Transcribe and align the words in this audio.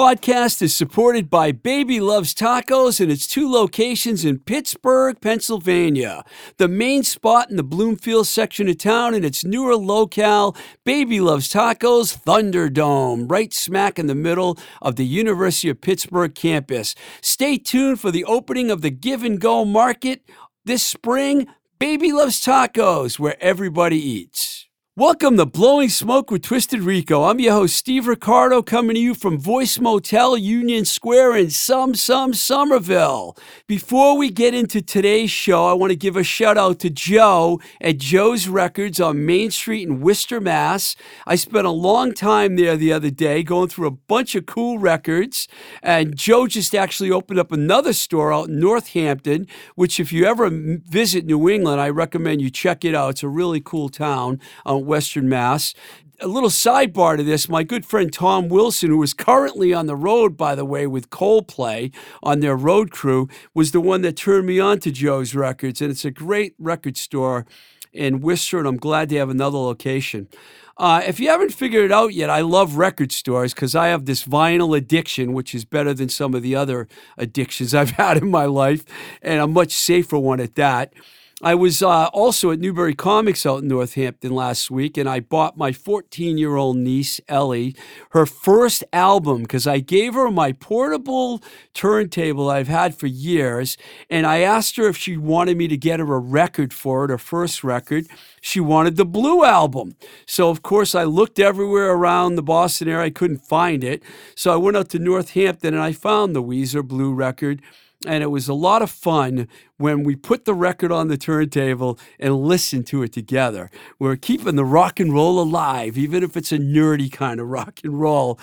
Podcast 0.00 0.62
is 0.62 0.74
supported 0.74 1.28
by 1.28 1.52
Baby 1.52 2.00
Loves 2.00 2.32
Tacos 2.32 3.00
and 3.02 3.12
its 3.12 3.26
two 3.26 3.52
locations 3.52 4.24
in 4.24 4.38
Pittsburgh, 4.38 5.20
Pennsylvania. 5.20 6.24
The 6.56 6.68
main 6.68 7.02
spot 7.02 7.50
in 7.50 7.56
the 7.56 7.62
Bloomfield 7.62 8.26
section 8.26 8.66
of 8.70 8.78
town 8.78 9.12
and 9.12 9.26
its 9.26 9.44
newer 9.44 9.76
locale, 9.76 10.56
Baby 10.84 11.20
Loves 11.20 11.52
Tacos 11.52 12.16
Thunderdome, 12.16 13.30
right 13.30 13.52
smack 13.52 13.98
in 13.98 14.06
the 14.06 14.14
middle 14.14 14.56
of 14.80 14.96
the 14.96 15.04
University 15.04 15.68
of 15.68 15.82
Pittsburgh 15.82 16.34
campus. 16.34 16.94
Stay 17.20 17.58
tuned 17.58 18.00
for 18.00 18.10
the 18.10 18.24
opening 18.24 18.70
of 18.70 18.80
the 18.80 18.90
Give 18.90 19.22
and 19.22 19.38
Go 19.38 19.66
Market 19.66 20.22
this 20.64 20.82
spring. 20.82 21.46
Baby 21.78 22.10
Loves 22.10 22.42
Tacos, 22.42 23.18
where 23.18 23.36
everybody 23.38 23.98
eats. 23.98 24.59
Welcome 24.96 25.36
to 25.36 25.46
Blowing 25.46 25.88
Smoke 25.88 26.32
with 26.32 26.42
Twisted 26.42 26.80
Rico. 26.80 27.22
I'm 27.22 27.38
your 27.38 27.52
host, 27.52 27.76
Steve 27.76 28.08
Ricardo, 28.08 28.60
coming 28.60 28.96
to 28.96 29.00
you 29.00 29.14
from 29.14 29.38
Voice 29.38 29.78
Motel, 29.78 30.36
Union 30.36 30.84
Square 30.84 31.36
in 31.36 31.50
some, 31.50 31.94
some 31.94 32.34
Somerville. 32.34 33.36
Before 33.68 34.18
we 34.18 34.30
get 34.30 34.52
into 34.52 34.82
today's 34.82 35.30
show, 35.30 35.66
I 35.66 35.74
want 35.74 35.90
to 35.92 35.96
give 35.96 36.16
a 36.16 36.24
shout 36.24 36.58
out 36.58 36.80
to 36.80 36.90
Joe 36.90 37.60
at 37.80 37.98
Joe's 37.98 38.48
Records 38.48 39.00
on 39.00 39.24
Main 39.24 39.52
Street 39.52 39.86
in 39.86 40.00
Worcester, 40.00 40.40
Mass. 40.40 40.96
I 41.24 41.36
spent 41.36 41.68
a 41.68 41.70
long 41.70 42.12
time 42.12 42.56
there 42.56 42.76
the 42.76 42.92
other 42.92 43.10
day 43.10 43.44
going 43.44 43.68
through 43.68 43.86
a 43.86 43.92
bunch 43.92 44.34
of 44.34 44.46
cool 44.46 44.80
records, 44.80 45.46
and 45.84 46.16
Joe 46.16 46.48
just 46.48 46.74
actually 46.74 47.12
opened 47.12 47.38
up 47.38 47.52
another 47.52 47.92
store 47.92 48.32
out 48.32 48.48
in 48.48 48.58
Northampton, 48.58 49.46
which, 49.76 50.00
if 50.00 50.12
you 50.12 50.24
ever 50.26 50.50
visit 50.50 51.26
New 51.26 51.48
England, 51.48 51.80
I 51.80 51.90
recommend 51.90 52.42
you 52.42 52.50
check 52.50 52.84
it 52.84 52.96
out. 52.96 53.10
It's 53.10 53.22
a 53.22 53.28
really 53.28 53.60
cool 53.60 53.88
town. 53.88 54.40
Western 54.84 55.28
Mass. 55.28 55.74
A 56.20 56.26
little 56.26 56.50
sidebar 56.50 57.16
to 57.16 57.22
this 57.22 57.48
my 57.48 57.62
good 57.62 57.86
friend 57.86 58.12
Tom 58.12 58.48
Wilson, 58.48 58.90
who 58.90 59.02
is 59.02 59.14
currently 59.14 59.72
on 59.72 59.86
the 59.86 59.96
road, 59.96 60.36
by 60.36 60.54
the 60.54 60.66
way, 60.66 60.86
with 60.86 61.10
Coldplay 61.10 61.94
on 62.22 62.40
their 62.40 62.56
road 62.56 62.90
crew, 62.90 63.28
was 63.54 63.72
the 63.72 63.80
one 63.80 64.02
that 64.02 64.16
turned 64.16 64.46
me 64.46 64.60
on 64.60 64.80
to 64.80 64.90
Joe's 64.90 65.34
Records. 65.34 65.80
And 65.80 65.90
it's 65.90 66.04
a 66.04 66.10
great 66.10 66.54
record 66.58 66.96
store 66.96 67.46
in 67.92 68.20
Worcester, 68.20 68.58
and 68.58 68.68
I'm 68.68 68.76
glad 68.76 69.08
they 69.08 69.16
have 69.16 69.30
another 69.30 69.58
location. 69.58 70.28
Uh, 70.76 71.02
if 71.06 71.20
you 71.20 71.28
haven't 71.28 71.52
figured 71.52 71.84
it 71.84 71.92
out 71.92 72.14
yet, 72.14 72.30
I 72.30 72.40
love 72.40 72.76
record 72.76 73.12
stores 73.12 73.52
because 73.52 73.74
I 73.74 73.88
have 73.88 74.06
this 74.06 74.24
vinyl 74.24 74.76
addiction, 74.76 75.34
which 75.34 75.54
is 75.54 75.66
better 75.66 75.92
than 75.92 76.08
some 76.08 76.34
of 76.34 76.42
the 76.42 76.54
other 76.56 76.88
addictions 77.18 77.74
I've 77.74 77.90
had 77.90 78.16
in 78.16 78.30
my 78.30 78.46
life, 78.46 78.84
and 79.20 79.40
a 79.40 79.46
much 79.46 79.72
safer 79.72 80.18
one 80.18 80.40
at 80.40 80.54
that. 80.54 80.94
I 81.42 81.54
was 81.54 81.82
uh, 81.82 82.06
also 82.08 82.50
at 82.50 82.58
Newbury 82.58 82.94
Comics 82.94 83.46
out 83.46 83.62
in 83.62 83.68
Northampton 83.68 84.34
last 84.34 84.70
week, 84.70 84.98
and 84.98 85.08
I 85.08 85.20
bought 85.20 85.56
my 85.56 85.72
14 85.72 86.36
year 86.36 86.56
old 86.56 86.76
niece, 86.76 87.18
Ellie, 87.28 87.74
her 88.10 88.26
first 88.26 88.84
album 88.92 89.42
because 89.42 89.66
I 89.66 89.78
gave 89.78 90.12
her 90.12 90.30
my 90.30 90.52
portable 90.52 91.42
turntable 91.72 92.50
I've 92.50 92.68
had 92.68 92.94
for 92.94 93.06
years. 93.06 93.78
And 94.10 94.26
I 94.26 94.40
asked 94.40 94.76
her 94.76 94.86
if 94.86 94.98
she 94.98 95.16
wanted 95.16 95.56
me 95.56 95.66
to 95.68 95.78
get 95.78 95.98
her 95.98 96.14
a 96.14 96.18
record 96.18 96.74
for 96.74 97.06
it, 97.06 97.10
her 97.10 97.16
first 97.16 97.64
record. 97.64 98.06
She 98.42 98.60
wanted 98.60 98.96
the 98.96 99.06
Blue 99.06 99.42
album. 99.42 99.96
So, 100.26 100.50
of 100.50 100.60
course, 100.62 100.94
I 100.94 101.04
looked 101.04 101.38
everywhere 101.38 101.90
around 101.92 102.34
the 102.34 102.42
Boston 102.42 102.88
area. 102.88 103.06
I 103.06 103.10
couldn't 103.10 103.38
find 103.38 103.82
it. 103.82 104.02
So 104.34 104.52
I 104.52 104.56
went 104.56 104.76
out 104.76 104.90
to 104.90 104.98
Northampton 104.98 105.72
and 105.72 105.82
I 105.82 105.92
found 105.92 106.36
the 106.36 106.42
Weezer 106.42 106.86
Blue 106.86 107.14
record 107.14 107.62
and 108.06 108.22
it 108.22 108.28
was 108.28 108.48
a 108.48 108.54
lot 108.54 108.82
of 108.82 108.90
fun 108.90 109.46
when 109.76 110.02
we 110.02 110.16
put 110.16 110.44
the 110.44 110.54
record 110.54 110.90
on 110.90 111.08
the 111.08 111.18
turntable 111.18 111.98
and 112.18 112.42
listened 112.42 112.86
to 112.86 113.02
it 113.02 113.12
together. 113.12 113.70
We're 113.98 114.16
keeping 114.16 114.56
the 114.56 114.64
rock 114.64 115.00
and 115.00 115.12
roll 115.12 115.40
alive, 115.40 115.98
even 115.98 116.22
if 116.22 116.36
it's 116.36 116.52
a 116.52 116.58
nerdy 116.58 117.12
kind 117.12 117.40
of 117.40 117.48
rock 117.48 117.80
and 117.84 118.00
roll. 118.00 118.38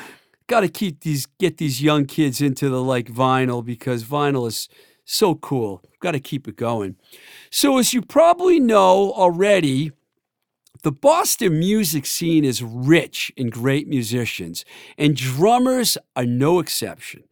Got 0.47 0.61
to 0.61 0.69
keep 0.69 1.01
these, 1.01 1.25
get 1.39 1.57
these 1.57 1.81
young 1.81 2.05
kids 2.05 2.39
into 2.39 2.69
the 2.69 2.81
like 2.81 3.07
vinyl 3.07 3.65
because 3.65 4.03
vinyl 4.03 4.47
is 4.47 4.69
so 5.05 5.35
cool. 5.35 5.83
Got 5.99 6.11
to 6.11 6.19
keep 6.19 6.47
it 6.47 6.55
going. 6.55 6.95
So, 7.49 7.79
as 7.79 7.93
you 7.93 8.01
probably 8.01 8.59
know 8.59 9.11
already, 9.13 9.91
the 10.83 10.91
Boston 10.91 11.57
music 11.57 12.05
scene 12.05 12.45
is 12.45 12.61
rich 12.61 13.31
in 13.35 13.49
great 13.49 13.87
musicians, 13.87 14.63
and 14.97 15.15
drummers 15.15 15.97
are 16.15 16.25
no 16.25 16.59
exception. 16.59 17.23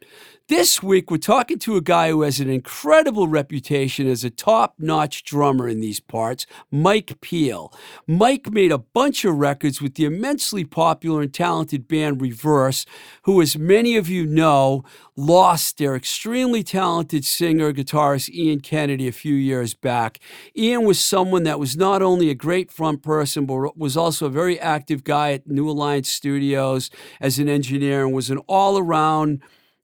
This 0.48 0.80
week, 0.80 1.10
we're 1.10 1.16
talking 1.16 1.58
to 1.58 1.74
a 1.74 1.80
guy 1.80 2.10
who 2.10 2.22
has 2.22 2.38
an 2.38 2.48
incredible 2.48 3.26
reputation 3.26 4.06
as 4.06 4.22
a 4.22 4.30
top 4.30 4.74
notch 4.78 5.24
drummer 5.24 5.68
in 5.68 5.80
these 5.80 5.98
parts, 5.98 6.46
Mike 6.70 7.20
Peel. 7.20 7.72
Mike 8.06 8.52
made 8.52 8.70
a 8.70 8.78
bunch 8.78 9.24
of 9.24 9.34
records 9.38 9.82
with 9.82 9.96
the 9.96 10.04
immensely 10.04 10.64
popular 10.64 11.22
and 11.22 11.34
talented 11.34 11.88
band 11.88 12.22
Reverse, 12.22 12.86
who, 13.22 13.42
as 13.42 13.58
many 13.58 13.96
of 13.96 14.08
you 14.08 14.24
know, 14.24 14.84
lost 15.16 15.78
their 15.78 15.96
extremely 15.96 16.62
talented 16.62 17.24
singer 17.24 17.72
guitarist 17.72 18.28
Ian 18.28 18.60
Kennedy 18.60 19.08
a 19.08 19.12
few 19.12 19.34
years 19.34 19.74
back. 19.74 20.20
Ian 20.56 20.84
was 20.84 21.00
someone 21.00 21.42
that 21.42 21.58
was 21.58 21.76
not 21.76 22.02
only 22.02 22.30
a 22.30 22.36
great 22.36 22.70
front 22.70 23.02
person, 23.02 23.46
but 23.46 23.76
was 23.76 23.96
also 23.96 24.26
a 24.26 24.30
very 24.30 24.60
active 24.60 25.02
guy 25.02 25.32
at 25.32 25.48
New 25.48 25.68
Alliance 25.68 26.08
Studios 26.08 26.88
as 27.20 27.40
an 27.40 27.48
engineer 27.48 28.06
and 28.06 28.14
was 28.14 28.30
an 28.30 28.38
all 28.46 28.78
around 28.78 29.42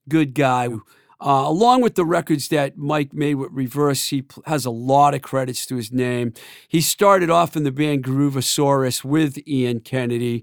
good 0.08 0.34
guy. 0.34 0.68
Uh, 1.24 1.44
along 1.46 1.80
with 1.80 1.94
the 1.94 2.04
records 2.04 2.48
that 2.48 2.76
Mike 2.76 3.12
made 3.12 3.36
with 3.36 3.50
Reverse, 3.52 4.08
he 4.08 4.24
has 4.46 4.64
a 4.66 4.70
lot 4.70 5.14
of 5.14 5.22
credits 5.22 5.64
to 5.66 5.76
his 5.76 5.92
name. 5.92 6.32
He 6.66 6.80
started 6.80 7.30
off 7.30 7.56
in 7.56 7.62
the 7.62 7.70
band 7.70 8.02
Groovosaurus 8.02 9.04
with 9.04 9.38
Ian 9.46 9.80
Kennedy, 9.80 10.42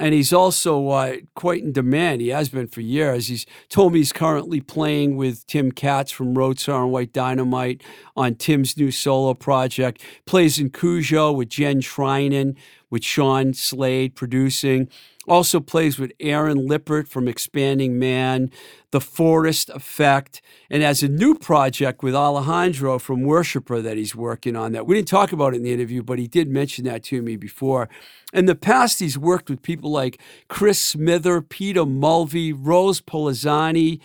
and 0.00 0.14
he's 0.14 0.32
also 0.32 0.88
uh, 0.88 1.16
quite 1.34 1.62
in 1.62 1.72
demand. 1.72 2.22
He 2.22 2.28
has 2.28 2.48
been 2.48 2.68
for 2.68 2.80
years. 2.80 3.28
He's 3.28 3.44
told 3.68 3.92
me 3.92 3.98
he's 3.98 4.12
currently 4.12 4.62
playing 4.62 5.16
with 5.16 5.46
Tim 5.46 5.70
Katz 5.70 6.10
from 6.10 6.34
Roadsaw 6.34 6.84
and 6.84 6.90
White 6.90 7.12
Dynamite 7.12 7.82
on 8.16 8.34
Tim's 8.34 8.78
new 8.78 8.90
solo 8.90 9.34
project. 9.34 10.02
Plays 10.24 10.58
in 10.58 10.70
Cujo 10.70 11.32
with 11.32 11.50
Jen 11.50 11.80
Trinan, 11.80 12.56
with 12.88 13.04
Sean 13.04 13.52
Slade 13.52 14.16
producing. 14.16 14.88
Also 15.26 15.60
plays 15.60 15.98
with 15.98 16.12
Aaron 16.20 16.66
Lippert 16.66 17.08
from 17.08 17.28
Expanding 17.28 17.98
Man, 17.98 18.50
The 18.90 19.00
Forest 19.00 19.70
Effect, 19.70 20.42
and 20.68 20.82
has 20.82 21.02
a 21.02 21.08
new 21.08 21.34
project 21.34 22.02
with 22.02 22.14
Alejandro 22.14 22.98
from 22.98 23.22
Worshipper 23.22 23.80
that 23.80 23.96
he's 23.96 24.14
working 24.14 24.56
on 24.56 24.72
that 24.72 24.86
we 24.86 24.94
didn't 24.94 25.08
talk 25.08 25.32
about 25.32 25.54
in 25.54 25.62
the 25.62 25.72
interview, 25.72 26.02
but 26.02 26.18
he 26.18 26.26
did 26.26 26.48
mention 26.48 26.84
that 26.84 27.02
to 27.04 27.22
me 27.22 27.36
before. 27.36 27.88
In 28.32 28.46
the 28.46 28.54
past, 28.54 29.00
he's 29.00 29.16
worked 29.16 29.48
with 29.48 29.62
people 29.62 29.90
like 29.90 30.20
Chris 30.48 30.80
Smither, 30.80 31.40
Peter 31.40 31.86
Mulvey, 31.86 32.52
Rose 32.52 33.00
Polenzani. 33.00 34.00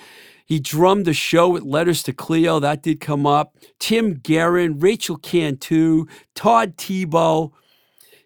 He 0.46 0.60
drummed 0.60 1.06
the 1.06 1.14
show 1.14 1.50
with 1.50 1.64
Letters 1.64 2.02
to 2.04 2.14
Cleo, 2.14 2.60
that 2.60 2.82
did 2.82 3.00
come 3.00 3.28
up. 3.28 3.56
Tim 3.78 4.16
Guerin, 4.16 4.80
Rachel 4.80 5.18
Cantu, 5.18 6.06
Todd 6.34 6.78
Tebow 6.78 7.52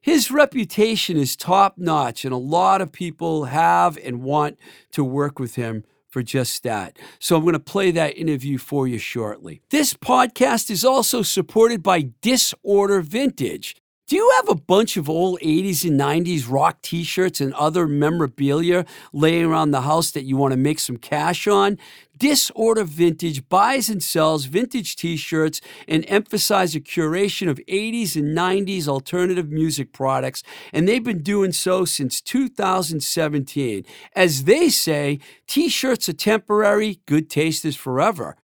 his 0.04 0.30
reputation 0.30 1.16
is 1.16 1.38
top 1.38 1.78
notch, 1.78 2.26
and 2.26 2.34
a 2.34 2.38
lot 2.38 2.82
of 2.82 2.92
people 2.92 3.46
have 3.46 3.98
and 4.04 4.22
want 4.22 4.60
to 4.92 5.02
work 5.02 5.40
with 5.40 5.56
him 5.56 5.86
for 6.10 6.22
just 6.22 6.62
that. 6.64 7.00
So 7.20 7.38
I'm 7.38 7.44
going 7.44 7.54
to 7.54 7.60
play 7.60 7.90
that 7.92 8.18
interview 8.18 8.58
for 8.58 8.86
you 8.86 8.98
shortly. 8.98 9.62
This 9.70 9.94
podcast 9.94 10.70
is 10.70 10.84
also 10.84 11.22
supported 11.22 11.82
by 11.82 12.10
Disorder 12.22 13.00
Vintage. 13.00 13.78
Do 14.06 14.18
you 14.18 14.34
have 14.36 14.50
a 14.50 14.56
bunch 14.56 14.98
of 14.98 15.10
old 15.10 15.40
80s 15.40 15.88
and 15.88 15.98
90s 15.98 16.52
rock 16.52 16.82
t 16.82 17.06
shirts 17.06 17.40
and 17.40 17.54
other 17.54 17.88
memorabilia 17.88 18.86
laying 19.14 19.46
around 19.46 19.72
the 19.72 19.84
house 19.84 20.12
that 20.12 20.26
you 20.26 20.36
want 20.36 20.52
to 20.52 20.58
make 20.58 20.80
some 20.80 20.98
cash 20.98 21.48
on? 21.48 21.78
Disorder 22.18 22.84
Vintage 22.84 23.48
buys 23.48 23.88
and 23.88 24.04
sells 24.04 24.44
vintage 24.44 24.98
t 24.98 25.16
shirts 25.16 25.62
and 25.88 26.04
emphasize 26.10 26.76
a 26.76 26.82
curation 26.82 27.48
of 27.50 27.60
80s 27.60 28.18
and 28.18 28.38
90s 28.38 28.90
alternative 28.90 29.50
music 29.50 29.94
products, 29.94 30.44
and 30.74 30.86
they've 30.86 31.04
been 31.04 31.24
doing 31.24 31.54
so 31.54 31.86
since 31.86 32.20
2017. 32.20 33.86
As 34.18 34.44
they 34.44 34.68
say, 34.68 35.20
t 35.48 35.70
shirts 35.70 36.10
are 36.10 36.14
temporary, 36.14 37.00
good 37.06 37.30
taste 37.30 37.64
is 37.64 37.78
forever. 37.78 38.36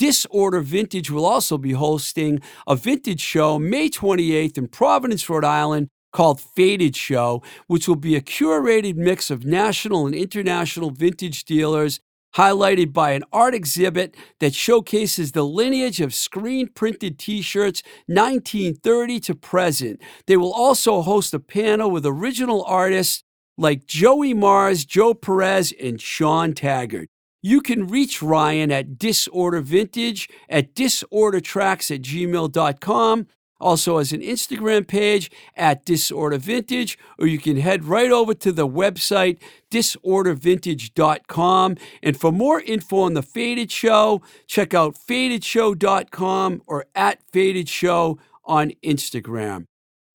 Disorder 0.00 0.60
Vintage 0.60 1.10
will 1.10 1.26
also 1.26 1.58
be 1.58 1.72
hosting 1.72 2.40
a 2.66 2.74
vintage 2.74 3.20
show 3.20 3.58
May 3.58 3.90
28th 3.90 4.56
in 4.56 4.66
Providence, 4.68 5.28
Rhode 5.28 5.44
Island 5.44 5.90
called 6.10 6.40
Faded 6.40 6.96
Show, 6.96 7.42
which 7.66 7.86
will 7.86 7.96
be 7.96 8.16
a 8.16 8.22
curated 8.22 8.96
mix 8.96 9.30
of 9.30 9.44
national 9.44 10.06
and 10.06 10.14
international 10.14 10.90
vintage 10.90 11.44
dealers 11.44 12.00
highlighted 12.34 12.94
by 12.94 13.10
an 13.10 13.24
art 13.30 13.54
exhibit 13.54 14.16
that 14.38 14.54
showcases 14.54 15.32
the 15.32 15.44
lineage 15.44 16.00
of 16.00 16.14
screen 16.14 16.68
printed 16.68 17.18
t 17.18 17.42
shirts 17.42 17.82
1930 18.06 19.20
to 19.20 19.34
present. 19.34 20.00
They 20.26 20.38
will 20.38 20.54
also 20.54 21.02
host 21.02 21.34
a 21.34 21.38
panel 21.38 21.90
with 21.90 22.06
original 22.06 22.64
artists 22.64 23.22
like 23.58 23.84
Joey 23.84 24.32
Mars, 24.32 24.86
Joe 24.86 25.12
Perez, 25.12 25.74
and 25.78 26.00
Sean 26.00 26.54
Taggart. 26.54 27.10
You 27.42 27.60
can 27.60 27.86
reach 27.86 28.22
Ryan 28.22 28.70
at 28.70 28.98
Disorder 28.98 29.60
Vintage 29.60 30.28
at 30.48 30.74
disordertracks 30.74 31.94
at 31.94 32.02
gmail.com 32.02 33.26
also 33.60 33.98
has 33.98 34.12
an 34.12 34.20
Instagram 34.20 34.86
page 34.86 35.30
at 35.54 35.84
Disorder 35.84 36.38
Vintage, 36.38 36.98
or 37.18 37.26
you 37.26 37.38
can 37.38 37.58
head 37.58 37.84
right 37.84 38.10
over 38.10 38.34
to 38.34 38.52
the 38.52 38.66
website 38.66 39.38
disordervintage.com. 39.70 41.76
And 42.02 42.18
for 42.18 42.32
more 42.32 42.60
info 42.60 43.02
on 43.02 43.14
the 43.14 43.22
Faded 43.22 43.70
Show, 43.70 44.22
check 44.46 44.74
out 44.74 44.96
fadedshow.com 44.96 46.62
or 46.66 46.86
at 46.94 47.22
Faded 47.32 47.68
Show 47.68 48.18
on 48.44 48.72
Instagram. 48.82 49.66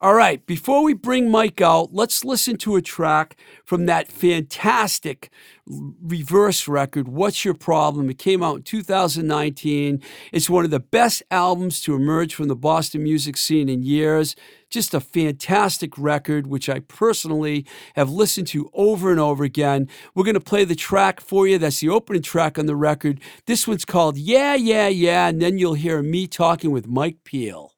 All 0.01 0.13
right, 0.13 0.45
before 0.45 0.83
we 0.83 0.93
bring 0.93 1.31
Mike 1.31 1.61
out, 1.61 1.93
let's 1.93 2.25
listen 2.25 2.57
to 2.57 2.75
a 2.75 2.81
track 2.81 3.37
from 3.63 3.85
that 3.85 4.11
fantastic 4.11 5.31
reverse 5.65 6.67
record, 6.67 7.07
What's 7.07 7.45
Your 7.45 7.53
Problem? 7.53 8.09
It 8.09 8.17
came 8.17 8.43
out 8.43 8.57
in 8.57 8.63
2019. 8.63 10.01
It's 10.33 10.49
one 10.49 10.65
of 10.65 10.71
the 10.71 10.81
best 10.81 11.23
albums 11.31 11.79
to 11.83 11.95
emerge 11.95 12.35
from 12.35 12.49
the 12.49 12.57
Boston 12.57 13.03
music 13.03 13.37
scene 13.37 13.69
in 13.69 13.83
years. 13.83 14.35
Just 14.69 14.93
a 14.93 14.99
fantastic 14.99 15.97
record, 15.97 16.47
which 16.47 16.67
I 16.67 16.79
personally 16.81 17.65
have 17.95 18.09
listened 18.09 18.47
to 18.47 18.69
over 18.73 19.11
and 19.11 19.19
over 19.19 19.45
again. 19.45 19.87
We're 20.13 20.25
going 20.25 20.33
to 20.33 20.41
play 20.41 20.65
the 20.65 20.75
track 20.75 21.21
for 21.21 21.47
you. 21.47 21.57
That's 21.57 21.79
the 21.79 21.87
opening 21.87 22.21
track 22.21 22.59
on 22.59 22.65
the 22.65 22.75
record. 22.75 23.21
This 23.45 23.65
one's 23.65 23.85
called 23.85 24.17
Yeah, 24.17 24.55
Yeah, 24.55 24.89
Yeah, 24.89 25.29
and 25.29 25.41
then 25.41 25.57
you'll 25.57 25.75
hear 25.75 26.03
me 26.03 26.27
talking 26.27 26.71
with 26.71 26.85
Mike 26.85 27.23
Peel. 27.23 27.71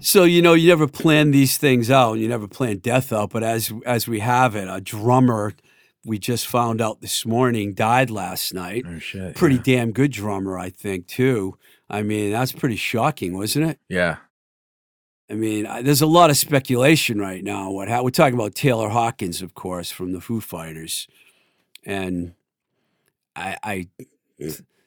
So 0.00 0.24
you 0.24 0.42
know, 0.42 0.54
you 0.54 0.68
never 0.68 0.88
plan 0.88 1.30
these 1.30 1.58
things 1.58 1.90
out. 1.90 2.12
And 2.12 2.22
you 2.22 2.28
never 2.28 2.48
plan 2.48 2.78
death 2.78 3.12
out. 3.12 3.30
But 3.30 3.42
as 3.42 3.72
as 3.86 4.08
we 4.08 4.20
have 4.20 4.56
it, 4.56 4.68
a 4.68 4.80
drummer 4.80 5.54
we 6.04 6.18
just 6.18 6.46
found 6.46 6.80
out 6.80 7.00
this 7.00 7.24
morning 7.24 7.74
died 7.74 8.10
last 8.10 8.52
night. 8.52 8.84
Oh, 8.86 8.98
shit, 8.98 9.36
pretty 9.36 9.56
yeah. 9.56 9.62
damn 9.78 9.92
good 9.92 10.10
drummer, 10.10 10.58
I 10.58 10.70
think 10.70 11.06
too. 11.06 11.56
I 11.88 12.02
mean, 12.02 12.32
that's 12.32 12.52
pretty 12.52 12.76
shocking, 12.76 13.36
wasn't 13.36 13.70
it? 13.70 13.78
Yeah. 13.88 14.16
I 15.30 15.34
mean, 15.34 15.66
I, 15.66 15.82
there's 15.82 16.02
a 16.02 16.06
lot 16.06 16.30
of 16.30 16.36
speculation 16.36 17.18
right 17.18 17.42
now. 17.42 17.70
What 17.70 17.88
how, 17.88 18.02
we're 18.02 18.10
talking 18.10 18.34
about 18.34 18.54
Taylor 18.54 18.88
Hawkins, 18.88 19.42
of 19.42 19.54
course, 19.54 19.90
from 19.90 20.12
the 20.12 20.20
Foo 20.20 20.40
Fighters, 20.40 21.06
and 21.84 22.34
I, 23.36 23.56
I, 23.62 23.88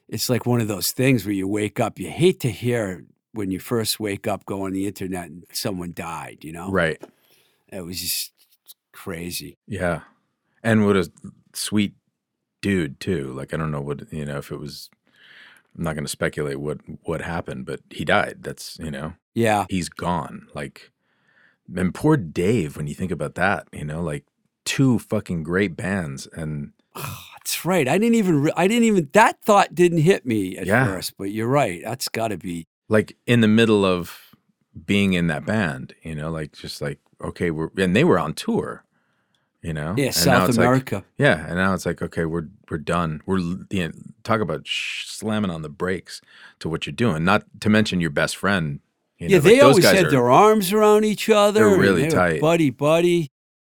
it's 0.07 0.29
like 0.29 0.45
one 0.45 0.61
of 0.61 0.67
those 0.67 0.91
things 0.91 1.25
where 1.25 1.33
you 1.33 1.47
wake 1.47 1.79
up. 1.79 1.99
You 1.99 2.09
hate 2.09 2.39
to 2.41 2.51
hear 2.51 3.05
when 3.33 3.51
you 3.51 3.59
first 3.59 3.99
wake 3.99 4.27
up, 4.27 4.45
go 4.45 4.63
on 4.63 4.71
the 4.71 4.87
internet, 4.87 5.25
and 5.25 5.43
someone 5.51 5.93
died. 5.93 6.39
You 6.43 6.53
know, 6.53 6.71
Right. 6.71 7.01
It 7.71 7.81
was 7.81 7.99
just 7.99 8.31
crazy. 8.93 9.57
Yeah. 9.67 10.01
And 10.63 10.85
what 10.85 10.95
a 10.95 11.11
sweet 11.53 11.93
dude 12.61 12.99
too. 12.99 13.31
Like 13.33 13.53
I 13.53 13.57
don't 13.57 13.71
know 13.71 13.81
what 13.81 14.11
you 14.11 14.25
know 14.25 14.37
if 14.37 14.51
it 14.51 14.59
was. 14.59 14.89
I'm 15.77 15.83
not 15.83 15.93
going 15.93 16.05
to 16.05 16.09
speculate 16.09 16.59
what 16.59 16.79
what 17.03 17.21
happened, 17.21 17.65
but 17.65 17.81
he 17.89 18.05
died. 18.05 18.37
That's 18.41 18.79
you 18.79 18.91
know 18.91 19.13
Yeah, 19.33 19.65
he's 19.69 19.89
gone. 19.89 20.47
Like, 20.53 20.91
and 21.75 21.93
poor 21.93 22.17
Dave. 22.17 22.77
When 22.77 22.87
you 22.87 22.95
think 22.95 23.11
about 23.11 23.35
that, 23.35 23.67
you 23.73 23.85
know, 23.85 24.01
like 24.01 24.23
two 24.63 24.99
fucking 24.99 25.43
great 25.43 25.75
bands, 25.75 26.27
and 26.33 26.71
oh, 26.95 27.23
that's 27.45 27.63
right. 27.63 27.87
I 27.87 27.97
didn't 27.99 28.15
even. 28.15 28.49
I 28.57 28.67
didn't 28.67 28.85
even. 28.85 29.09
That 29.13 29.39
thought 29.43 29.75
didn't 29.75 29.99
hit 29.99 30.25
me 30.25 30.57
at 30.57 30.65
Yeah. 30.65 30.85
first. 30.87 31.15
But 31.17 31.31
you're 31.31 31.47
right. 31.47 31.81
That's 31.83 32.09
got 32.09 32.29
to 32.29 32.37
be. 32.37 32.67
like 32.89 33.15
in 33.27 33.41
the 33.41 33.47
middle 33.47 33.83
of 33.85 34.19
being 34.85 35.13
in 35.13 35.27
that 35.27 35.45
band, 35.45 35.93
you 36.03 36.13
know, 36.15 36.29
like 36.31 36.53
just 36.53 36.81
like 36.81 36.99
okay, 37.23 37.49
we're 37.51 37.69
and 37.77 37.95
they 37.95 38.03
were 38.03 38.17
on 38.19 38.33
tour, 38.33 38.83
you 39.61 39.73
know, 39.73 39.93
Yeah, 39.97 40.05
And 40.07 40.15
South 40.15 40.49
it's 40.49 40.57
like- 40.57 40.65
America. 40.67 41.03
yeah, 41.17 41.45
and 41.47 41.55
now 41.55 41.73
it's 41.73 41.85
like 41.85 42.01
okay, 42.01 42.25
we're 42.25 42.47
we're 42.69 42.77
done. 42.79 43.21
We're 43.25 43.39
you 43.39 43.65
know, 43.87 43.91
talk 44.23 44.41
about 44.41 44.67
sh- 44.67 45.05
slamming 45.07 45.49
on 45.51 45.61
the 45.61 45.69
brakes 45.69 46.21
to 46.59 46.69
what 46.69 46.85
you're 46.87 46.93
doing. 46.95 47.23
Not 47.23 47.43
to 47.61 47.69
mention 47.69 48.01
your 48.01 48.09
best 48.11 48.35
friend. 48.37 48.79
You 49.17 49.29
know, 49.29 49.31
yeah, 49.31 49.37
like 49.37 49.43
they 49.45 49.59
always 49.61 49.85
had 49.85 50.05
are- 50.05 50.11
their 50.11 50.29
arms 50.29 50.73
around 50.73 51.05
each 51.05 51.29
other. 51.29 51.69
They're 51.69 51.79
really 51.79 52.03
they 52.03 52.09
tight. 52.09 52.41
buddy 52.41 52.69
buddy. 52.71 53.29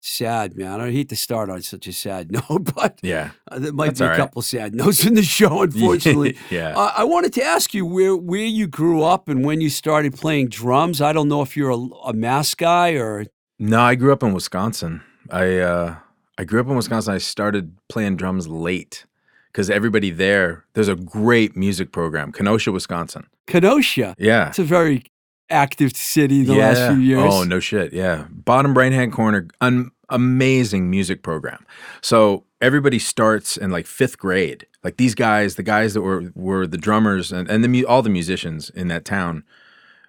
Sad, 0.07 0.57
man. 0.57 0.81
I 0.81 0.91
hate 0.91 1.09
to 1.11 1.17
start 1.17 1.51
on 1.51 1.63
such 1.63 1.87
a 1.87 1.93
sad 1.93 2.31
note, 2.51 2.75
but 2.75 2.99
Yeah. 3.03 3.31
uh, 3.51 3.59
there 3.59 3.73
might 3.73 3.87
That's 3.89 4.01
be 4.01 4.07
a 4.07 4.09
right. 4.11 4.17
couple 4.17 4.43
sad 4.43 4.75
notes 4.75 5.05
in 5.05 5.15
the 5.15 5.23
show, 5.23 5.63
unfortunately. 5.67 6.37
yeah. 6.51 6.75
Uh, 6.77 6.93
I 6.97 7.05
wanted 7.05 7.33
to 7.35 7.43
ask 7.45 7.75
you 7.75 7.85
where 7.87 8.17
where 8.17 8.45
you 8.45 8.67
grew 8.67 9.03
up 9.03 9.29
and 9.29 9.45
when 9.45 9.61
you 9.61 9.71
started 9.71 10.15
playing 10.15 10.49
drums. 10.49 11.01
I 11.01 11.13
don't 11.13 11.29
know 11.29 11.43
if 11.43 11.57
you're 11.57 11.71
a, 11.71 11.79
a 12.07 12.13
mass 12.13 12.55
guy 12.55 12.93
or 12.93 13.27
No, 13.59 13.81
I 13.81 13.95
grew 13.95 14.13
up 14.13 14.23
in 14.23 14.33
Wisconsin. 14.33 15.03
I 15.31 15.59
uh, 15.59 15.97
I 16.39 16.45
grew 16.45 16.61
up 16.61 16.69
in 16.69 16.77
Wisconsin. 16.77 17.15
I 17.15 17.19
started 17.19 17.77
playing 17.89 18.17
drums 18.17 18.47
late 18.47 19.07
because 19.53 19.71
everybody 19.71 20.11
there. 20.11 20.65
There's 20.75 20.89
a 20.89 20.95
great 20.97 21.57
music 21.57 21.91
program, 21.93 22.31
Kenosha, 22.33 22.71
Wisconsin. 22.73 23.27
Kenosha. 23.47 24.15
Yeah. 24.19 24.49
It's 24.51 24.59
a 24.59 24.65
very 24.65 25.05
active 25.49 25.97
city 25.97 26.43
the 26.45 26.55
last 26.55 26.93
few 26.93 27.01
years. 27.01 27.23
Oh 27.33 27.45
no 27.45 27.61
shit. 27.61 27.93
Yeah. 27.93 28.27
Bottom 28.31 28.77
right 28.77 28.93
hand 28.93 29.13
corner, 29.13 29.47
an 29.61 29.91
amazing 30.09 30.91
music 30.91 31.23
program. 31.23 31.65
So 32.01 32.45
everybody 32.61 32.99
starts 32.99 33.57
in 33.57 33.71
like 33.71 33.87
fifth 33.87 34.19
grade. 34.19 34.67
Like 34.83 34.97
these 34.97 35.15
guys, 35.15 35.57
the 35.57 35.63
guys 35.63 35.95
that 35.95 36.03
were 36.03 36.33
were 36.35 36.67
the 36.67 36.79
drummers 36.79 37.33
and 37.33 37.49
and 37.51 37.65
the 37.65 37.85
all 37.85 38.03
the 38.03 38.11
musicians 38.11 38.71
in 38.71 38.89
that 38.89 39.05
town 39.05 39.45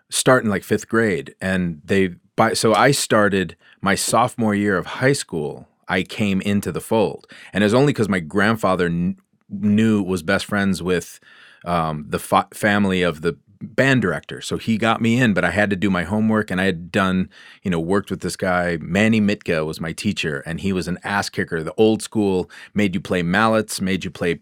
start 0.09 0.43
in 0.43 0.49
like 0.49 0.63
fifth 0.63 0.87
grade, 0.87 1.35
and 1.41 1.81
they 1.83 2.15
by 2.35 2.53
so 2.53 2.73
I 2.73 2.91
started 2.91 3.55
my 3.81 3.95
sophomore 3.95 4.55
year 4.55 4.77
of 4.77 4.85
high 4.85 5.13
school. 5.13 5.67
I 5.89 6.03
came 6.03 6.41
into 6.41 6.71
the 6.71 6.81
fold, 6.81 7.27
and 7.53 7.63
it 7.63 7.65
was 7.65 7.73
only 7.73 7.93
because 7.93 8.09
my 8.09 8.19
grandfather 8.19 8.89
kn- 8.89 9.17
knew 9.49 10.03
was 10.03 10.21
best 10.21 10.45
friends 10.45 10.83
with 10.83 11.19
um, 11.65 12.05
the 12.09 12.19
fa- 12.19 12.49
family 12.53 13.03
of 13.03 13.21
the 13.21 13.37
band 13.61 14.01
director. 14.01 14.41
So 14.41 14.57
he 14.57 14.77
got 14.77 15.01
me 15.01 15.19
in, 15.19 15.33
but 15.33 15.45
I 15.45 15.51
had 15.51 15.69
to 15.69 15.75
do 15.75 15.89
my 15.89 16.03
homework 16.03 16.51
and 16.51 16.59
I 16.61 16.65
had 16.65 16.91
done, 16.91 17.29
you 17.63 17.71
know, 17.71 17.79
worked 17.79 18.09
with 18.09 18.21
this 18.21 18.35
guy. 18.35 18.77
Manny 18.81 19.19
Mitka 19.21 19.65
was 19.65 19.79
my 19.81 19.91
teacher 19.93 20.41
and 20.45 20.59
he 20.59 20.73
was 20.73 20.87
an 20.87 20.97
ass 21.03 21.29
kicker. 21.29 21.63
The 21.63 21.73
old 21.77 22.01
school 22.01 22.49
made 22.73 22.93
you 22.95 23.01
play 23.01 23.21
mallets, 23.23 23.81
made 23.81 24.03
you 24.05 24.11
play 24.11 24.39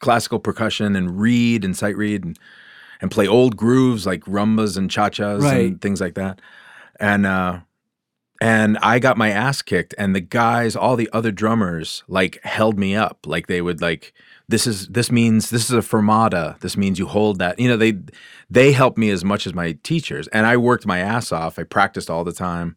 classical 0.00 0.38
percussion 0.38 0.96
and 0.96 1.18
read 1.20 1.64
and 1.64 1.76
sight 1.76 1.96
read 1.96 2.24
and, 2.24 2.38
and 3.00 3.10
play 3.10 3.26
old 3.26 3.56
grooves 3.56 4.06
like 4.06 4.22
rumbas 4.24 4.76
and 4.76 4.90
cha-chas 4.90 5.42
Right. 5.42 5.66
and 5.70 5.80
things 5.80 6.00
like 6.00 6.14
that. 6.14 6.40
And, 6.98 7.26
uh, 7.26 7.60
and 8.40 8.76
I 8.78 8.98
got 8.98 9.16
my 9.16 9.30
ass 9.30 9.62
kicked 9.62 9.94
and 9.98 10.16
the 10.16 10.20
guys, 10.20 10.74
all 10.74 10.96
the 10.96 11.08
other 11.12 11.30
drummers 11.30 12.02
like 12.08 12.42
held 12.42 12.78
me 12.78 12.96
up. 12.96 13.24
Like 13.24 13.46
they 13.46 13.60
would 13.62 13.80
like, 13.80 14.12
this 14.52 14.66
is 14.66 14.86
this 14.88 15.10
means 15.10 15.48
this 15.48 15.64
is 15.64 15.72
a 15.72 15.80
fermata. 15.80 16.60
This 16.60 16.76
means 16.76 16.98
you 16.98 17.06
hold 17.06 17.38
that. 17.38 17.58
You 17.58 17.68
know, 17.68 17.78
they 17.78 17.94
they 18.50 18.72
helped 18.72 18.98
me 18.98 19.08
as 19.10 19.24
much 19.24 19.46
as 19.46 19.54
my 19.54 19.72
teachers. 19.82 20.28
And 20.28 20.46
I 20.46 20.58
worked 20.58 20.86
my 20.86 20.98
ass 20.98 21.32
off. 21.32 21.58
I 21.58 21.64
practiced 21.64 22.10
all 22.10 22.22
the 22.22 22.34
time 22.34 22.76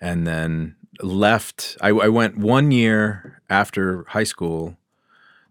and 0.00 0.26
then 0.26 0.74
left. 1.00 1.78
I, 1.80 1.90
I 1.90 2.08
went 2.08 2.36
one 2.36 2.72
year 2.72 3.40
after 3.48 4.04
high 4.08 4.24
school 4.24 4.76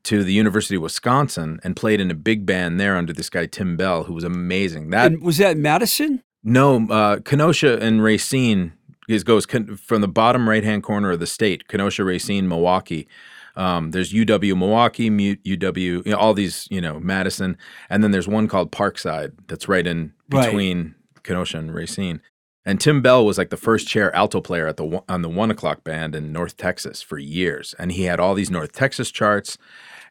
to 0.03 0.25
the 0.25 0.33
University 0.33 0.75
of 0.75 0.81
Wisconsin 0.81 1.59
and 1.63 1.75
played 1.75 2.01
in 2.01 2.11
a 2.11 2.15
big 2.15 2.45
band 2.45 2.77
there 2.77 2.97
under 2.97 3.13
this 3.13 3.29
guy 3.29 3.45
Tim 3.45 3.77
Bell, 3.77 4.03
who 4.03 4.13
was 4.13 4.25
amazing. 4.25 4.89
That 4.89 5.13
and 5.13 5.23
was 5.23 5.37
that 5.37 5.57
Madison? 5.57 6.21
no, 6.43 6.85
uh, 6.89 7.19
Kenosha 7.19 7.79
and 7.79 8.03
Racine 8.03 8.73
is 9.07 9.23
goes 9.23 9.45
con- 9.45 9.77
from 9.77 10.01
the 10.01 10.07
bottom 10.09 10.49
right 10.49 10.65
hand 10.65 10.83
corner 10.83 11.11
of 11.11 11.19
the 11.19 11.27
state. 11.27 11.69
Kenosha, 11.69 12.03
Racine, 12.03 12.49
Milwaukee. 12.49 13.07
Um, 13.55 13.91
there's 13.91 14.13
UW 14.13 14.57
Milwaukee, 14.57 15.09
UW, 15.09 15.77
you 16.05 16.11
know, 16.11 16.17
all 16.17 16.33
these, 16.33 16.67
you 16.71 16.79
know, 16.81 16.99
Madison, 16.99 17.57
and 17.89 18.03
then 18.03 18.11
there's 18.11 18.27
one 18.27 18.47
called 18.47 18.71
Parkside 18.71 19.33
that's 19.47 19.67
right 19.67 19.85
in 19.85 20.13
Right. 20.31 20.45
between 20.45 20.95
Kenosha 21.23 21.57
and 21.57 21.73
Racine. 21.73 22.21
And 22.65 22.79
Tim 22.79 23.01
Bell 23.01 23.25
was 23.25 23.37
like 23.37 23.49
the 23.49 23.57
first 23.57 23.87
chair 23.87 24.15
alto 24.15 24.39
player 24.39 24.67
at 24.67 24.77
the 24.77 25.01
on 25.09 25.23
the 25.23 25.29
one 25.29 25.49
o'clock 25.51 25.83
band 25.83 26.15
in 26.15 26.31
North 26.31 26.57
Texas 26.57 27.01
for 27.01 27.17
years, 27.17 27.73
and 27.79 27.91
he 27.91 28.03
had 28.03 28.19
all 28.19 28.35
these 28.35 28.51
North 28.51 28.71
Texas 28.71 29.09
charts. 29.11 29.57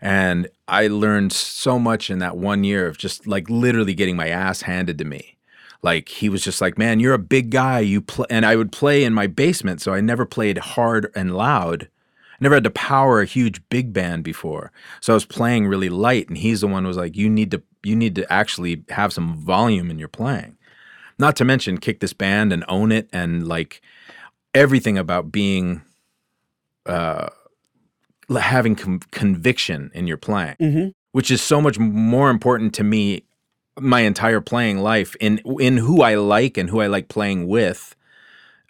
And 0.03 0.49
I 0.67 0.87
learned 0.89 1.33
so 1.33 1.79
much 1.79 2.11
in 2.11 2.19
that 2.21 2.37
one 2.37 2.65
year 2.65 2.87
of 2.87 2.99
just 2.99 3.27
like 3.27 3.49
literally 3.49 3.95
getting 3.95 4.17
my 4.17 4.29
ass 4.29 4.63
handed 4.63 4.99
to 4.99 5.05
me. 5.05 5.37
Like 5.83 6.09
he 6.09 6.29
was 6.29 6.43
just 6.43 6.61
like, 6.61 6.77
"Man, 6.77 7.01
you're 7.01 7.15
a 7.15 7.19
big 7.19 7.51
guy. 7.51 7.81
You 7.81 8.01
play," 8.03 8.27
and 8.29 8.45
I 8.45 8.57
would 8.57 8.73
play 8.73 9.05
in 9.05 9.15
my 9.15 9.27
basement, 9.29 9.81
so 9.81 9.95
I 9.95 10.01
never 10.01 10.27
played 10.27 10.59
hard 10.59 11.11
and 11.15 11.35
loud. 11.37 11.89
I 12.41 12.45
never 12.45 12.55
had 12.57 12.65
to 12.65 12.71
power 12.71 13.21
a 13.21 13.27
huge 13.27 13.61
big 13.69 13.93
band 13.93 14.25
before, 14.25 14.73
so 15.01 15.13
I 15.13 15.15
was 15.15 15.27
playing 15.27 15.67
really 15.67 15.91
light. 15.91 16.29
And 16.29 16.39
he's 16.39 16.63
the 16.63 16.67
one 16.69 16.85
who 16.85 16.89
was 16.89 16.97
like, 16.97 17.17
"You 17.17 17.29
need 17.29 17.51
to, 17.51 17.63
you 17.83 17.95
need 17.95 18.15
to 18.15 18.33
actually 18.33 18.85
have 18.89 19.13
some 19.13 19.35
volume 19.37 19.91
in 19.91 19.99
your 19.99 20.09
playing." 20.09 20.57
Not 21.19 21.37
to 21.37 21.45
mention 21.45 21.77
kick 21.79 22.01
this 22.01 22.15
band 22.15 22.53
and 22.53 22.65
own 22.67 22.93
it, 22.93 23.09
and 23.13 23.47
like 23.47 23.83
everything 24.55 24.97
about 24.97 25.31
being, 25.31 25.83
uh, 26.87 27.29
having 28.41 28.75
com- 28.77 29.01
conviction 29.11 29.91
in 29.95 30.07
your 30.07 30.17
playing 30.17 30.57
Mm-hmm. 30.61 30.89
which 31.13 31.31
is 31.31 31.43
so 31.43 31.61
much 31.61 31.79
more 31.79 32.31
important 32.31 32.73
to 32.75 32.85
me 32.85 33.25
my 33.79 34.01
entire 34.01 34.41
playing 34.41 34.79
life 34.79 35.17
in 35.21 35.39
in 35.59 35.77
who 35.77 36.03
I 36.03 36.15
like 36.15 36.57
and 36.57 36.71
who 36.71 36.81
I 36.81 36.87
like 36.87 37.09
playing 37.09 37.49
with 37.49 37.97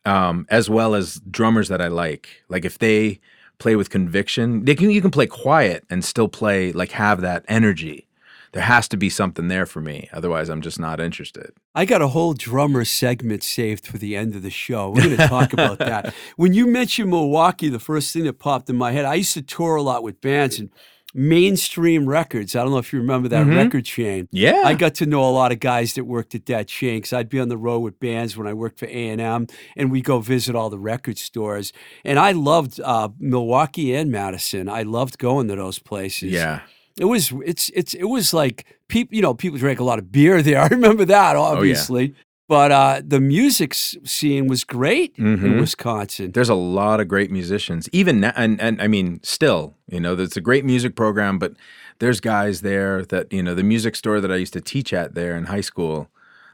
um 0.06 0.46
as 0.48 0.70
well 0.70 0.94
as 0.94 1.20
drummers 1.30 1.68
that 1.68 1.80
I 1.82 1.88
like 1.88 2.42
like 2.48 2.64
if 2.64 2.78
they 2.78 3.20
play 3.60 3.76
with 3.76 3.90
conviction 3.90 4.64
they 4.64 4.74
can 4.74 4.90
you 4.90 5.00
can 5.00 5.10
play 5.10 5.26
quiet 5.26 5.84
and 5.88 6.04
still 6.04 6.28
play 6.28 6.72
like 6.72 6.90
have 6.92 7.20
that 7.20 7.44
energy 7.46 8.08
there 8.52 8.62
has 8.62 8.88
to 8.88 8.96
be 8.96 9.08
something 9.08 9.46
there 9.48 9.66
for 9.66 9.80
me 9.80 10.08
otherwise 10.12 10.48
I'm 10.48 10.62
just 10.62 10.80
not 10.80 10.98
interested 10.98 11.52
I 11.72 11.84
got 11.84 12.02
a 12.02 12.08
whole 12.08 12.34
drummer 12.34 12.84
segment 12.84 13.44
saved 13.44 13.86
for 13.86 13.96
the 13.96 14.16
end 14.16 14.34
of 14.34 14.42
the 14.42 14.50
show. 14.50 14.90
We're 14.90 15.04
going 15.04 15.16
to 15.16 15.28
talk 15.28 15.52
about 15.52 15.78
that. 15.78 16.12
When 16.36 16.52
you 16.52 16.66
mentioned 16.66 17.10
Milwaukee, 17.10 17.68
the 17.68 17.78
first 17.78 18.12
thing 18.12 18.24
that 18.24 18.40
popped 18.40 18.68
in 18.68 18.76
my 18.76 18.90
head, 18.90 19.04
I 19.04 19.14
used 19.14 19.34
to 19.34 19.42
tour 19.42 19.76
a 19.76 19.82
lot 19.82 20.02
with 20.02 20.20
bands 20.20 20.58
and 20.58 20.70
mainstream 21.14 22.06
records. 22.06 22.54
I 22.54 22.62
don't 22.62 22.70
know 22.72 22.78
if 22.78 22.92
you 22.92 23.00
remember 23.00 23.28
that 23.28 23.46
Mhm. 23.46 23.56
record 23.56 23.84
chain. 23.84 24.28
yeah 24.32 24.62
I 24.64 24.74
got 24.74 24.94
to 24.96 25.06
know 25.06 25.22
a 25.28 25.30
lot 25.30 25.52
of 25.52 25.60
guys 25.60 25.94
that 25.94 26.04
worked 26.04 26.34
at 26.34 26.46
that 26.46 26.68
chain 26.68 26.98
because 26.98 27.12
I'd 27.12 27.28
be 27.28 27.40
on 27.40 27.48
the 27.48 27.56
road 27.56 27.80
with 27.80 27.98
bands 28.00 28.36
when 28.36 28.46
I 28.46 28.52
worked 28.54 28.78
for 28.78 28.86
A&M 28.86 29.46
and 29.76 29.90
we 29.90 30.00
go 30.00 30.20
visit 30.20 30.54
all 30.54 30.70
the 30.70 30.78
record 30.78 31.18
stores. 31.18 31.72
And 32.04 32.18
I 32.18 32.32
loved 32.32 32.80
uh, 32.80 33.08
Milwaukee 33.18 33.94
and 33.94 34.10
Madison. 34.10 34.68
I 34.68 34.82
loved 34.82 35.18
going 35.18 35.48
to 35.48 35.56
those 35.56 35.78
places. 35.78 36.30
yeah 36.32 36.60
It 36.98 37.06
was 37.06 37.32
it's 37.44 37.70
it's 37.74 37.94
it 37.94 38.04
was 38.16 38.32
like 38.34 38.64
people 38.88 39.14
you 39.16 39.22
know 39.22 39.34
people 39.34 39.58
drank 39.58 39.80
a 39.80 39.84
lot 39.84 39.98
of 39.98 40.10
beer 40.12 40.42
there. 40.42 40.60
I 40.66 40.68
remember 40.68 41.04
that 41.06 41.36
Oh, 41.36 41.42
obviously. 41.42 42.14
But 42.50 42.72
uh, 42.72 43.00
the 43.06 43.20
music 43.20 43.74
scene 43.74 44.48
was 44.48 44.64
great 44.64 45.14
in 45.16 45.38
Mhm. 45.38 45.60
Wisconsin. 45.60 46.32
there's 46.32 46.48
a 46.48 46.54
lot 46.80 46.98
of 47.00 47.06
great 47.06 47.30
musicians 47.30 47.88
even 47.92 48.18
now 48.20 48.32
and, 48.34 48.60
and 48.60 48.82
i 48.82 48.88
mean 48.88 49.20
still 49.22 49.62
you 49.94 50.00
know 50.00 50.14
it's 50.14 50.36
a 50.36 50.40
great 50.48 50.64
music 50.64 50.92
program 50.96 51.38
but 51.38 51.52
there's 52.00 52.18
guys 52.20 52.60
there 52.62 53.04
that 53.12 53.32
you 53.32 53.42
know 53.44 53.54
the 53.54 53.62
music 53.62 53.94
store 53.94 54.20
that 54.20 54.32
i 54.32 54.36
used 54.44 54.52
to 54.58 54.60
teach 54.60 54.92
at 54.92 55.14
there 55.14 55.36
in 55.38 55.44
high 55.44 55.60
school 55.70 56.08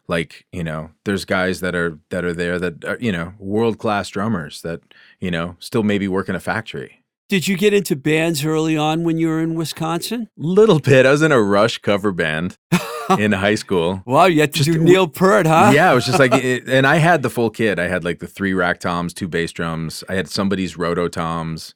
like 0.06 0.44
you 0.52 0.62
know 0.68 0.90
there's 1.04 1.24
guys 1.24 1.60
that 1.60 1.74
are 1.74 1.98
that 2.10 2.24
are 2.26 2.34
there 2.42 2.58
that 2.58 2.84
are 2.84 2.98
you 3.00 3.10
know 3.16 3.32
world 3.38 3.78
class 3.78 4.06
drummers 4.10 4.60
that 4.66 4.80
you 5.18 5.30
know 5.30 5.56
still 5.60 5.82
maybe 5.82 6.06
work 6.06 6.28
in 6.28 6.34
a 6.36 6.40
factory 6.52 6.90
Did 7.30 7.48
you 7.48 7.56
get 7.56 7.72
into 7.72 7.96
bands 7.96 8.44
early 8.44 8.76
on 8.76 9.02
when 9.06 9.16
you 9.18 9.28
were 9.28 9.40
in 9.40 9.54
Wisconsin? 9.54 10.28
little 10.36 10.78
bit 10.90 11.06
i 11.06 11.10
was 11.10 11.22
in 11.22 11.32
a 11.32 11.40
rush 11.40 11.78
cover 11.78 12.12
band 12.12 12.58
in 13.18 13.32
high 13.32 13.54
school 13.54 14.02
Wow, 14.06 14.26
you 14.26 14.40
had 14.40 14.52
to 14.54 14.58
Just- 14.64 14.70
do 14.72 14.78
Neil 14.82 15.06
Peart, 15.08 15.46
huh? 15.46 15.70
yeah, 15.74 15.92
it 15.92 15.94
was 15.94 16.06
just 16.06 16.18
like, 16.18 16.32
it, 16.44 16.68
and 16.68 16.86
I 16.86 16.96
had 16.96 17.22
the 17.22 17.30
full 17.30 17.50
kit. 17.50 17.78
I 17.78 17.88
had 17.88 18.04
like 18.04 18.18
the 18.18 18.26
three 18.26 18.52
rack 18.54 18.80
toms, 18.80 19.12
two 19.14 19.28
bass 19.28 19.52
drums. 19.52 20.02
I 20.08 20.14
had 20.14 20.28
somebody's 20.28 20.76
roto 20.76 21.08
toms, 21.08 21.74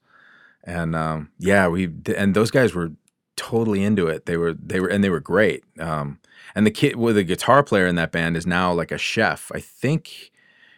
and 0.65 0.95
um, 0.97 1.31
yeah, 1.39 1.69
we 1.69 1.91
and 2.17 2.35
those 2.35 2.51
guys 2.51 2.75
were 2.75 2.93
totally 3.37 3.83
into 3.83 4.07
it. 4.07 4.27
They 4.27 4.37
were 4.37 4.53
they 4.55 4.81
were 4.81 4.89
and 4.89 5.03
they 5.03 5.11
were 5.11 5.21
great. 5.21 5.65
Um, 5.79 6.19
and 6.55 6.67
the 6.67 6.71
kid 6.71 6.97
with 6.97 7.15
the 7.17 7.23
guitar 7.25 7.63
player 7.63 7.87
in 7.87 7.95
that 7.95 8.13
band 8.13 8.37
is 8.37 8.47
now 8.47 8.73
like 8.73 8.91
a 8.91 8.99
chef. 8.99 9.51
I 9.55 9.61
think 9.61 10.31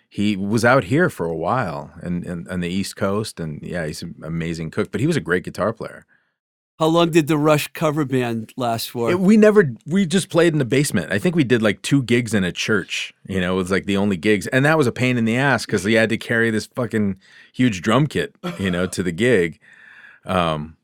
he 0.09 0.37
was 0.37 0.64
out 0.64 0.85
here 0.85 1.09
for 1.09 1.26
a 1.26 1.35
while 1.37 1.90
and 2.02 2.25
and 2.26 2.47
on 2.49 2.61
the 2.61 2.68
East 2.68 2.94
Coast, 2.97 3.40
and 3.40 3.61
yeah, 3.62 3.87
he's 3.87 4.02
an 4.02 4.14
amazing 4.23 4.71
cook. 4.71 4.92
But 4.92 5.00
he 5.00 5.06
was 5.06 5.16
a 5.16 5.21
great 5.21 5.44
guitar 5.44 5.73
player. 5.73 6.04
How 6.82 6.88
long 6.88 7.12
did 7.12 7.28
the 7.28 7.38
Rush 7.38 7.68
cover 7.68 8.04
band 8.04 8.52
last 8.56 8.90
for? 8.90 9.08
It- 9.12 9.20
we 9.20 9.36
never 9.36 9.72
we 9.86 10.04
just 10.04 10.28
played 10.30 10.52
in 10.52 10.58
the 10.58 10.64
basement. 10.64 11.12
I 11.12 11.18
think 11.20 11.36
we 11.36 11.44
did 11.44 11.62
like 11.62 11.80
two 11.82 12.02
gigs 12.02 12.34
in 12.34 12.42
a 12.42 12.50
church. 12.50 13.14
You 13.28 13.40
know, 13.40 13.52
it 13.54 13.56
was 13.56 13.70
like 13.70 13.86
the 13.86 13.96
only 13.96 14.16
gigs, 14.16 14.48
and 14.48 14.64
that 14.64 14.76
was 14.76 14.88
a 14.88 14.92
pain 14.92 15.16
in 15.16 15.24
the 15.24 15.36
ass 15.36 15.64
because 15.64 15.84
we 15.84 15.92
had 15.92 16.08
to 16.08 16.16
carry 16.18 16.50
this 16.50 16.66
fucking 16.66 17.20
huge 17.52 17.82
drum 17.82 18.08
kit, 18.08 18.34
you 18.58 18.68
know, 18.68 18.86
to 18.88 19.04
the 19.04 19.12
gig. 19.12 19.60
Um, 20.26 20.76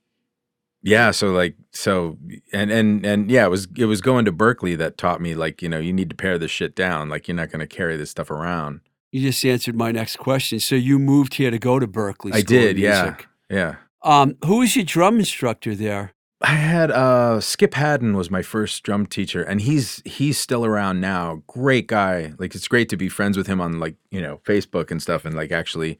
yeah. 0.84 1.10
So 1.10 1.32
like 1.32 1.56
so 1.72 2.16
and 2.52 2.70
and 2.70 3.04
and 3.04 3.28
yeah, 3.28 3.44
it 3.46 3.50
was 3.50 3.66
it 3.76 3.86
was 3.86 4.00
going 4.00 4.24
to 4.26 4.32
Berklee 4.32 4.78
that 4.78 4.98
taught 4.98 5.20
me 5.20 5.34
like 5.34 5.62
you 5.62 5.68
know 5.68 5.80
you 5.80 5.92
need 5.92 6.10
to 6.10 6.16
pare 6.16 6.38
this 6.38 6.52
shit 6.52 6.76
down. 6.76 7.08
Like 7.08 7.26
you're 7.26 7.36
not 7.36 7.50
going 7.50 7.58
to 7.58 7.66
carry 7.66 7.96
this 7.96 8.10
stuff 8.10 8.30
around. 8.30 8.82
you 9.10 9.20
just 9.20 9.44
answered 9.44 9.74
my 9.74 9.90
next 9.90 10.18
question. 10.18 10.60
So 10.60 10.76
you 10.76 11.00
moved 11.00 11.34
here 11.34 11.50
to 11.50 11.58
go 11.58 11.80
to 11.80 11.88
Berklee. 11.88 12.34
I 12.34 12.42
did. 12.42 12.78
Yeah. 12.78 13.16
Yeah. 13.50 13.74
Um, 14.08 14.38
who 14.46 14.60
was 14.60 14.74
your 14.74 14.86
drum 14.86 15.18
instructor 15.18 15.74
there? 15.74 16.14
I 16.40 16.54
had 16.54 16.90
uh 16.90 17.40
Skip 17.40 17.74
Hadden 17.74 18.16
was 18.16 18.30
my 18.30 18.40
first 18.40 18.82
drum 18.82 19.06
teacher 19.06 19.42
and 19.42 19.60
he's 19.60 20.00
he's 20.06 20.38
still 20.38 20.64
around 20.64 21.00
now. 21.00 21.42
Great 21.46 21.88
guy. 21.88 22.32
Like 22.38 22.54
it's 22.54 22.68
great 22.68 22.88
to 22.88 22.96
be 22.96 23.10
friends 23.10 23.36
with 23.36 23.48
him 23.48 23.60
on 23.60 23.80
like, 23.80 23.96
you 24.10 24.22
know, 24.22 24.40
Facebook 24.44 24.90
and 24.90 25.02
stuff 25.02 25.26
and 25.26 25.34
like 25.34 25.52
actually 25.52 25.98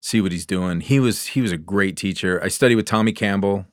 see 0.00 0.22
what 0.22 0.32
he's 0.32 0.46
doing. 0.46 0.80
He 0.80 0.98
was 0.98 1.26
he 1.26 1.42
was 1.42 1.52
a 1.52 1.58
great 1.58 1.94
teacher. 1.96 2.40
I 2.42 2.48
studied 2.48 2.76
with 2.76 2.86
Tommy 2.86 3.12
Campbell, 3.12 3.66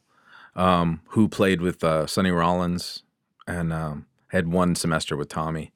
um, 0.58 1.02
who 1.10 1.30
played 1.30 1.62
with 1.62 1.82
uh, 1.82 2.06
Sonny 2.06 2.32
Rollins, 2.32 3.04
and 3.48 3.72
um, 3.72 4.08
had 4.30 4.52
one 4.52 4.76
semester 4.76 5.16
with 5.16 5.30
Tommy. 5.30 5.72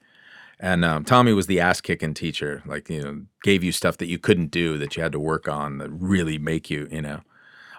And 0.59 0.83
um, 0.83 1.05
Tommy 1.05 1.31
was 1.31 1.47
the 1.47 1.61
ass 1.61 1.79
kicking 1.79 2.13
teacher, 2.13 2.63
like 2.65 2.89
you 2.89 3.01
know, 3.01 3.21
gave 3.43 3.63
you 3.63 3.71
stuff 3.71 3.97
that 3.97 4.07
you 4.07 4.19
couldn't 4.19 4.51
do 4.51 4.77
that 4.77 4.97
you 4.97 5.03
had 5.03 5.13
to 5.13 5.19
work 5.19 5.47
on 5.47 5.77
that 5.77 5.89
really 5.89 6.37
make 6.37 6.69
you, 6.69 6.87
you 6.91 7.01
know. 7.01 7.21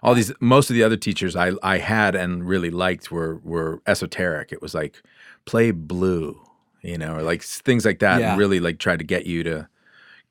All 0.04 0.14
these, 0.14 0.32
most 0.40 0.68
of 0.70 0.74
the 0.76 0.82
other 0.84 0.96
teachers 0.98 1.34
I 1.34 1.52
I 1.62 1.78
had 1.78 2.14
and 2.14 2.46
really 2.46 2.70
liked 2.70 3.10
were 3.10 3.40
were 3.42 3.80
esoteric. 3.86 4.52
It 4.52 4.60
was 4.62 4.74
like 4.74 5.02
play 5.46 5.70
blue, 5.72 6.40
you 6.82 6.98
know, 6.98 7.16
or 7.16 7.22
like 7.22 7.42
things 7.42 7.84
like 7.84 7.98
that, 8.00 8.20
Yeah. 8.20 8.30
and 8.32 8.38
really 8.38 8.60
like 8.60 8.78
try 8.78 8.96
to 8.96 9.04
get 9.04 9.24
you 9.26 9.42
to 9.44 9.68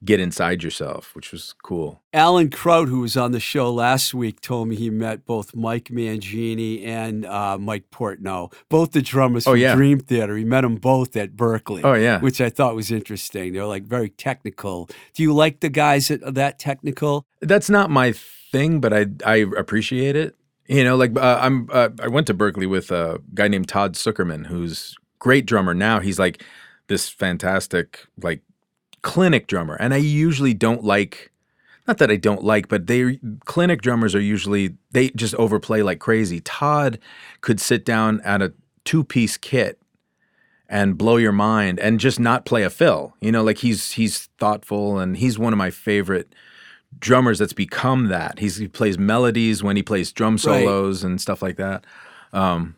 get 0.05 0.19
inside 0.19 0.61
yourself, 0.63 1.15
which 1.15 1.31
was 1.31 1.55
cool. 1.63 2.01
Alan 2.11 2.49
Kraut, 2.49 2.89
who 2.89 2.99
was 2.99 3.15
on 3.15 3.31
the 3.31 3.39
show 3.39 3.71
last 3.73 4.13
week, 4.13 4.41
told 4.41 4.67
me 4.67 4.75
he 4.75 4.89
met 4.89 5.25
both 5.25 5.55
Mike 5.55 5.85
Mangini 5.85 6.85
and 6.85 7.25
uh, 7.25 7.57
Mike 7.57 7.85
Portnoy, 7.89 8.51
both 8.67 8.91
the 8.91 9.01
drummers 9.01 9.47
Oh, 9.47 9.51
from 9.51 9.61
yeah. 9.61 9.75
Dream 9.75 9.99
Theater. 10.01 10.35
He 10.35 10.43
met 10.43 10.61
them 10.61 10.75
both 10.75 11.15
at 11.15 11.37
Berklee. 11.37 11.81
Oh, 11.85 11.93
yeah. 11.93 12.19
which 12.19 12.41
I 12.41 12.49
thought 12.49 12.75
was 12.75 12.91
interesting. 12.91 13.53
They're 13.53 13.65
like 13.65 13.83
very 13.85 14.09
technical. 14.09 14.89
Do 15.13 15.23
you 15.23 15.33
like 15.33 15.61
the 15.61 15.69
guys 15.69 16.09
that 16.09 16.21
are 16.23 16.31
that 16.31 16.59
technical? 16.59 17.25
That's 17.41 17.69
not 17.69 17.89
my 17.89 18.13
thing, 18.53 18.79
but 18.79 18.93
I 18.93 19.07
I 19.25 19.36
appreciate 19.57 20.15
it. 20.15 20.36
You 20.67 20.86
know, 20.86 20.95
like 20.95 21.17
uh, 21.17 21.39
I'm 21.41 21.67
uh, 21.74 21.89
I 22.01 22.07
went 22.07 22.27
to 22.27 22.33
Berklee 22.33 22.69
with 22.69 22.89
a 22.91 23.19
guy 23.33 23.50
named 23.50 23.67
Todd 23.67 23.95
Zuckerman, 23.95 24.48
who's 24.48 24.95
great 25.19 25.45
drummer 25.45 25.74
now. 25.74 26.00
He's 26.00 26.19
like 26.19 26.41
this 26.88 27.10
fantastic 27.10 28.07
like 28.22 28.41
clinic 29.01 29.48
drummer, 29.48 29.75
and 29.75 29.93
I 29.93 29.98
usually 29.98 30.53
don't 30.53 30.86
like. 30.86 31.31
Not 31.86 31.98
that 31.98 32.10
I 32.10 32.15
don't 32.15 32.45
like, 32.45 32.69
but 32.69 32.88
they 32.88 33.19
clinic 33.43 33.81
drummers 33.81 34.15
are 34.15 34.22
usually 34.22 34.77
they 34.91 35.10
just 35.10 35.36
overplay 35.36 35.81
like 35.81 36.00
crazy. 36.00 36.39
Todd 36.39 36.98
could 37.41 37.60
sit 37.60 37.83
down 37.83 38.22
at 38.22 38.41
a 38.41 38.53
two 38.86 39.03
piece 39.03 39.36
kit 39.36 39.81
and 40.69 40.98
blow 40.98 41.17
your 41.17 41.33
mind 41.33 41.81
and 41.81 42.00
just 42.00 42.22
not 42.22 42.45
play 42.45 42.63
a 42.63 42.69
fill. 42.69 43.15
You 43.19 43.33
know, 43.33 43.43
like 43.43 43.57
he's 43.57 43.91
he's 43.91 44.29
thoughtful 44.39 44.98
and 44.98 45.17
he's 45.17 45.38
one 45.38 45.51
of 45.51 45.57
my 45.57 45.72
favorite 45.72 46.33
drummers 47.00 47.39
that's 47.39 47.53
become 47.53 48.07
that. 48.07 48.39
He's, 48.39 48.57
he 48.57 48.67
plays 48.67 48.97
melodies 48.97 49.62
when 49.63 49.75
he 49.75 49.83
plays 49.83 50.12
drum 50.12 50.33
Right. 50.33 50.41
solos 50.41 51.03
and 51.03 51.19
stuff 51.21 51.41
like 51.41 51.57
that. 51.57 51.85
Um, 52.31 52.75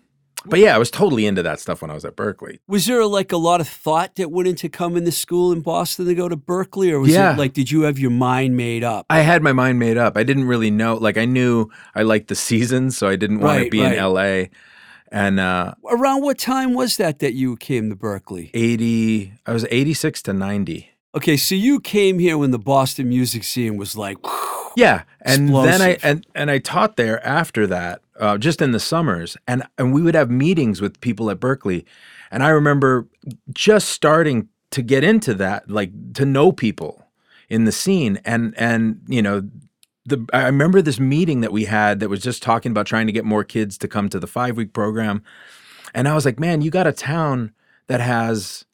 but 0.48 0.60
yeah, 0.60 0.76
I 0.76 0.78
was 0.78 0.92
totally 0.92 1.26
into 1.26 1.42
that 1.42 1.60
stuff 1.60 1.82
when 1.82 1.90
I 1.90 1.96
was 1.96 2.06
at 2.06 2.16
Berklee. 2.16 2.60
Was 2.68 2.86
there 2.86 3.04
like 3.08 3.32
a 3.32 3.38
lot 3.38 3.62
of 3.62 3.68
thought 3.68 4.16
that 4.18 4.30
went 4.30 4.48
into 4.48 4.70
coming 4.70 5.04
to 5.06 5.12
school 5.12 5.52
in 5.52 5.62
Boston 5.62 6.06
to 6.06 6.14
go 6.14 6.30
to 6.30 6.38
Berklee, 6.38 6.92
or 6.92 7.00
was 7.00 7.12
Yeah. 7.14 7.34
it 7.34 7.40
like 7.40 7.54
did 7.54 7.72
you 7.72 7.82
have 7.84 7.98
your 7.98 8.12
mind 8.12 8.56
made 8.56 8.84
up? 8.84 9.08
I 9.10 9.22
had 9.22 9.42
my 9.42 9.54
mind 9.54 9.80
made 9.80 9.98
up. 9.98 10.16
I 10.16 10.22
didn't 10.24 10.46
really 10.46 10.70
know. 10.70 10.96
Like 10.98 11.18
I 11.18 11.26
knew 11.26 11.72
I 11.96 12.04
liked 12.04 12.28
the 12.28 12.36
seasons, 12.36 12.96
so 12.96 13.08
I 13.08 13.16
didn't 13.16 13.40
want 13.40 13.58
Right, 13.58 13.64
to 13.66 13.70
be 13.72 13.82
right. 13.82 13.94
in 13.98 14.04
LA. 14.04 14.46
And 15.12 15.40
uh, 15.40 15.74
Around 15.90 16.22
what 16.24 16.38
time 16.38 16.74
was 16.76 16.98
that 16.98 17.20
that 17.20 17.34
you 17.34 17.56
came 17.58 17.90
to 17.90 17.96
Berklee? 17.96 18.52
80, 18.54 19.34
I 19.48 19.52
was 19.54 19.66
86 19.72 20.22
to 20.24 20.34
90. 20.34 20.92
Okay, 21.16 21.38
so 21.38 21.56
you 21.56 21.80
came 21.80 22.20
here 22.20 22.38
when 22.38 22.52
the 22.52 22.60
Boston 22.60 23.08
music 23.08 23.46
scene 23.46 23.78
was 23.78 23.96
like, 23.96 24.18
Yeah, 24.76 25.04
and 25.22 25.48
then 25.50 25.82
I 25.82 25.98
and 26.04 26.26
and 26.36 26.52
I 26.52 26.58
taught 26.58 26.98
there 26.98 27.26
after 27.26 27.66
that, 27.68 28.02
uh, 28.20 28.38
just 28.38 28.62
in 28.62 28.72
the 28.72 28.80
summers, 28.80 29.38
and 29.48 29.64
and 29.78 29.94
we 29.94 30.02
would 30.02 30.16
have 30.16 30.30
meetings 30.30 30.82
with 30.82 31.00
people 31.00 31.30
at 31.30 31.40
Berklee, 31.40 31.86
and 32.30 32.44
I 32.44 32.50
remember 32.50 33.08
just 33.54 33.90
starting 33.90 34.50
to 34.72 34.82
get 34.82 35.06
into 35.06 35.34
that, 35.36 35.70
like 35.70 35.92
to 36.16 36.26
know 36.26 36.52
people 36.52 37.08
in 37.48 37.64
the 37.64 37.72
scene, 37.72 38.20
and 38.26 38.54
and 38.58 39.02
you 39.08 39.22
know. 39.22 39.48
The, 40.08 40.24
I 40.32 40.46
remember 40.46 40.84
this 40.84 41.00
meeting 41.00 41.42
that 41.42 41.52
we 41.52 41.66
had 41.66 42.00
that 42.00 42.10
was 42.10 42.22
just 42.22 42.44
talking 42.44 42.72
about 42.72 42.86
trying 42.86 43.08
to 43.08 43.12
get 43.12 43.26
more 43.26 43.44
kids 43.44 43.76
to 43.80 43.88
come 43.88 44.08
to 44.10 44.20
the 44.20 44.28
five 44.28 44.56
week 44.56 44.72
program. 44.72 45.24
And 45.96 46.08
I 46.08 46.14
was 46.14 46.26
like, 46.26 46.40
man, 46.40 46.62
you 46.62 46.70
got 46.70 46.86
a 46.86 46.94
town 46.94 47.54
that 47.88 48.02
has 48.02 48.65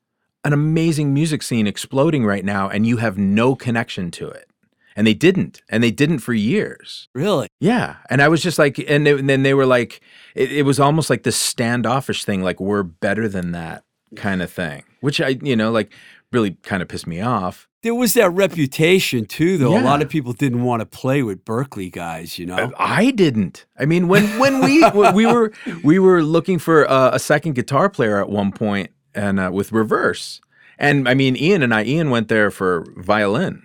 an 0.43 0.53
amazing 0.53 1.13
music 1.13 1.43
scene 1.43 1.67
exploding 1.67 2.25
right 2.25 2.45
now, 2.45 2.69
and 2.69 2.85
you 2.85 2.97
have 2.97 3.17
no 3.17 3.55
connection 3.55 4.11
to 4.11 4.27
it. 4.29 4.47
And 4.95 5.07
they 5.07 5.13
didn't, 5.13 5.61
and 5.69 5.81
they 5.81 5.91
didn't 5.91 6.19
for 6.19 6.33
years. 6.33 7.07
really? 7.13 7.47
Yeah, 7.59 7.97
and 8.09 8.21
I 8.21 8.27
was 8.27 8.43
just 8.43 8.59
like, 8.59 8.77
and, 8.89 9.05
they, 9.05 9.11
and 9.11 9.29
then 9.29 9.43
they 9.43 9.53
were 9.53 9.65
like, 9.65 10.01
it, 10.35 10.51
it 10.51 10.61
was 10.63 10.79
almost 10.79 11.09
like 11.09 11.23
this 11.23 11.37
standoffish 11.37 12.25
thing, 12.25 12.41
like 12.41 12.59
we're 12.59 12.83
better 12.83 13.29
than 13.29 13.53
that 13.53 13.83
kind 14.15 14.41
of 14.41 14.51
thing, 14.51 14.83
which 14.99 15.21
I, 15.21 15.39
you 15.41 15.55
know, 15.55 15.71
like 15.71 15.93
really 16.31 16.51
kind 16.63 16.81
of 16.81 16.87
pissed 16.87 17.07
me 17.07 17.21
off. 17.21 17.67
There 17.83 17.95
was 17.95 18.13
that 18.13 18.29
reputation 18.31 19.25
too, 19.25 19.57
though. 19.57 19.73
Yeah. 19.73 19.81
A 19.81 19.85
lot 19.85 20.01
of 20.01 20.09
people 20.09 20.33
didn't 20.33 20.63
want 20.63 20.81
to 20.81 20.85
play 20.85 21.23
with 21.23 21.43
Berklee 21.45 21.91
guys, 21.91 22.37
you 22.37 22.45
know. 22.45 22.55
Uh, 22.55 22.71
I 22.77 23.11
didn't. 23.11 23.65
I 23.77 23.85
mean, 23.85 24.07
when 24.07 24.25
when 24.39 24.61
we 24.61 24.87
we 25.13 25.25
were 25.25 25.51
we 25.83 25.99
were 25.99 26.21
looking 26.21 26.59
for 26.59 26.83
a, 26.83 27.11
a 27.13 27.19
second 27.19 27.55
guitar 27.55 27.89
player 27.89 28.19
at 28.19 28.29
one 28.29 28.51
point, 28.51 28.91
and 29.13 29.39
uh, 29.39 29.49
with 29.53 29.71
reverse, 29.71 30.41
and 30.77 31.07
I 31.07 31.13
mean, 31.13 31.35
Ian 31.35 31.61
and 31.61 31.73
I, 31.73 31.83
Ian 31.83 32.09
went 32.09 32.27
there 32.27 32.51
for 32.51 32.85
violin, 32.97 33.61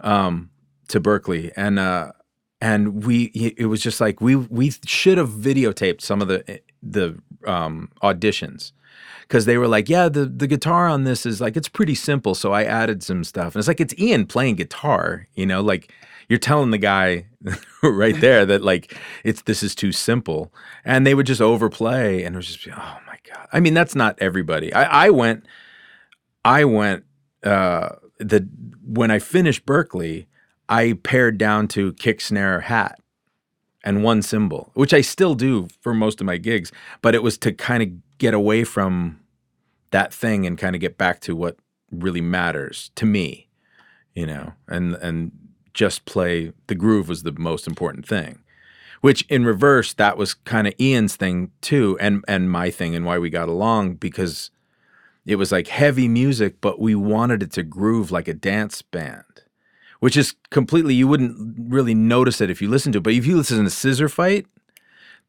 um, 0.00 0.50
to 0.88 1.00
Berklee, 1.00 1.52
and 1.56 1.78
uh, 1.78 2.12
and 2.60 3.04
we 3.04 3.24
it 3.24 3.66
was 3.66 3.82
just 3.82 4.00
like 4.00 4.20
we 4.20 4.36
we 4.36 4.72
should 4.86 5.18
have 5.18 5.30
videotaped 5.30 6.00
some 6.00 6.22
of 6.22 6.28
the 6.28 6.60
the 6.82 7.18
um, 7.46 7.90
auditions. 8.02 8.72
Because 9.22 9.46
they 9.46 9.56
were 9.56 9.66
like, 9.66 9.88
yeah, 9.88 10.08
the 10.10 10.26
the 10.26 10.46
guitar 10.46 10.86
on 10.86 11.04
this 11.04 11.24
is 11.24 11.40
like 11.40 11.56
it's 11.56 11.68
pretty 11.68 11.94
simple, 11.94 12.34
so 12.34 12.52
I 12.52 12.64
added 12.64 13.02
some 13.02 13.24
stuff, 13.24 13.54
and 13.54 13.60
it's 13.60 13.68
like 13.68 13.80
it's 13.80 13.94
Ian 13.98 14.26
playing 14.26 14.56
guitar, 14.56 15.26
you 15.34 15.46
know, 15.46 15.62
like 15.62 15.90
you're 16.28 16.38
telling 16.38 16.70
the 16.70 16.78
guy 16.78 17.26
right 17.82 18.18
there 18.20 18.46
that 18.46 18.62
like 18.62 18.96
it's 19.24 19.42
this 19.42 19.62
is 19.62 19.74
too 19.74 19.92
simple, 19.92 20.52
and 20.84 21.06
they 21.06 21.14
would 21.14 21.26
just 21.26 21.40
overplay, 21.40 22.22
and 22.22 22.34
it 22.34 22.38
was 22.38 22.54
just 22.54 22.68
oh 22.76 22.98
god. 23.28 23.48
I 23.52 23.60
mean, 23.60 23.74
that's 23.74 23.94
not 23.94 24.16
everybody. 24.20 24.72
I, 24.72 25.06
I 25.06 25.10
went, 25.10 25.44
I 26.44 26.64
went 26.64 27.04
uh, 27.42 27.90
the 28.18 28.48
when 28.84 29.10
I 29.10 29.18
finished 29.18 29.66
Berklee, 29.66 30.26
I 30.68 30.98
pared 31.02 31.38
down 31.38 31.68
to 31.68 31.92
kick, 31.94 32.20
snare, 32.20 32.60
hat 32.60 32.98
and 33.84 34.02
one 34.02 34.22
cymbal, 34.22 34.70
which 34.74 34.94
I 34.94 35.02
still 35.02 35.34
do 35.34 35.68
for 35.80 35.94
most 35.94 36.20
of 36.20 36.26
my 36.26 36.38
gigs, 36.38 36.72
but 37.02 37.14
it 37.14 37.22
was 37.22 37.36
to 37.38 37.52
kind 37.52 37.82
of 37.82 38.18
get 38.18 38.34
away 38.34 38.64
from 38.64 39.20
that 39.90 40.12
thing 40.12 40.46
and 40.46 40.58
kind 40.58 40.74
of 40.74 40.80
get 40.80 40.96
back 40.96 41.20
to 41.20 41.36
what 41.36 41.56
really 41.90 42.22
matters 42.22 42.90
to 42.96 43.04
me, 43.06 43.48
you 44.14 44.26
know, 44.26 44.54
and 44.66 44.94
and 44.94 45.32
just 45.74 46.04
play 46.04 46.52
the 46.68 46.74
groove 46.74 47.08
was 47.08 47.24
the 47.24 47.32
most 47.32 47.66
important 47.66 48.06
thing. 48.06 48.38
Which 49.04 49.22
in 49.28 49.44
reverse, 49.44 49.92
that 49.94 50.16
was 50.16 50.32
kind 50.32 50.66
of 50.66 50.72
Ian's 50.80 51.14
thing 51.14 51.50
too, 51.60 51.98
and 52.00 52.24
and 52.26 52.50
my 52.50 52.70
thing 52.70 52.94
and 52.94 53.04
why 53.04 53.18
we 53.18 53.28
got 53.28 53.48
along 53.48 53.96
because 53.96 54.50
it 55.26 55.36
was 55.36 55.52
like 55.52 55.68
heavy 55.68 56.08
music, 56.08 56.60
but 56.60 56.80
we 56.80 56.94
wanted 56.94 57.42
it 57.42 57.52
to 57.52 57.62
groove 57.62 58.10
like 58.10 58.28
a 58.28 58.34
dance 58.34 58.80
band 58.82 59.24
which 60.04 60.18
is 60.18 60.34
completely 60.50 60.94
you 60.94 61.08
wouldn't 61.08 61.56
really 61.58 61.94
notice 61.94 62.42
it 62.42 62.50
if 62.50 62.60
you 62.60 62.68
listen 62.68 62.92
to 62.92 62.98
it. 62.98 63.02
But 63.02 63.14
if 63.14 63.24
you 63.24 63.38
listen 63.38 63.56
to 63.56 63.64
a 63.64 63.68
Scissorfight, 63.68 64.44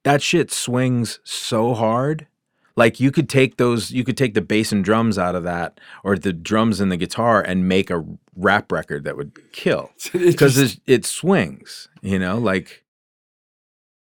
that 0.04 0.22
shit 0.22 0.52
swings 0.52 1.22
so 1.24 1.74
hard. 1.74 2.28
Like 2.76 3.00
you 3.00 3.10
could 3.10 3.30
take 3.30 3.56
those, 3.56 3.92
you 3.92 4.04
could 4.04 4.18
take 4.18 4.34
the 4.34 4.42
bass 4.42 4.74
and 4.74 4.84
drums 4.84 5.18
out 5.18 5.34
of 5.34 5.44
that, 5.44 5.80
or 6.04 6.18
the 6.18 6.34
drums 6.34 6.82
and 6.82 6.92
the 6.92 6.98
guitar, 6.98 7.42
and 7.42 7.70
make 7.70 7.90
a 7.90 8.04
rap 8.36 8.70
record 8.70 9.06
that 9.06 9.16
would 9.16 9.32
kill 9.54 9.92
because 10.12 10.58
it, 10.58 10.78
it 10.86 11.06
swings. 11.06 11.88
You 12.02 12.20
know, 12.20 12.38
like 12.38 12.84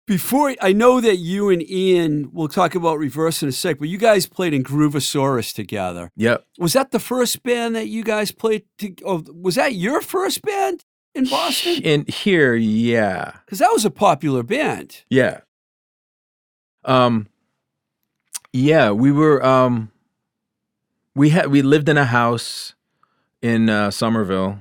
Before 0.07 0.53
I 0.61 0.71
know 0.71 1.01
that 1.01 1.17
you 1.17 1.49
and 1.49 1.67
Ian, 1.67 2.29
we'll 2.31 2.47
talk 2.47 2.75
about 2.75 2.99
reverse 2.99 3.41
in 3.41 3.49
a 3.49 3.51
sec, 3.51 3.79
but 3.79 3.87
you 3.87 3.97
guys 3.97 4.27
played 4.27 4.53
in 4.53 4.63
Groovosaurus 4.63 5.53
together. 5.53 6.11
yep. 6.15 6.45
Was 6.59 6.73
that 6.73 6.91
the 6.91 6.99
first 6.99 7.41
band 7.41 7.75
that 7.75 7.87
you 7.87 8.03
guys 8.03 8.31
played? 8.31 8.65
To, 8.77 8.93
oh, 9.03 9.23
was 9.33 9.55
that 9.55 9.73
your 9.73 10.01
first 10.01 10.43
band 10.43 10.85
in 11.15 11.25
Boston? 11.25 11.81
In 11.83 12.05
here, 12.07 12.53
yeah. 12.53 13.37
Because 13.45 13.57
that 13.59 13.71
was 13.71 13.83
a 13.83 13.89
popular 13.89 14.43
band. 14.43 15.03
Yeah. 15.09 15.39
Um 16.83 17.27
yeah, 18.53 18.91
we 18.91 19.11
were 19.11 19.43
um 19.43 19.91
we 21.15 21.29
had 21.29 21.47
we 21.47 21.63
lived 21.63 21.89
in 21.89 21.97
a 21.97 22.05
house 22.05 22.75
in 23.41 23.69
uh, 23.69 23.89
Somerville 23.89 24.59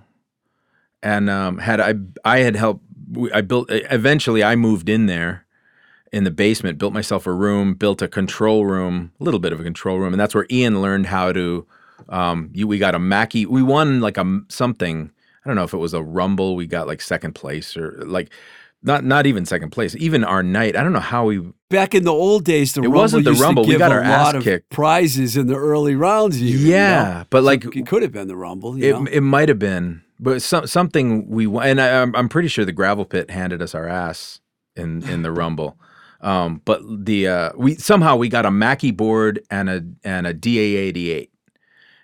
and 1.03 1.29
um 1.29 1.59
had 1.59 1.81
I 1.81 1.95
I 2.25 2.39
had 2.39 2.57
helped 2.57 2.84
I 3.33 3.41
built 3.41 3.69
eventually 3.71 4.43
I 4.43 4.57
moved 4.57 4.89
in 4.89 5.07
there 5.07 5.47
in 6.13 6.25
the 6.25 6.31
basement, 6.31 6.79
built 6.79 6.93
myself 6.93 7.27
a 7.27 7.33
room, 7.33 7.75
built 7.75 8.01
a 8.03 8.09
control 8.09 8.65
room, 8.67 9.13
a 9.21 9.25
little 9.25 9.41
bit 9.41 9.53
of 9.53 9.61
a 9.61 9.65
control 9.65 9.99
room, 9.99 10.13
and 10.13 10.21
that's 10.21 10.35
where 10.35 10.47
Ian 10.51 10.81
learned 10.81 11.07
how 11.07 11.33
to 11.33 11.67
um 12.09 12.51
you 12.53 12.67
we 12.67 12.79
got 12.79 12.95
a 12.95 12.99
Mackie 12.99 13.47
we 13.47 13.63
won 13.63 14.01
like 14.01 14.19
a 14.19 14.41
something 14.49 15.11
I 15.45 15.49
don't 15.49 15.57
know 15.57 15.63
if 15.65 15.73
it 15.73 15.79
was 15.79 15.95
a 15.95 16.03
rumble 16.03 16.57
we 16.57 16.67
got 16.67 16.87
like 16.87 17.01
second 17.01 17.35
place 17.35 17.77
or 17.77 18.03
like 18.05 18.31
not 18.83 19.05
not 19.05 19.27
even 19.27 19.47
second 19.47 19.71
place 19.71 19.95
even 19.97 20.25
our 20.25 20.43
night 20.43 20.77
I 20.77 20.83
don't 20.83 20.93
know 20.93 20.99
how 21.01 21.27
we 21.27 21.41
Back 21.75 21.93
in 21.97 22.05
the 22.05 22.13
old 22.13 22.45
days, 22.45 22.73
the 22.73 22.83
It 22.83 22.85
Rumble 22.85 23.01
wasn't 23.01 23.25
the 23.25 23.33
Rumble. 23.33 23.67
We 23.67 23.77
got 23.77 23.91
our 23.91 24.01
ass 24.01 24.41
kicked. 24.45 24.71
prizes 24.71 25.37
in 25.37 25.49
the 25.49 25.57
early 25.57 25.97
rounds. 25.97 26.41
Even, 26.41 26.61
you 26.61 26.69
yeah 26.73 27.03
know? 27.03 27.25
but 27.31 27.43
like 27.43 27.65
it 27.65 27.85
could 27.89 28.03
have 28.03 28.13
been 28.13 28.29
the 28.29 28.37
Rumble. 28.37 28.79
You 28.79 28.85
it 28.85 29.01
know? 29.01 29.07
it 29.11 29.23
might 29.23 29.49
have 29.49 29.59
been 29.59 30.04
but 30.19 30.43
some, 30.43 30.67
something 30.67 31.29
we 31.29 31.47
and 31.47 31.81
I, 31.81 32.03
I'm 32.03 32.15
I'm 32.15 32.29
pretty 32.29 32.49
sure 32.49 32.65
the 32.65 32.73
gravel 32.73 33.05
pit 33.05 33.31
handed 33.31 33.61
us 33.63 33.75
our 33.75 33.89
ass 33.89 34.41
in 34.77 35.09
in 35.09 35.23
the 35.23 35.33
rumble. 35.33 35.79
Um, 36.21 36.63
but 36.65 36.81
the 37.05 37.29
uh, 37.29 37.51
we 37.55 37.75
somehow 37.75 38.17
we 38.17 38.31
got 38.31 38.47
a 38.47 38.51
Mackie 38.51 38.93
board 38.93 39.41
and 39.51 39.69
a 39.69 39.85
and 40.05 40.27
a 40.27 40.33
DA88, 40.33 41.29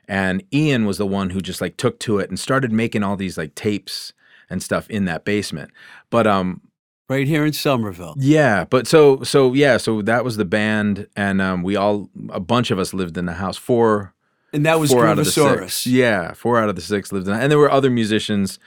and 0.07 0.43
Ian 0.53 0.85
was 0.85 0.99
the 0.99 1.07
one 1.07 1.31
who 1.31 1.41
just 1.41 1.63
like 1.63 1.79
took 1.79 1.99
to 2.01 2.19
it 2.19 2.29
and 2.29 2.39
started 2.39 2.71
making 2.71 3.03
all 3.03 3.17
these 3.17 3.39
like 3.39 3.55
tapes 3.55 4.13
and 4.51 4.63
stuff 4.63 4.91
in 4.91 5.07
that 5.07 5.25
basement. 5.25 5.71
But 6.11 6.27
um, 6.27 6.61
Right 7.09 7.27
here 7.27 7.45
in 7.45 7.53
Somerville. 7.55 8.15
yeah, 8.19 8.67
but 8.67 8.87
so 8.87 9.23
so 9.23 9.55
yeah, 9.55 9.79
so 9.79 10.03
that 10.03 10.23
was 10.23 10.37
the 10.37 10.45
band, 10.45 11.09
and 11.17 11.41
um, 11.41 11.63
we 11.63 11.75
all 11.75 12.11
a 12.29 12.41
bunch 12.41 12.71
of 12.71 12.79
us 12.79 12.93
lived 12.93 13.17
in 13.17 13.25
the 13.25 13.33
house. 13.33 13.57
Four 13.57 14.15
And 14.53 14.67
that 14.67 14.81
was 14.81 14.91
four 14.91 15.07
out 15.07 15.19
of 15.19 15.25
the 15.25 15.31
Groovosaurus. 15.31 15.71
six. 15.71 15.87
Yeah, 15.87 16.33
four 16.33 16.59
out 16.59 16.69
of 16.69 16.77
the 16.77 16.83
six 16.83 17.13
lived 17.13 17.29
in, 17.29 17.35
and 17.35 17.51
there 17.51 17.59
were 17.59 17.71
other 17.71 17.91
musicians. 17.91 18.59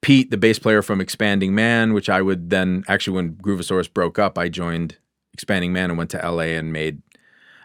Pete, 0.00 0.30
the 0.30 0.36
bass 0.36 0.58
player 0.58 0.82
from 0.82 1.00
Expanding 1.00 1.54
Man, 1.54 1.94
which 1.94 2.10
I 2.10 2.20
would 2.20 2.50
then 2.50 2.84
actually 2.88 3.16
when 3.16 3.34
Groovosaurus 3.36 3.92
broke 3.92 4.18
up, 4.18 4.38
I 4.38 4.48
joined 4.48 4.98
Expanding 5.32 5.72
Man 5.72 5.90
and 5.90 5.98
went 5.98 6.10
to 6.10 6.18
LA 6.18 6.52
and 6.58 6.72
made 6.72 7.00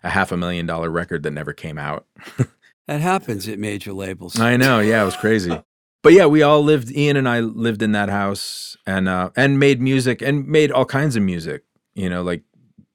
a 0.04 0.10
half 0.10 0.32
a 0.32 0.38
million 0.38 0.66
dollar 0.66 0.90
record 0.90 1.24
that 1.24 1.32
never 1.32 1.54
came 1.54 1.78
out. 1.78 2.06
That 2.90 3.02
happens 3.02 3.48
at 3.48 3.60
major 3.60 3.94
labels. 3.94 4.40
I 4.40 4.58
know, 4.58 4.80
yeah, 4.80 5.04
it 5.04 5.06
was 5.06 5.16
crazy. 5.16 5.56
But 6.02 6.14
yeah, 6.14 6.26
we 6.26 6.42
all 6.42 6.64
lived. 6.64 6.92
Ian 6.92 7.18
and 7.18 7.30
I 7.30 7.40
lived 7.40 7.84
in 7.84 7.92
that 7.92 8.10
house 8.10 8.76
and 8.88 9.08
uh, 9.08 9.30
and 9.36 9.60
made 9.60 9.80
music 9.80 10.24
and 10.24 10.48
made 10.48 10.72
all 10.72 10.86
kinds 10.86 11.16
of 11.16 11.22
music. 11.22 11.66
You 11.94 12.10
know, 12.10 12.24
like 12.24 12.42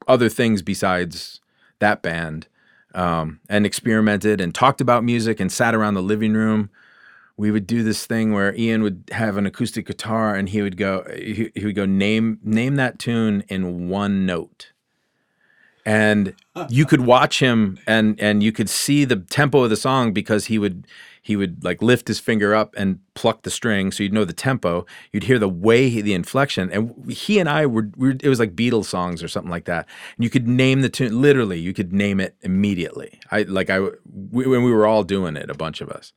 other 0.09 0.29
things 0.29 0.63
besides 0.63 1.41
that 1.79 2.03
band, 2.03 2.49
um, 2.94 3.40
and 3.48 3.66
experimented 3.66 4.40
and 4.40 4.54
talked 4.54 4.80
about 4.80 5.04
music 5.04 5.40
and 5.40 5.50
sat 5.50 5.74
around 5.74 5.94
the 5.94 6.02
living 6.02 6.35
room. 6.35 6.70
We 7.37 7.50
would 7.50 7.66
do 7.66 7.83
this 7.83 8.07
thing 8.07 8.33
where 8.33 8.54
Ian 8.54 8.83
would 8.83 9.04
have 9.11 9.37
an 9.37 9.46
acoustic 9.46 9.87
guitar 9.87 10.35
and 10.37 10.48
he 10.48 10.62
would 10.62 10.76
go 10.76 11.04
he, 11.12 11.50
he 11.54 11.64
would 11.64 11.74
go 11.74 11.85
name 11.85 12.38
name 12.44 12.76
that 12.76 12.98
tune 12.98 13.44
in 13.48 13.88
one 13.88 14.24
note 14.24 14.70
and 15.87 16.35
you 16.68 16.87
could 16.87 17.01
watch 17.01 17.40
him 17.40 17.79
and 17.87 18.18
and 18.20 18.42
you 18.42 18.53
could 18.53 18.68
see 18.68 19.05
the 19.05 19.16
tempo 19.16 19.64
of 19.64 19.70
the 19.70 19.77
song 19.77 20.12
because 20.12 20.47
he 20.47 20.59
would 20.59 20.87
he 21.20 21.37
would 21.37 21.64
like 21.64 21.81
lift 21.83 22.09
his 22.09 22.20
finger 22.20 22.55
up 22.55 22.75
and 22.77 22.99
pluck 23.14 23.42
the 23.42 23.51
string 23.51 23.90
so 23.90 24.03
you'd 24.03 24.12
know 24.12 24.25
the 24.25 24.33
tempo 24.33 24.87
you'd 25.12 25.25
hear 25.25 25.38
the 25.38 25.49
way 25.49 25.88
he, 25.88 26.01
the 26.01 26.14
inflection 26.14 26.70
and 26.73 27.12
he 27.12 27.38
and 27.38 27.49
i 27.49 27.66
were, 27.66 27.90
were 27.97 28.11
it 28.11 28.29
was 28.29 28.38
like 28.38 28.55
beatles 28.55 28.87
songs 28.87 29.23
or 29.23 29.29
something 29.29 29.51
like 29.51 29.64
that 29.64 29.87
and 30.16 30.25
you 30.25 30.31
could 30.31 30.49
name 30.49 30.81
the 30.81 30.88
tune 30.88 31.20
literally 31.20 31.59
you 31.59 31.75
could 31.75 31.92
name 31.92 32.20
it 32.20 32.37
immediately 32.42 33.18
i 33.31 33.42
like 33.42 33.68
i 33.68 33.79
we, 33.81 34.47
when 34.47 34.62
we 34.64 34.73
were 34.73 34.87
all 34.87 35.03
doing 35.03 35.37
it 35.37 35.51
a 35.51 35.55
bunch 35.55 35.81
of 35.81 35.90
us 35.90 36.12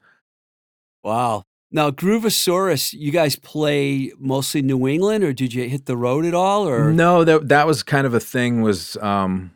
Wow. 1.07 1.43
Now, 1.71 1.89
Groovosaurus, 1.89 2.93
you 2.93 3.11
guys 3.11 3.37
play 3.37 4.11
mostly 4.19 4.61
New 4.61 4.87
England, 4.87 5.23
or 5.23 5.31
did 5.31 5.53
you 5.53 5.69
hit 5.69 5.85
the 5.85 5.95
road 5.95 6.25
at 6.25 6.33
all? 6.33 6.67
Or 6.67 6.91
No, 6.91 7.23
that 7.23 7.47
that 7.47 7.65
was 7.65 7.81
kind 7.81 8.05
of 8.05 8.13
a 8.13 8.19
thing. 8.19 8.61
Was 8.61 8.97
um, 8.97 9.51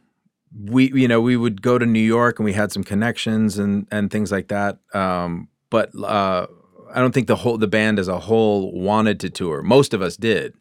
we 0.60 0.92
you 0.94 1.08
know 1.08 1.22
we 1.22 1.38
would 1.38 1.62
go 1.62 1.78
to 1.78 1.86
New 1.86 2.00
York 2.00 2.40
and 2.40 2.46
we 2.46 2.54
had 2.54 2.72
some 2.72 2.84
connections 2.84 3.58
and 3.58 3.88
and 3.92 4.12
things 4.12 4.32
like 4.32 4.50
that. 4.50 4.80
Um, 4.94 5.48
but 5.70 5.92
uh, 5.96 6.48
I 6.94 7.00
don't 7.00 7.14
think 7.14 7.28
the 7.28 7.36
whole 7.36 7.58
the 7.58 7.68
band 7.68 8.00
as 8.00 8.08
a 8.08 8.20
whole 8.20 8.72
wanted 8.72 9.20
to 9.22 9.30
tour. 9.30 9.62
Most 9.62 9.94
of 9.94 10.02
us 10.02 10.18
did, 10.18 10.54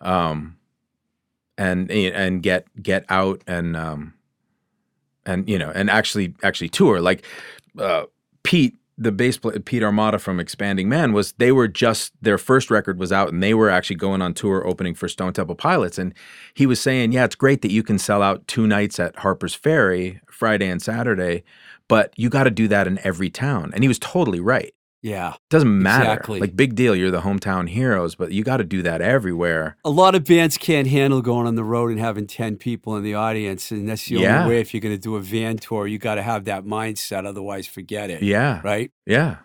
um, 0.00 0.56
and 1.56 1.90
and 1.90 2.42
get 2.42 2.66
get 2.82 3.04
out 3.08 3.42
and 3.46 3.76
um, 3.76 4.14
and 5.24 5.48
you 5.48 5.58
know 5.58 5.70
and 5.74 5.88
actually 5.90 6.34
actually 6.42 6.68
tour 6.68 7.00
like 7.00 7.24
uh, 7.78 8.04
Pete 8.42 8.76
the 9.00 9.10
bass 9.10 9.38
player 9.38 9.58
Pete 9.58 9.82
Armada 9.82 10.18
from 10.18 10.38
Expanding 10.38 10.88
Man 10.88 11.14
was 11.14 11.32
they 11.32 11.50
were 11.50 11.66
just 11.66 12.12
their 12.20 12.36
first 12.36 12.70
record 12.70 12.98
was 12.98 13.10
out 13.10 13.32
and 13.32 13.42
they 13.42 13.54
were 13.54 13.70
actually 13.70 13.96
going 13.96 14.20
on 14.20 14.34
tour 14.34 14.66
opening 14.66 14.94
for 14.94 15.08
Stone 15.08 15.32
Temple 15.32 15.54
Pilots. 15.54 15.98
And 15.98 16.14
he 16.54 16.66
was 16.66 16.80
saying 16.80 17.12
yeah 17.12 17.24
it's 17.24 17.34
great 17.34 17.62
that 17.62 17.72
you 17.72 17.82
can 17.82 17.98
sell 17.98 18.22
out 18.22 18.46
two 18.46 18.66
nights 18.66 19.00
at 19.00 19.16
Harper's 19.16 19.54
Ferry 19.54 20.20
Friday 20.30 20.68
and 20.68 20.82
Saturday 20.82 21.42
but 21.88 22.12
you 22.16 22.30
got 22.30 22.44
to 22.44 22.52
do 22.52 22.68
that 22.68 22.86
in 22.86 23.00
every 23.02 23.28
town. 23.28 23.72
And 23.74 23.82
he 23.82 23.88
was 23.88 23.98
totally 23.98 24.38
right 24.38 24.72
yeah, 25.02 25.34
doesn't 25.48 25.82
matter 25.82 26.04
Exactly. 26.04 26.40
like 26.40 26.54
big 26.54 26.74
deal 26.74 26.94
you're 26.94 27.10
the 27.10 27.22
hometown 27.22 27.68
heroes 27.68 28.14
but 28.14 28.32
you 28.32 28.44
got 28.44 28.58
to 28.58 28.64
do 28.64 28.82
that 28.82 29.00
everywhere 29.00 29.76
a 29.84 29.90
lot 29.90 30.14
of 30.14 30.24
bands 30.24 30.58
can't 30.58 30.86
handle 30.88 31.22
going 31.22 31.46
on 31.46 31.54
the 31.54 31.64
road 31.64 31.90
and 31.90 31.98
having 32.00 32.26
ten 32.26 32.56
people 32.56 32.96
in 32.96 33.02
the 33.02 33.14
audience, 33.14 33.70
and 33.70 33.88
that's 33.88 34.06
the 34.06 34.16
Yeah. 34.16 34.42
only 34.42 34.54
way. 34.56 34.60
If 34.60 34.74
you're 34.74 34.80
going 34.82 34.94
to 34.94 35.00
do 35.00 35.16
a 35.16 35.20
van 35.20 35.56
tour, 35.56 35.86
you 35.86 35.98
got 35.98 36.16
to 36.16 36.22
have 36.22 36.44
that 36.44 36.64
mindset. 36.64 37.24
Otherwise, 37.26 37.66
forget 37.66 38.10
it. 38.10 38.22
yeah 38.22 38.60
Right. 38.62 38.90
yeah 39.06 39.36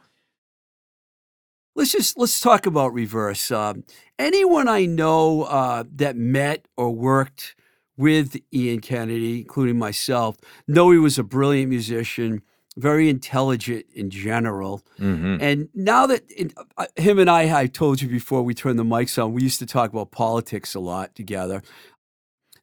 Let's 1.77 1.91
just 1.91 2.17
let's 2.17 2.39
talk 2.39 2.65
about 2.65 2.93
reverse. 2.93 3.51
Um, 3.51 3.83
anyone 4.17 4.67
I 4.69 4.85
know 4.85 5.43
uh, 5.43 5.83
that 5.95 6.15
met 6.15 6.67
or 6.77 6.89
worked 6.91 7.55
with 7.97 8.37
Ian 8.53 8.79
Kennedy, 8.79 9.39
including 9.41 9.77
myself, 9.77 10.37
know 10.67 10.91
he 10.91 10.97
was 10.97 11.19
a 11.19 11.23
brilliant 11.23 11.69
musician, 11.69 12.43
very 12.77 13.09
intelligent 13.09 13.85
in 13.93 14.09
general. 14.09 14.83
hmm 14.97 15.37
And 15.39 15.69
now 15.73 16.07
that 16.07 16.29
in, 16.31 16.51
uh, 16.77 16.87
him 16.95 17.19
and 17.19 17.29
I, 17.29 17.61
I 17.61 17.67
told 17.67 18.01
you 18.01 18.07
before 18.07 18.43
we 18.43 18.53
turned 18.53 18.79
the 18.79 18.83
mics 18.83 19.21
on, 19.21 19.33
we 19.33 19.43
used 19.43 19.59
to 19.59 19.65
talk 19.65 19.91
about 19.91 20.11
politics 20.11 20.75
a 20.75 20.79
lot 20.79 21.15
together. 21.15 21.61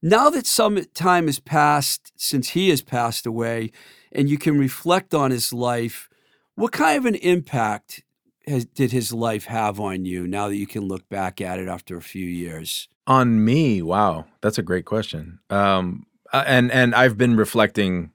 Now 0.02 0.30
that 0.30 0.46
some 0.46 0.84
time 0.94 1.26
has 1.26 1.38
passed 1.38 2.12
since 2.16 2.50
he 2.50 2.70
has 2.70 2.82
passed 2.82 3.24
away, 3.24 3.70
and 4.10 4.28
you 4.28 4.36
can 4.36 4.58
reflect 4.58 5.14
on 5.14 5.30
his 5.30 5.52
life, 5.52 6.08
what 6.56 6.72
kind 6.72 6.98
of 6.98 7.06
an 7.06 7.14
impact 7.14 8.02
has, 8.46 8.64
did 8.64 8.92
his 8.92 9.12
life 9.12 9.44
have 9.44 9.78
on 9.78 10.04
you 10.04 10.26
now 10.26 10.48
that 10.48 10.56
you 10.56 10.66
can 10.66 10.82
look 10.82 11.08
back 11.08 11.40
at 11.40 11.58
it 11.58 11.68
after 11.68 11.96
a 11.96 12.02
few 12.02 12.26
years? 12.26 12.88
On 13.06 13.44
me, 13.44 13.80
wow, 13.80 14.26
that's 14.40 14.58
a 14.58 14.62
great 14.62 14.84
question. 14.84 15.38
Um, 15.50 16.06
uh, 16.32 16.44
and 16.46 16.70
and 16.72 16.94
I've 16.94 17.16
been 17.16 17.36
reflecting 17.36 18.10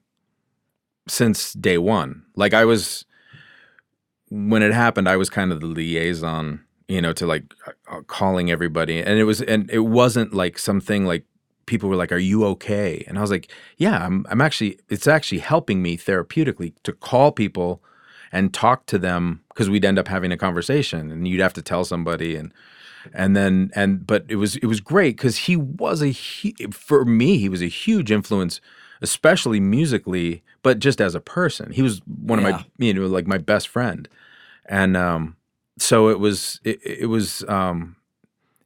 since 1.08 1.52
day 1.52 1.78
one. 1.78 2.24
Like 2.36 2.54
I 2.54 2.64
was 2.64 3.04
when 4.30 4.62
it 4.62 4.72
happened, 4.72 5.08
I 5.08 5.16
was 5.16 5.30
kind 5.30 5.52
of 5.52 5.60
the 5.60 5.66
liaison, 5.66 6.64
you 6.86 7.00
know, 7.00 7.12
to 7.14 7.26
like 7.26 7.54
uh, 7.90 8.02
calling 8.06 8.50
everybody, 8.50 9.00
and 9.00 9.18
it 9.18 9.24
was 9.24 9.40
and 9.42 9.70
it 9.70 9.80
wasn't 9.80 10.34
like 10.34 10.58
something 10.58 11.04
like 11.06 11.24
people 11.66 11.88
were 11.88 11.96
like, 11.96 12.12
"Are 12.12 12.18
you 12.18 12.44
okay?" 12.46 13.04
And 13.06 13.18
I 13.18 13.20
was 13.20 13.30
like, 13.30 13.50
"Yeah, 13.76 14.04
I'm. 14.04 14.26
I'm 14.30 14.40
actually. 14.40 14.78
It's 14.88 15.06
actually 15.06 15.38
helping 15.38 15.82
me 15.82 15.96
therapeutically 15.96 16.74
to 16.84 16.92
call 16.92 17.32
people." 17.32 17.82
And 18.30 18.52
talk 18.52 18.84
to 18.86 18.98
them 18.98 19.40
because 19.48 19.70
we'd 19.70 19.86
end 19.86 19.98
up 19.98 20.06
having 20.06 20.32
a 20.32 20.36
conversation, 20.36 21.10
and 21.10 21.26
you'd 21.26 21.40
have 21.40 21.54
to 21.54 21.62
tell 21.62 21.86
somebody, 21.86 22.36
and 22.36 22.52
and 23.14 23.34
then 23.34 23.70
and 23.74 24.06
but 24.06 24.24
it 24.28 24.36
was 24.36 24.56
it 24.56 24.66
was 24.66 24.80
great 24.80 25.16
because 25.16 25.36
he 25.36 25.56
was 25.56 26.02
a 26.02 26.12
hu- 26.12 26.70
for 26.70 27.04
me 27.06 27.38
he 27.38 27.48
was 27.48 27.62
a 27.62 27.68
huge 27.68 28.10
influence 28.10 28.60
especially 29.02 29.60
musically 29.60 30.42
but 30.62 30.78
just 30.78 31.00
as 31.00 31.14
a 31.14 31.20
person. 31.20 31.72
He 31.72 31.82
was 31.82 32.00
one 32.06 32.40
Yeah. 32.40 32.48
of 32.48 32.54
my 32.78 32.86
you 32.86 32.94
know 32.94 33.06
like 33.06 33.26
my 33.26 33.38
best 33.38 33.68
friend. 33.68 34.08
And 34.66 34.96
um 34.96 35.36
so 35.78 36.08
it 36.08 36.18
was 36.18 36.60
it, 36.64 36.80
it 36.84 37.06
was 37.06 37.44
um 37.48 37.96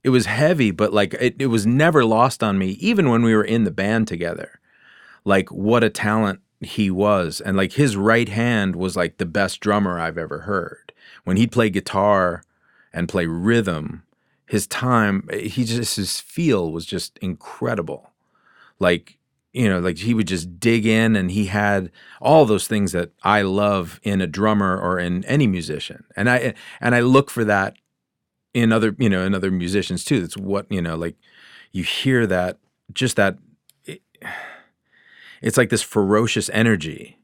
it 0.02 0.10
was 0.10 0.26
heavy 0.26 0.70
but 0.70 0.92
like 0.92 1.14
it, 1.14 1.36
it 1.38 1.46
was 1.46 1.66
never 1.66 2.04
lost 2.04 2.42
on 2.42 2.58
me 2.58 2.70
even 2.80 3.08
when 3.10 3.22
we 3.22 3.34
were 3.34 3.44
in 3.44 3.64
the 3.64 3.70
band 3.70 4.08
together. 4.08 4.58
Like 5.24 5.50
what 5.52 5.84
a 5.84 5.90
talent 5.90 6.40
he 6.60 6.90
was. 6.90 7.40
And 7.40 7.56
like 7.56 7.72
his 7.72 7.96
right 7.96 8.28
hand 8.28 8.76
was 8.76 8.96
like 8.96 9.18
the 9.18 9.26
best 9.26 9.60
drummer 9.60 9.98
i've 10.00 10.18
ever 10.18 10.40
heard. 10.40 10.92
When 11.24 11.36
he'd 11.36 11.52
play 11.52 11.70
guitar 11.70 12.42
and 12.92 13.08
play 13.08 13.26
rhythm 13.26 14.02
his 14.46 14.66
time 14.66 15.28
he 15.32 15.64
just 15.64 15.96
his 15.96 16.20
feel 16.20 16.70
was 16.72 16.84
just 16.84 17.16
incredible. 17.18 18.10
Like 18.78 19.16
you 19.52 19.68
know 19.68 19.78
like 19.80 19.98
he 19.98 20.14
would 20.14 20.26
just 20.26 20.58
dig 20.58 20.86
in 20.86 21.16
and 21.16 21.30
he 21.30 21.46
had 21.46 21.90
all 22.20 22.44
those 22.44 22.66
things 22.66 22.92
that 22.92 23.10
i 23.22 23.42
love 23.42 24.00
in 24.02 24.20
a 24.20 24.26
drummer 24.26 24.78
or 24.78 24.98
in 24.98 25.24
any 25.24 25.46
musician 25.46 26.04
and 26.16 26.28
i 26.30 26.54
and 26.80 26.94
i 26.94 27.00
look 27.00 27.30
for 27.30 27.44
that 27.44 27.76
in 28.54 28.72
other 28.72 28.94
you 28.98 29.08
know 29.08 29.24
in 29.24 29.34
other 29.34 29.50
musicians 29.50 30.04
too 30.04 30.20
that's 30.20 30.36
what 30.36 30.66
you 30.70 30.80
know 30.80 30.96
like 30.96 31.16
you 31.70 31.84
hear 31.84 32.26
that 32.26 32.58
just 32.92 33.16
that 33.16 33.38
it, 33.84 34.02
it's 35.40 35.56
like 35.56 35.70
this 35.70 35.82
ferocious 35.82 36.50
energy 36.52 37.18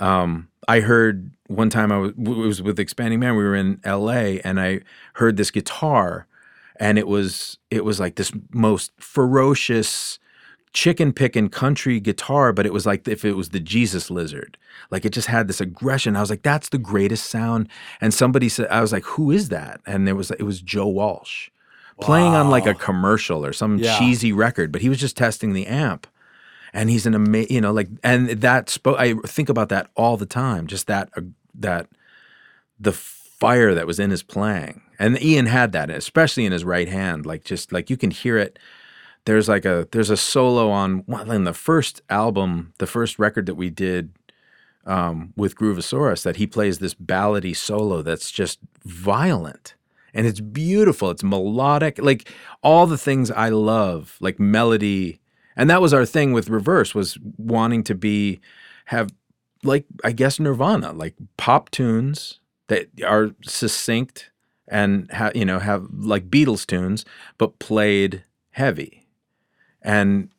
um, 0.00 0.48
I 0.66 0.80
heard 0.80 1.32
one 1.46 1.70
time 1.70 1.90
I 1.90 1.98
was, 1.98 2.10
it 2.10 2.18
was 2.18 2.62
with 2.62 2.78
Expanding 2.78 3.20
Man. 3.20 3.36
We 3.36 3.44
were 3.44 3.54
in 3.54 3.80
L.A. 3.84 4.40
and 4.40 4.60
I 4.60 4.80
heard 5.14 5.36
this 5.36 5.50
guitar, 5.50 6.26
and 6.76 6.98
it 6.98 7.08
was 7.08 7.58
it 7.70 7.84
was 7.84 7.98
like 7.98 8.16
this 8.16 8.32
most 8.52 8.92
ferocious 8.98 10.18
chicken 10.72 11.12
picking 11.12 11.48
country 11.48 12.00
guitar, 12.00 12.52
but 12.52 12.66
it 12.66 12.72
was 12.72 12.86
like 12.86 13.06
if 13.08 13.24
it 13.24 13.34
was 13.34 13.50
the 13.50 13.60
Jesus 13.60 14.10
Lizard. 14.10 14.56
Like 14.90 15.04
it 15.04 15.10
just 15.10 15.28
had 15.28 15.48
this 15.48 15.60
aggression. 15.60 16.16
I 16.16 16.20
was 16.20 16.30
like, 16.30 16.42
that's 16.42 16.68
the 16.68 16.78
greatest 16.78 17.26
sound. 17.26 17.68
And 18.00 18.12
somebody 18.14 18.48
said, 18.48 18.68
I 18.68 18.80
was 18.80 18.92
like, 18.92 19.04
who 19.04 19.30
is 19.30 19.48
that? 19.48 19.80
And 19.86 20.06
there 20.06 20.14
was 20.14 20.30
it 20.30 20.42
was 20.42 20.60
Joe 20.60 20.86
Walsh 20.88 21.50
playing 22.00 22.34
on 22.34 22.48
like 22.48 22.66
a 22.66 22.74
commercial 22.74 23.44
or 23.44 23.52
some 23.52 23.78
Yeah. 23.78 23.98
cheesy 23.98 24.32
record, 24.32 24.70
but 24.70 24.82
he 24.82 24.88
was 24.88 24.98
just 24.98 25.16
testing 25.16 25.52
the 25.52 25.66
amp 25.66 26.06
and 26.72 26.90
he's 26.90 27.06
an 27.06 27.14
amazing, 27.14 27.54
you 27.54 27.60
know, 27.60 27.72
like, 27.72 27.88
and 28.04 28.28
that 28.28 28.68
spoke. 28.70 28.98
I 29.00 29.14
think 29.26 29.48
about 29.48 29.68
that 29.70 29.90
all 29.96 30.16
the 30.16 30.26
time. 30.26 30.66
Just 30.66 30.86
that, 30.86 31.08
uh, 31.16 31.22
that, 31.54 31.88
the 32.78 32.92
fire 32.92 33.74
that 33.74 33.86
was 33.86 33.98
in 33.98 34.10
his 34.10 34.22
playing. 34.22 34.82
And 34.98 35.20
Ian 35.22 35.46
had 35.46 35.72
that, 35.72 35.90
especially 35.90 36.44
in 36.44 36.52
his 36.52 36.64
right 36.64 36.88
hand. 36.88 37.24
Like 37.26 37.44
just 37.44 37.72
like 37.72 37.90
you 37.90 37.96
can 37.96 38.10
hear 38.10 38.36
it. 38.36 38.58
There's 39.24 39.48
like 39.48 39.64
a 39.64 39.86
there's 39.92 40.10
a 40.10 40.16
solo 40.16 40.70
on 40.70 41.04
well, 41.06 41.30
in 41.30 41.44
the 41.44 41.54
first 41.54 42.02
album, 42.08 42.72
the 42.78 42.86
first 42.86 43.18
record 43.18 43.46
that 43.46 43.56
we 43.56 43.70
did 43.70 44.12
um, 44.86 45.34
with 45.36 45.56
Groovosaurus, 45.56 46.22
that 46.22 46.36
he 46.36 46.46
plays 46.46 46.78
this 46.78 46.94
ballady 46.94 47.54
solo 47.54 48.02
that's 48.02 48.30
just 48.30 48.58
violent 48.84 49.74
and 50.14 50.26
it's 50.26 50.40
beautiful. 50.40 51.10
It's 51.10 51.22
melodic, 51.22 51.98
like 51.98 52.28
all 52.62 52.86
the 52.86 52.98
things 52.98 53.30
I 53.30 53.50
love, 53.50 54.16
like 54.20 54.40
melody. 54.40 55.20
And 55.56 55.68
that 55.70 55.80
was 55.80 55.92
our 55.92 56.06
thing 56.06 56.32
with 56.32 56.48
Reverse 56.48 56.94
was 56.94 57.18
wanting 57.36 57.84
to 57.84 57.94
be 57.94 58.40
have 58.86 59.10
like 59.62 59.86
I 60.04 60.12
guess 60.12 60.40
Nirvana, 60.40 60.92
like 60.92 61.14
pop 61.36 61.70
tunes 61.70 62.40
that 62.68 62.88
are 63.06 63.30
succinct 63.42 64.30
and 64.66 65.10
have 65.12 65.36
you 65.36 65.44
know 65.44 65.58
have 65.58 65.86
like 65.92 66.30
Beatles 66.30 66.66
tunes, 66.66 67.04
but 67.36 67.58
played 67.58 68.24
heavy. 68.50 69.06
And 69.82 70.30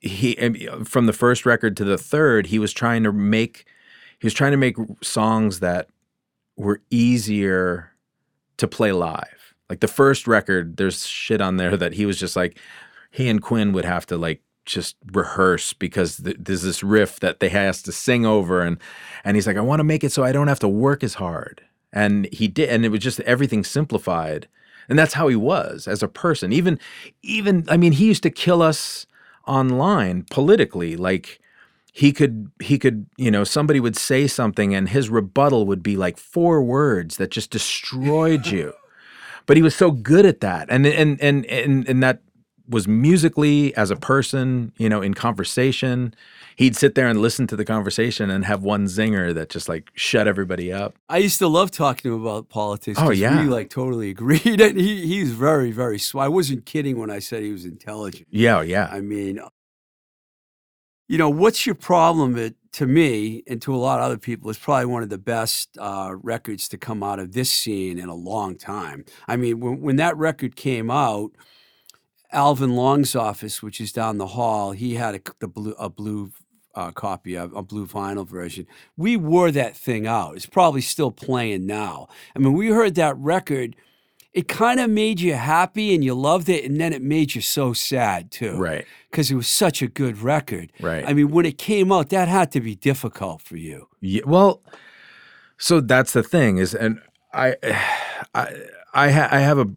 he 0.00 0.68
from 0.84 1.06
the 1.06 1.12
first 1.12 1.46
record 1.46 1.76
to 1.76 1.84
the 1.84 1.98
third, 1.98 2.46
he 2.46 2.58
was 2.58 2.72
trying 2.72 3.02
to 3.04 3.12
make 3.12 3.66
he 4.18 4.26
was 4.26 4.34
trying 4.34 4.52
to 4.52 4.56
make 4.56 4.76
songs 5.02 5.60
that 5.60 5.88
were 6.56 6.80
easier 6.90 7.92
to 8.56 8.66
play 8.66 8.92
live. 8.92 9.54
Like 9.68 9.80
the 9.80 9.88
first 9.88 10.26
record, 10.26 10.76
there's 10.76 11.06
shit 11.06 11.40
on 11.40 11.56
there 11.56 11.76
that 11.76 11.94
he 11.94 12.06
was 12.06 12.18
just 12.18 12.36
like 12.36 12.58
he 13.10 13.28
and 13.28 13.42
Quinn 13.42 13.72
would 13.72 13.84
have 13.84 14.06
to 14.06 14.16
like 14.16 14.42
just 14.64 14.96
rehearse 15.12 15.72
because 15.72 16.18
th- 16.18 16.36
there's 16.38 16.62
this 16.62 16.82
riff 16.82 17.20
that 17.20 17.40
they 17.40 17.48
has 17.48 17.82
to 17.82 17.92
sing 17.92 18.26
over 18.26 18.62
and 18.62 18.78
and 19.24 19.36
he's 19.36 19.46
like 19.46 19.56
I 19.56 19.60
want 19.60 19.80
to 19.80 19.84
make 19.84 20.02
it 20.02 20.10
so 20.10 20.24
I 20.24 20.32
don't 20.32 20.48
have 20.48 20.58
to 20.58 20.68
work 20.68 21.04
as 21.04 21.14
hard 21.14 21.62
and 21.92 22.28
he 22.32 22.48
did 22.48 22.68
and 22.68 22.84
it 22.84 22.88
was 22.88 23.00
just 23.00 23.20
everything 23.20 23.62
simplified 23.62 24.48
and 24.88 24.98
that's 24.98 25.14
how 25.14 25.28
he 25.28 25.36
was 25.36 25.88
as 25.88 26.02
a 26.02 26.08
person. 26.08 26.52
Even 26.52 26.78
even 27.22 27.64
I 27.68 27.76
mean 27.76 27.92
he 27.92 28.06
used 28.06 28.22
to 28.24 28.30
kill 28.30 28.62
us 28.62 29.06
online 29.46 30.24
politically 30.30 30.96
like 30.96 31.40
he 31.92 32.12
could 32.12 32.50
he 32.60 32.78
could 32.78 33.06
you 33.16 33.30
know 33.30 33.44
somebody 33.44 33.80
would 33.80 33.96
say 33.96 34.26
something 34.26 34.74
and 34.74 34.88
his 34.88 35.08
rebuttal 35.08 35.66
would 35.66 35.82
be 35.82 35.96
like 35.96 36.18
four 36.18 36.62
words 36.62 37.16
that 37.16 37.30
just 37.30 37.50
destroyed 37.50 38.46
you. 38.56 38.72
But 39.46 39.56
he 39.56 39.62
was 39.62 39.76
so 39.76 39.90
good 39.90 40.26
at 40.26 40.40
that. 40.40 40.66
And 40.70 40.86
and 40.86 41.20
and 41.20 41.46
and, 41.46 41.88
and 41.88 42.02
that 42.02 42.20
was 42.68 42.88
musically 42.88 43.74
as 43.76 43.90
a 43.90 43.96
person, 43.96 44.72
you 44.76 44.88
know, 44.88 45.00
in 45.00 45.14
conversation. 45.14 46.14
He'd 46.56 46.74
sit 46.74 46.94
there 46.94 47.06
and 47.06 47.20
listen 47.20 47.46
to 47.48 47.56
the 47.56 47.66
conversation 47.66 48.30
and 48.30 48.44
have 48.46 48.62
one 48.62 48.86
zinger 48.86 49.34
that 49.34 49.50
just 49.50 49.68
like 49.68 49.90
shut 49.94 50.26
everybody 50.26 50.72
up. 50.72 50.96
I 51.08 51.18
used 51.18 51.38
to 51.40 51.48
love 51.48 51.70
talking 51.70 52.10
to 52.10 52.14
him 52.14 52.22
about 52.22 52.48
politics. 52.48 52.98
Oh 53.00 53.10
yeah, 53.10 53.42
we 53.42 53.48
like 53.48 53.68
totally 53.68 54.08
agreed, 54.08 54.60
and 54.60 54.78
he 54.78 55.06
he's 55.06 55.32
very 55.32 55.70
very 55.70 55.98
smart. 55.98 56.26
I 56.26 56.28
wasn't 56.28 56.64
kidding 56.64 56.98
when 56.98 57.10
I 57.10 57.18
said 57.18 57.42
he 57.42 57.52
was 57.52 57.66
intelligent. 57.66 58.28
Yeah, 58.30 58.62
yeah. 58.62 58.88
I 58.90 59.00
mean, 59.00 59.38
you 61.08 61.18
know, 61.18 61.28
what's 61.28 61.66
your 61.66 61.74
problem? 61.74 62.38
It, 62.38 62.56
to 62.72 62.86
me 62.86 63.42
and 63.46 63.60
to 63.62 63.74
a 63.74 63.76
lot 63.76 63.98
of 64.00 64.06
other 64.06 64.18
people, 64.18 64.50
it's 64.50 64.58
probably 64.58 64.86
one 64.86 65.02
of 65.02 65.08
the 65.08 65.18
best 65.18 65.76
uh, 65.78 66.14
records 66.22 66.68
to 66.68 66.78
come 66.78 67.02
out 67.02 67.18
of 67.18 67.32
this 67.32 67.50
scene 67.50 67.98
in 67.98 68.08
a 68.08 68.14
long 68.14 68.56
time. 68.56 69.04
I 69.28 69.36
mean, 69.36 69.60
when 69.60 69.82
when 69.82 69.96
that 69.96 70.16
record 70.16 70.56
came 70.56 70.90
out 70.90 71.32
Alvin 72.32 72.74
Long's 72.74 73.14
office, 73.14 73.62
which 73.62 73.80
is 73.80 73.92
down 73.92 74.18
the 74.18 74.26
hall, 74.28 74.72
he 74.72 74.94
had 74.94 75.14
a, 75.14 75.20
the 75.38 75.48
blue, 75.48 75.72
a 75.78 75.88
blue 75.88 76.32
uh, 76.76 76.92
copy 76.92 77.34
of 77.34 77.52
a 77.56 77.62
blue 77.62 77.86
vinyl 77.86 78.26
version. 78.26 78.66
We 78.96 79.16
wore 79.16 79.50
that 79.50 79.76
thing 79.76 80.06
out. 80.06 80.36
It's 80.36 80.46
probably 80.46 80.82
still 80.82 81.10
playing 81.10 81.66
now. 81.66 82.08
I 82.36 82.38
mean, 82.38 82.52
we 82.52 82.68
heard 82.68 82.94
that 82.96 83.16
record. 83.16 83.74
It 84.32 84.48
kind 84.48 84.78
of 84.78 84.90
made 84.90 85.18
you 85.20 85.32
happy 85.32 85.94
and 85.94 86.04
you 86.04 86.14
loved 86.14 86.50
it, 86.50 86.64
and 86.64 86.78
then 86.78 86.92
it 86.92 87.00
made 87.00 87.34
you 87.34 87.40
so 87.40 87.72
sad 87.72 88.30
too. 88.30 88.56
Right. 88.56 88.84
Because 89.10 89.30
it 89.30 89.34
was 89.34 89.48
such 89.48 89.80
a 89.80 89.88
good 89.88 90.18
record. 90.18 90.70
Right. 90.78 91.04
I 91.08 91.14
mean, 91.14 91.30
when 91.30 91.46
it 91.46 91.56
came 91.56 91.90
out, 91.90 92.10
that 92.10 92.28
had 92.28 92.52
to 92.52 92.60
be 92.60 92.74
difficult 92.74 93.40
for 93.40 93.56
you. 93.56 93.88
Yeah. 94.02 94.22
Well, 94.26 94.62
so 95.56 95.80
that's 95.80 96.12
the 96.12 96.22
thing 96.22 96.58
is, 96.58 96.74
and 96.74 97.00
I, 97.32 97.56
I, 98.34 98.54
I, 98.92 99.10
ha- 99.10 99.28
I 99.30 99.40
have 99.40 99.58
a 99.58 99.70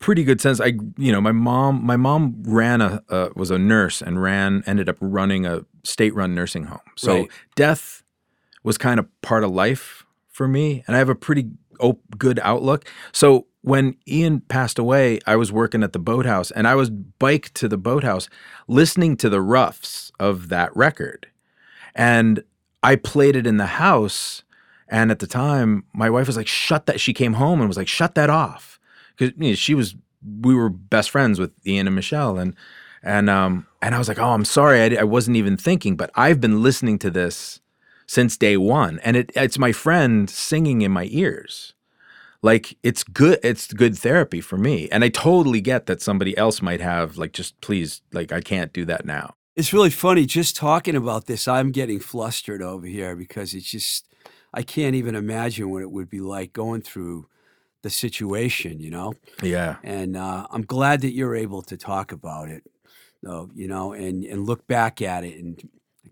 pretty 0.00 0.24
good 0.24 0.40
sense. 0.40 0.60
I, 0.60 0.72
you 0.96 1.12
know, 1.12 1.20
my 1.20 1.30
mom, 1.32 1.84
my 1.84 1.96
mom 1.96 2.34
ran 2.44 2.80
a, 2.80 3.02
uh, 3.08 3.28
was 3.36 3.50
a 3.50 3.58
nurse 3.58 4.02
and 4.02 4.20
ran, 4.20 4.64
ended 4.66 4.88
up 4.88 4.96
running 5.00 5.46
a 5.46 5.64
state-run 5.84 6.34
nursing 6.34 6.64
home. 6.64 6.80
So 6.96 7.14
Right. 7.14 7.28
death 7.54 8.02
was 8.64 8.76
kind 8.76 8.98
of 8.98 9.06
part 9.22 9.44
of 9.44 9.50
life 9.52 10.04
for 10.28 10.48
me, 10.48 10.82
and 10.86 10.96
I 10.96 10.98
have 10.98 11.08
a 11.08 11.14
pretty 11.14 11.50
op- 11.78 12.00
good 12.18 12.40
outlook. 12.42 12.86
So 13.12 13.46
when 13.62 13.94
Ian 14.08 14.40
passed 14.40 14.78
away, 14.78 15.20
I 15.26 15.36
was 15.36 15.52
working 15.52 15.82
at 15.82 15.92
the 15.92 15.98
boathouse, 15.98 16.50
and 16.50 16.66
I 16.66 16.74
was 16.74 16.88
biked 16.90 17.54
to 17.56 17.68
the 17.68 17.76
boathouse, 17.78 18.28
listening 18.68 19.16
to 19.18 19.28
the 19.28 19.42
roughs 19.42 20.12
of 20.18 20.48
that 20.48 20.74
record, 20.74 21.26
and 21.94 22.42
I 22.82 22.96
played 22.96 23.36
it 23.36 23.46
in 23.46 23.58
the 23.58 23.66
house. 23.66 24.42
And 24.88 25.10
at 25.10 25.18
the 25.20 25.26
time, 25.26 25.84
my 25.92 26.08
wife 26.10 26.26
was 26.26 26.36
like, 26.36 26.48
"Shut 26.48 26.86
that!" 26.86 27.00
She 27.00 27.12
came 27.12 27.34
home 27.34 27.60
and 27.60 27.68
was 27.68 27.76
like, 27.76 27.86
"Shut 27.88 28.14
that 28.14 28.30
off." 28.30 28.79
Because 29.20 29.34
you 29.38 29.50
know, 29.50 29.54
she 29.54 29.74
was 29.74 29.94
we 30.42 30.54
were 30.54 30.68
best 30.68 31.10
friends 31.10 31.38
with 31.38 31.52
Ian 31.66 31.86
and 31.86 31.96
Michelle 31.96 32.38
and 32.38 32.54
and 33.02 33.30
um 33.30 33.66
and 33.80 33.94
I 33.94 33.98
was 33.98 34.08
like 34.08 34.18
oh 34.18 34.30
I'm 34.30 34.44
sorry 34.44 34.80
I, 34.82 35.00
I 35.00 35.04
wasn't 35.04 35.36
even 35.36 35.56
thinking 35.56 35.96
but 35.96 36.10
I've 36.14 36.40
been 36.40 36.62
listening 36.62 36.98
to 37.00 37.10
this 37.10 37.60
since 38.06 38.36
day 38.36 38.56
one 38.56 38.98
and 39.02 39.16
it 39.16 39.30
it's 39.34 39.58
my 39.58 39.72
friend 39.72 40.28
singing 40.28 40.82
in 40.82 40.92
my 40.92 41.08
ears 41.10 41.74
like 42.42 42.76
it's 42.82 43.04
good 43.04 43.38
it's 43.42 43.72
good 43.72 43.96
therapy 43.96 44.40
for 44.40 44.58
me 44.58 44.88
and 44.90 45.04
I 45.04 45.08
totally 45.08 45.60
get 45.60 45.86
that 45.86 46.02
somebody 46.02 46.36
else 46.36 46.60
might 46.60 46.80
have 46.80 47.16
like 47.16 47.32
just 47.32 47.58
please 47.60 48.02
like 48.12 48.32
I 48.32 48.40
can't 48.40 48.72
do 48.72 48.84
that 48.86 49.04
now 49.04 49.34
It's 49.56 49.72
really 49.72 49.90
funny 49.90 50.26
just 50.26 50.56
talking 50.56 50.96
about 50.96 51.26
this. 51.26 51.48
I'm 51.48 51.70
getting 51.72 52.00
flustered 52.00 52.62
over 52.62 52.86
here 52.86 53.16
because 53.16 53.52
it's 53.54 53.70
just 53.70 54.06
I 54.52 54.62
can't 54.62 54.94
even 54.94 55.14
imagine 55.14 55.70
what 55.70 55.82
it 55.82 55.90
would 55.90 56.08
be 56.08 56.20
like 56.20 56.52
going 56.52 56.82
through 56.82 57.26
the 57.82 57.90
situation, 57.90 58.80
you 58.80 58.90
know. 58.90 59.14
yeah 59.42 59.76
And 59.82 60.16
uh, 60.16 60.46
I'm 60.50 60.62
glad 60.62 61.00
that 61.02 61.12
you're 61.12 61.36
able 61.36 61.62
to 61.62 61.76
talk 61.76 62.12
about 62.12 62.48
it, 62.48 62.62
though, 63.22 63.50
you 63.54 63.68
know, 63.68 63.92
and 63.92 64.24
and 64.24 64.46
look 64.46 64.66
back 64.66 65.00
at 65.02 65.24
it. 65.24 65.42
And 65.42 65.68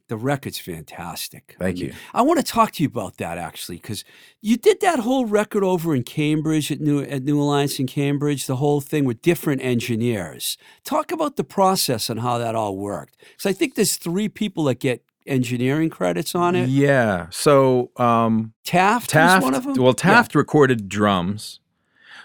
the 0.09 0.17
record's 0.17 0.59
fantastic. 0.59 1.55
I 1.61 1.65
Thank 1.65 1.77
mean, 1.77 1.87
you. 1.89 1.95
I 2.15 2.23
want 2.23 2.39
to 2.39 2.45
talk 2.45 2.73
to 2.73 2.83
you 2.83 2.89
about 2.89 3.19
that 3.19 3.37
actually, 3.37 3.77
because 3.77 4.05
you 4.41 4.57
did 4.57 4.81
that 4.81 5.01
whole 5.01 5.27
record 5.27 5.63
over 5.63 5.95
in 5.95 6.03
Cambridge 6.03 6.73
at 6.73 6.81
New 6.81 7.01
at 7.03 7.23
New 7.25 7.41
Alliance 7.41 7.79
in 7.79 7.87
Cambridge, 7.87 8.47
the 8.47 8.57
whole 8.57 8.81
thing 8.81 9.05
with 9.05 9.21
different 9.23 9.63
engineers. 9.63 10.57
Talk 10.85 11.13
about 11.13 11.37
the 11.37 11.45
process 11.45 12.09
and 12.09 12.21
how 12.21 12.39
that 12.39 12.55
all 12.55 12.77
worked. 12.77 13.17
Because 13.19 13.47
I 13.47 13.53
think 13.53 13.75
there's 13.75 13.97
three 13.97 14.29
people 14.29 14.65
that 14.65 14.81
get 14.81 15.05
engineering 15.29 15.91
credits 15.91 16.35
on 16.35 16.55
it. 16.57 16.69
yeah 16.69 17.27
so 17.31 17.91
um 17.97 18.53
Taft, 18.65 19.11
Taft, 19.11 19.43
was 19.43 19.45
one 19.45 19.55
of 19.55 19.65
them. 19.65 19.75
well, 19.75 19.89
Yeah. 19.89 20.13
Taft 20.13 20.35
recorded 20.35 20.89
drums. 20.89 21.61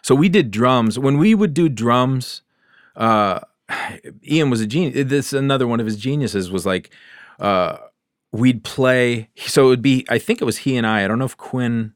So 0.02 0.13
we 0.16 0.28
did 0.28 0.52
drums. 0.52 1.00
When 1.00 1.18
we 1.18 1.34
would 1.34 1.54
do 1.54 1.70
drums, 1.70 2.42
uh, 2.98 3.39
Ian 4.30 4.50
was 4.50 4.60
a 4.60 4.68
genius. 4.68 5.08
This 5.08 5.32
another 5.34 5.66
one 5.68 5.80
of 5.80 5.86
his 5.86 5.96
geniuses 5.98 6.52
was 6.52 6.66
like, 6.66 6.89
uh, 7.39 7.78
we'd 8.34 8.63
play. 8.66 9.30
So 9.38 9.68
it 9.68 9.70
would 9.70 9.82
be, 9.82 10.06
I 10.10 10.20
think 10.20 10.42
it 10.42 10.46
was 10.46 10.58
he 10.60 10.76
and 10.76 10.86
I. 10.86 11.06
I 11.06 11.08
don't 11.08 11.20
know 11.20 11.26
if 11.26 11.38
Quinn, 11.38 11.94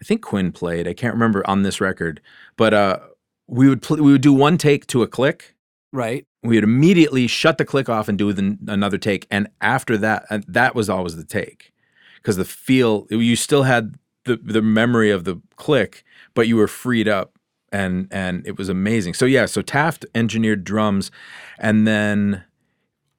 I 0.00 0.04
think 0.04 0.22
Quinn 0.22 0.50
played. 0.50 0.88
I 0.88 0.94
can't 0.94 1.14
remember 1.14 1.48
on 1.48 1.62
this 1.62 1.80
record, 1.80 2.20
but 2.56 2.74
uh, 2.74 2.98
we 3.46 3.68
would 3.68 3.82
pl- 3.82 3.98
we 4.02 4.10
would 4.12 4.20
do 4.22 4.32
one 4.32 4.58
take 4.58 4.86
to 4.88 5.02
a 5.02 5.06
click. 5.06 5.54
Right. 5.96 6.26
We 6.42 6.56
would 6.56 6.64
immediately 6.64 7.26
shut 7.26 7.58
the 7.58 7.64
click 7.64 7.88
off 7.88 8.08
and 8.08 8.16
do 8.16 8.32
the, 8.32 8.56
another 8.68 8.98
take, 8.98 9.26
and 9.30 9.48
after 9.60 9.96
that, 9.98 10.26
that 10.46 10.74
was 10.74 10.88
always 10.88 11.16
the 11.16 11.24
take 11.24 11.72
because 12.16 12.36
the 12.36 12.44
feel 12.44 13.06
you 13.10 13.34
still 13.36 13.64
had 13.64 13.96
the 14.24 14.36
the 14.36 14.62
memory 14.62 15.10
of 15.10 15.24
the 15.24 15.40
click, 15.56 16.04
but 16.34 16.46
you 16.46 16.56
were 16.56 16.68
freed 16.68 17.08
up 17.08 17.36
and 17.72 18.08
and 18.10 18.46
it 18.46 18.58
was 18.58 18.68
amazing. 18.68 19.14
So 19.14 19.26
yeah, 19.26 19.46
so 19.46 19.62
Taft 19.62 20.06
engineered 20.14 20.64
drums, 20.64 21.10
and 21.58 21.86
then 21.86 22.44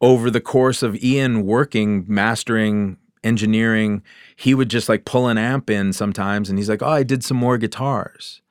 over 0.02 0.30
the 0.30 0.42
course 0.42 0.84
of 0.84 0.96
Ian 1.04 1.46
working, 1.46 2.06
mastering, 2.08 2.98
engineering, 3.24 4.04
he 4.36 4.54
would 4.54 4.70
just 4.70 4.90
like 4.90 5.06
pull 5.06 5.28
an 5.28 5.38
amp 5.38 5.70
in 5.70 5.94
sometimes, 5.94 6.50
and 6.50 6.58
he's 6.58 6.70
like, 6.70 6.82
"Oh, 6.82 6.90
I 6.90 7.04
did 7.04 7.24
some 7.24 7.38
more 7.38 7.58
guitars." 7.58 8.42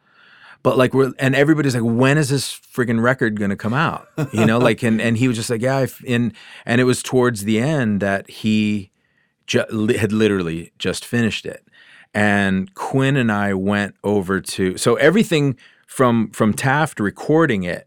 But 0.66 0.76
like 0.76 0.94
we're 0.94 1.12
and 1.20 1.36
everybody's 1.36 1.76
like, 1.76 1.84
when 1.84 2.18
is 2.18 2.28
this 2.28 2.52
friggin' 2.52 3.00
record 3.00 3.38
gonna 3.38 3.54
come 3.54 3.72
out? 3.72 4.08
You 4.32 4.44
know, 4.44 4.58
like 4.58 4.82
and 4.82 5.00
and 5.00 5.16
he 5.16 5.28
was 5.28 5.36
just 5.36 5.48
like, 5.48 5.62
yeah, 5.62 5.86
and 6.08 6.32
and 6.64 6.80
it 6.80 6.84
was 6.84 7.04
towards 7.04 7.44
the 7.44 7.60
end 7.60 8.00
that 8.00 8.28
he 8.28 8.90
ju- 9.46 9.94
had 9.96 10.10
literally 10.10 10.72
just 10.76 11.04
finished 11.04 11.46
it, 11.46 11.64
and 12.12 12.74
Quinn 12.74 13.16
and 13.16 13.30
I 13.30 13.54
went 13.54 13.94
over 14.02 14.40
to 14.40 14.76
so 14.76 14.96
everything 14.96 15.56
from 15.86 16.30
from 16.32 16.52
Taft 16.52 16.98
recording 16.98 17.62
it. 17.62 17.86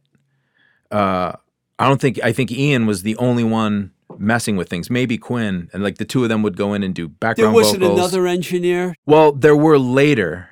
Uh, 0.89 1.33
I 1.79 1.85
don't 1.85 1.99
think 1.99 2.17
I 2.23 2.31
think 2.31 2.49
Ian 2.49 2.85
was 2.85 3.03
the 3.03 3.17
only 3.17 3.43
one 3.43 3.91
messing 4.17 4.55
with 4.55 4.69
things. 4.69 4.89
Maybe 4.89 5.17
Quinn 5.17 5.69
and 5.73 5.83
like 5.83 5.97
the 5.97 6.05
two 6.05 6.23
of 6.23 6.29
them 6.29 6.43
would 6.43 6.55
go 6.55 6.73
in 6.73 6.83
and 6.83 6.95
do 6.95 7.09
background. 7.09 7.53
There 7.53 7.61
wasn't 7.61 7.81
vocals. 7.81 7.99
another 7.99 8.25
engineer. 8.25 8.95
Well, 9.05 9.33
there 9.33 9.57
were 9.57 9.77
later. 9.77 10.47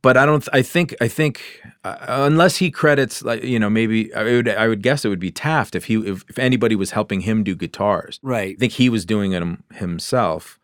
But 0.00 0.16
I 0.16 0.26
don't. 0.26 0.46
I 0.52 0.62
think. 0.62 0.94
I 1.00 1.08
think 1.08 1.60
uh, 1.84 1.96
unless 2.08 2.56
he 2.56 2.70
credits, 2.70 3.22
like 3.22 3.42
you 3.42 3.58
know, 3.58 3.68
maybe 3.68 4.14
I 4.14 4.22
would. 4.22 4.48
I 4.48 4.68
would 4.68 4.82
guess 4.82 5.04
it 5.04 5.08
would 5.08 5.18
be 5.18 5.32
Taft 5.32 5.74
if 5.74 5.86
he 5.86 5.94
if, 5.96 6.24
if 6.28 6.38
anybody 6.38 6.76
was 6.76 6.92
helping 6.92 7.22
him 7.22 7.42
do 7.42 7.56
guitars. 7.56 8.20
Right. 8.22 8.54
I 8.56 8.58
think 8.58 8.74
he 8.74 8.88
was 8.88 9.04
doing 9.04 9.32
it 9.32 9.42
himself. 9.74 10.58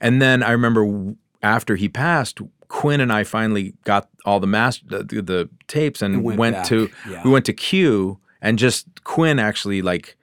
And 0.00 0.20
then 0.20 0.42
I 0.42 0.50
remember 0.50 1.14
after 1.42 1.76
he 1.76 1.88
passed, 1.88 2.40
Quinn 2.68 3.00
and 3.00 3.12
I 3.12 3.22
finally 3.24 3.74
got 3.84 4.08
all 4.24 4.40
the 4.40 4.46
master 4.46 4.84
the, 5.02 5.22
the 5.22 5.48
tapes 5.68 6.02
and, 6.02 6.16
And 6.16 6.24
went 6.24 6.38
went, 6.38 6.66
to 6.66 6.90
yeah. 7.08 7.22
we 7.24 7.30
went 7.30 7.44
to 7.46 7.52
Q 7.52 8.18
and 8.42 8.58
just 8.58 9.04
Quinn 9.04 9.38
actually 9.38 9.80
like 9.82 10.16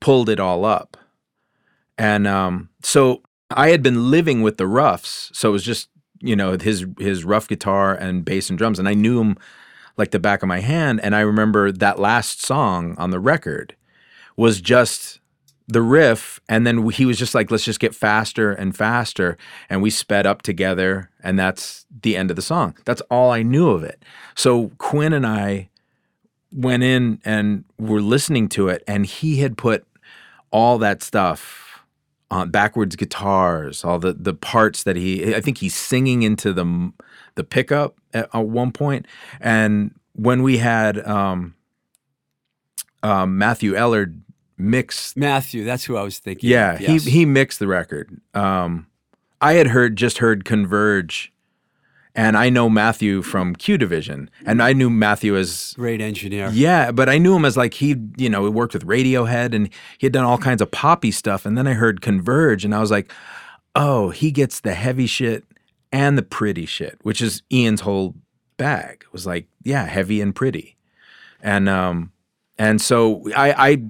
pulled 0.00 0.28
it 0.28 0.38
all 0.38 0.64
up. 0.64 0.96
And 1.96 2.26
um, 2.26 2.68
so 2.82 3.22
I 3.50 3.70
had 3.70 3.82
been 3.82 4.10
living 4.10 4.42
with 4.42 4.58
the 4.58 4.66
roughs, 4.66 5.30
so 5.32 5.48
it 5.48 5.52
was 5.52 5.64
just 5.64 5.88
you 6.24 6.34
know 6.34 6.56
his 6.58 6.86
his 6.98 7.24
rough 7.24 7.46
guitar 7.46 7.94
and 7.94 8.24
bass 8.24 8.48
and 8.48 8.58
drums, 8.58 8.78
and 8.78 8.88
I 8.88 8.94
knew 8.94 9.20
him 9.20 9.36
like 9.96 10.10
the 10.10 10.18
back 10.18 10.42
of 10.42 10.48
my 10.48 10.60
hand. 10.60 11.00
And 11.02 11.14
I 11.14 11.20
remember 11.20 11.70
that 11.70 11.98
last 11.98 12.44
song 12.44 12.96
on 12.98 13.10
the 13.10 13.20
record 13.20 13.76
was 14.36 14.60
just 14.60 15.20
the 15.68 15.82
riff, 15.82 16.40
and 16.48 16.66
then 16.66 16.88
he 16.90 17.06
was 17.06 17.18
just 17.18 17.34
like, 17.34 17.50
"Let's 17.50 17.64
just 17.64 17.80
get 17.80 17.94
faster 17.94 18.52
and 18.52 18.76
faster," 18.76 19.36
and 19.70 19.82
we 19.82 19.90
sped 19.90 20.26
up 20.26 20.42
together, 20.42 21.10
and 21.22 21.38
that's 21.38 21.86
the 22.02 22.16
end 22.16 22.30
of 22.30 22.36
the 22.36 22.42
song. 22.42 22.74
That's 22.84 23.02
all 23.02 23.30
I 23.30 23.42
knew 23.42 23.70
of 23.70 23.84
it. 23.84 24.02
So 24.34 24.72
Quinn 24.78 25.12
and 25.12 25.26
I 25.26 25.68
went 26.52 26.82
in 26.82 27.20
and 27.24 27.64
were 27.78 28.02
listening 28.02 28.48
to 28.48 28.68
it, 28.68 28.82
and 28.86 29.06
he 29.06 29.36
had 29.36 29.56
put 29.56 29.86
all 30.50 30.78
that 30.78 31.02
stuff 31.02 31.63
on 32.30 32.50
backwards 32.50 32.96
guitars, 32.96 33.84
all 33.84 33.98
the 33.98 34.12
the 34.12 34.34
parts 34.34 34.82
that 34.84 34.96
he. 34.96 35.34
I 35.34 35.40
think 35.40 35.58
he's 35.58 35.74
singing 35.74 36.22
into 36.22 36.52
the 36.52 36.92
the 37.34 37.44
pickup 37.44 37.96
at, 38.12 38.28
at 38.34 38.46
one 38.46 38.72
point, 38.72 39.06
and 39.40 39.94
when 40.14 40.42
we 40.42 40.58
had 40.58 41.04
um, 41.06 41.54
um, 43.02 43.36
Matthew 43.36 43.74
Ellard 43.74 44.20
mix 44.56 45.16
Matthew, 45.16 45.64
that's 45.64 45.84
who 45.84 45.96
I 45.96 46.02
was 46.02 46.18
thinking. 46.18 46.50
yeah, 46.50 46.78
yes. 46.80 47.04
he 47.04 47.10
he 47.10 47.26
mixed 47.26 47.58
the 47.58 47.66
record. 47.66 48.20
Um, 48.32 48.86
I 49.40 49.54
had 49.54 49.68
heard 49.68 49.96
just 49.96 50.18
heard 50.18 50.44
Converge, 50.44 51.32
and 52.14 52.36
I 52.36 52.48
know 52.48 52.68
Matthew 52.68 53.22
from 53.22 53.56
Q 53.56 53.76
Division, 53.76 54.30
and 54.46 54.62
I 54.62 54.72
knew 54.72 54.88
Matthew 54.88 55.36
as 55.36 55.74
great 55.76 56.00
engineer. 56.00 56.50
yeah, 56.52 56.92
but 56.92 57.08
I 57.08 57.18
knew 57.18 57.34
him 57.34 57.44
as 57.44 57.56
like 57.56 57.74
he 57.74 57.96
you 58.16 58.28
know 58.28 58.44
he 58.44 58.50
worked 58.50 58.74
with 58.74 58.86
Radiohead 58.86 59.54
and 59.54 59.68
he 59.98 60.06
had 60.06 60.12
done 60.12 60.24
all 60.24 60.38
kinds 60.38 60.62
of 60.62 60.70
poppy 60.70 61.10
stuff, 61.10 61.44
and 61.44 61.58
then 61.58 61.66
I 61.66 61.72
heard 61.72 62.00
Converge, 62.00 62.64
and 62.64 62.74
I 62.74 62.80
was 62.80 62.90
like, 62.90 63.10
oh, 63.74 64.10
he 64.10 64.30
gets 64.30 64.60
the 64.60 64.74
heavy 64.74 65.06
shit 65.06 65.44
and 65.92 66.16
the 66.16 66.22
pretty 66.22 66.66
shit, 66.66 66.98
which 67.02 67.20
is 67.20 67.42
Ian's 67.52 67.80
whole 67.80 68.14
bag. 68.56 69.02
It 69.02 69.12
was 69.12 69.26
like 69.26 69.48
yeah, 69.64 69.86
heavy 69.86 70.20
and 70.20 70.34
pretty, 70.34 70.76
and 71.42 71.68
um, 71.68 72.12
and 72.58 72.80
so 72.80 73.24
I 73.36 73.70
I 73.70 73.82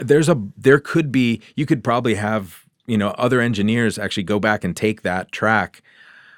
there's 0.00 0.28
a 0.28 0.42
there 0.56 0.80
could 0.80 1.12
be 1.12 1.42
you 1.54 1.66
could 1.66 1.84
probably 1.84 2.14
have 2.14 2.64
you 2.86 2.96
know 2.96 3.10
other 3.10 3.40
engineers 3.40 3.98
actually 3.98 4.22
go 4.22 4.40
back 4.40 4.64
and 4.64 4.74
take 4.74 5.02
that 5.02 5.30
track 5.32 5.82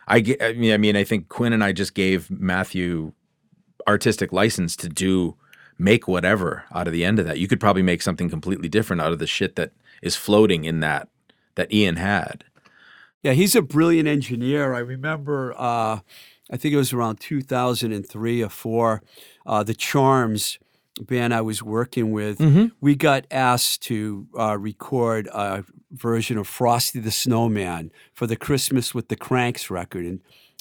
i 0.08 0.20
ge- 0.20 0.40
I 0.40 0.52
mean, 0.54 0.72
I 0.72 0.76
mean 0.76 0.96
i 0.96 1.04
think 1.04 1.28
quinn 1.28 1.52
and 1.52 1.62
i 1.64 1.72
just 1.72 1.94
gave 1.94 2.30
matthew 2.30 3.12
artistic 3.88 4.32
license 4.32 4.76
to 4.76 4.88
do 4.88 5.36
make 5.78 6.06
whatever 6.06 6.64
out 6.74 6.86
of 6.86 6.92
the 6.92 7.04
end 7.04 7.18
of 7.18 7.26
that 7.26 7.38
you 7.38 7.48
could 7.48 7.60
probably 7.60 7.82
make 7.82 8.02
something 8.02 8.28
completely 8.28 8.68
different 8.68 9.00
out 9.02 9.12
of 9.12 9.18
the 9.18 9.26
shit 9.26 9.56
that 9.56 9.72
is 10.02 10.16
floating 10.16 10.64
in 10.64 10.80
that 10.80 11.08
that 11.54 11.72
ian 11.72 11.96
had 11.96 12.44
Yeah, 13.22 13.32
he's 13.32 13.54
a 13.54 13.60
brilliant 13.62 14.08
engineer. 14.08 14.72
I 14.72 14.78
remember, 14.78 15.52
uh, 15.58 16.00
I 16.50 16.56
think 16.56 16.72
it 16.72 16.78
was 16.78 16.92
around 16.94 17.20
2003 17.20 18.42
or 18.42 18.48
four, 18.48 19.02
uh, 19.44 19.62
the 19.62 19.74
Charms 19.74 20.58
band 21.02 21.32
I 21.34 21.40
was 21.40 21.62
working 21.62 22.12
with, 22.12 22.40
we 22.80 22.94
got 22.94 23.26
asked 23.30 23.82
to 23.82 24.26
uh, 24.38 24.58
record 24.58 25.28
a 25.32 25.64
version 25.92 26.38
of 26.38 26.46
Frosty 26.46 27.00
the 27.00 27.10
Snowman 27.10 27.90
for 28.12 28.26
the 28.26 28.36
Christmas 28.36 28.94
with 28.94 29.08
the 29.08 29.16
Cranks 29.16 29.70
record, 29.70 30.04
and 30.04 30.20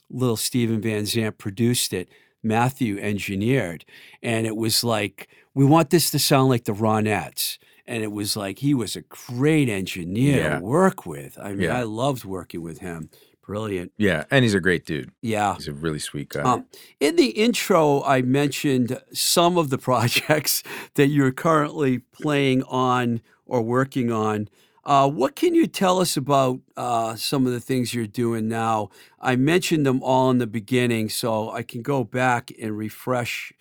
little 0.10 0.38
Steven 0.38 0.82
Van 0.82 1.06
Zandt 1.06 1.38
produced 1.38 1.94
it. 1.94 2.10
Matthew 2.42 2.98
engineered, 3.00 3.84
and 4.24 4.48
it 4.48 4.56
was 4.56 4.82
like 4.84 5.28
we 5.54 5.66
want 5.66 5.90
this 5.90 6.10
to 6.12 6.20
sound 6.20 6.48
like 6.50 6.64
the 6.64 6.72
Ronettes. 6.74 7.58
And 7.86 8.04
it 8.04 8.12
was 8.12 8.38
like 8.38 8.60
he 8.60 8.76
was 8.76 8.96
a 8.96 9.02
great 9.02 9.68
engineer 9.68 10.38
Yeah. 10.38 10.60
to 10.60 10.64
work 10.64 11.08
with. 11.08 11.40
I 11.42 11.50
mean, 11.54 11.62
Yeah. 11.62 11.80
I 11.80 11.84
loved 11.84 12.24
working 12.24 12.62
with 12.62 12.80
him. 12.82 13.10
Brilliant. 13.50 13.92
yeah 13.98 14.26
and 14.30 14.44
he's 14.46 14.54
a 14.54 14.60
great 14.60 14.86
dude 14.86 15.10
Yeah. 15.24 15.56
he's 15.56 15.68
a 15.68 15.74
really 15.74 15.98
sweet 15.98 16.30
guy 16.30 16.42
Um, 16.44 16.66
in 17.00 17.16
the 17.16 17.30
intro, 17.30 18.04
I 18.04 18.22
mentioned 18.22 19.02
some 19.12 19.58
of 19.58 19.72
the 19.72 19.78
projects 19.90 20.62
that 20.94 21.08
you're 21.08 21.32
currently 21.32 21.98
playing 22.22 22.62
on 22.64 23.22
or 23.48 23.64
working 23.64 24.12
on. 24.12 24.50
Uh, 24.86 25.10
what 25.10 25.36
can 25.36 25.56
you 25.56 25.66
tell 25.66 26.00
us 26.00 26.16
about 26.16 26.60
uh, 26.78 27.16
some 27.16 27.48
of 27.48 27.52
the 27.52 27.60
things 27.60 27.94
you're 27.96 28.06
doing 28.26 28.48
now? 28.48 28.90
I 29.20 29.36
mentioned 29.36 29.84
them 29.86 30.02
all 30.04 30.30
in 30.30 30.38
the 30.38 30.48
beginning, 30.48 31.10
so 31.10 31.50
I 31.52 31.64
can 31.64 31.82
go 31.82 32.04
back 32.04 32.52
and 32.62 32.78
refresh 32.78 33.52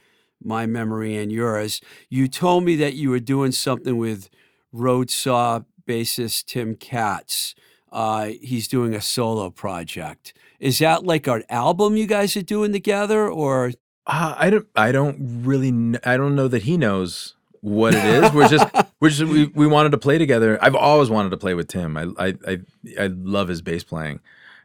my 0.42 0.66
memory 0.66 1.16
and 1.16 1.33
yours. 1.33 1.81
You 2.11 2.29
told 2.29 2.64
me 2.64 2.77
that 2.77 2.94
you 2.94 3.09
were 3.11 3.20
doing 3.35 3.53
something 3.53 3.96
with 3.96 4.29
Roadsaw 4.74 5.64
bassist 5.87 6.44
Tim 6.46 6.74
Catz. 6.77 7.55
Uh, 7.92 8.27
he's 8.40 8.68
doing 8.68 8.94
a 8.94 9.01
solo 9.01 9.51
project. 9.51 10.35
Is 10.61 10.79
that 10.81 11.05
like 11.05 11.27
an 11.27 11.44
album 11.48 11.96
you 11.96 12.07
guys 12.07 12.37
are 12.37 12.42
doing 12.42 12.72
together, 12.72 13.29
or 13.29 13.72
Uh, 14.07 14.35
I 14.37 14.51
don't. 14.51 14.66
I 14.74 14.92
don't 14.92 15.42
really. 15.44 15.70
Kn- 15.70 16.01
I 16.05 16.16
don't 16.16 16.35
know 16.35 16.48
that 16.48 16.62
he 16.62 16.77
knows 16.77 17.35
what 17.61 17.94
it 17.94 18.05
is. 18.05 18.33
We're 18.33 18.48
just. 18.48 18.66
We're 19.01 19.11
just. 19.11 19.31
We, 19.31 19.46
we 19.46 19.66
wanted 19.66 19.90
to 19.90 19.98
play 19.98 20.18
together. 20.18 20.59
I've 20.62 20.74
always 20.74 21.09
wanted 21.11 21.31
to 21.31 21.37
play 21.37 21.55
with 21.55 21.68
Tim. 21.68 21.96
I. 21.96 22.07
I. 22.18 22.35
I, 22.46 22.59
I 22.98 23.07
love 23.07 23.48
his 23.48 23.62
bass 23.62 23.85
playing, 23.85 24.20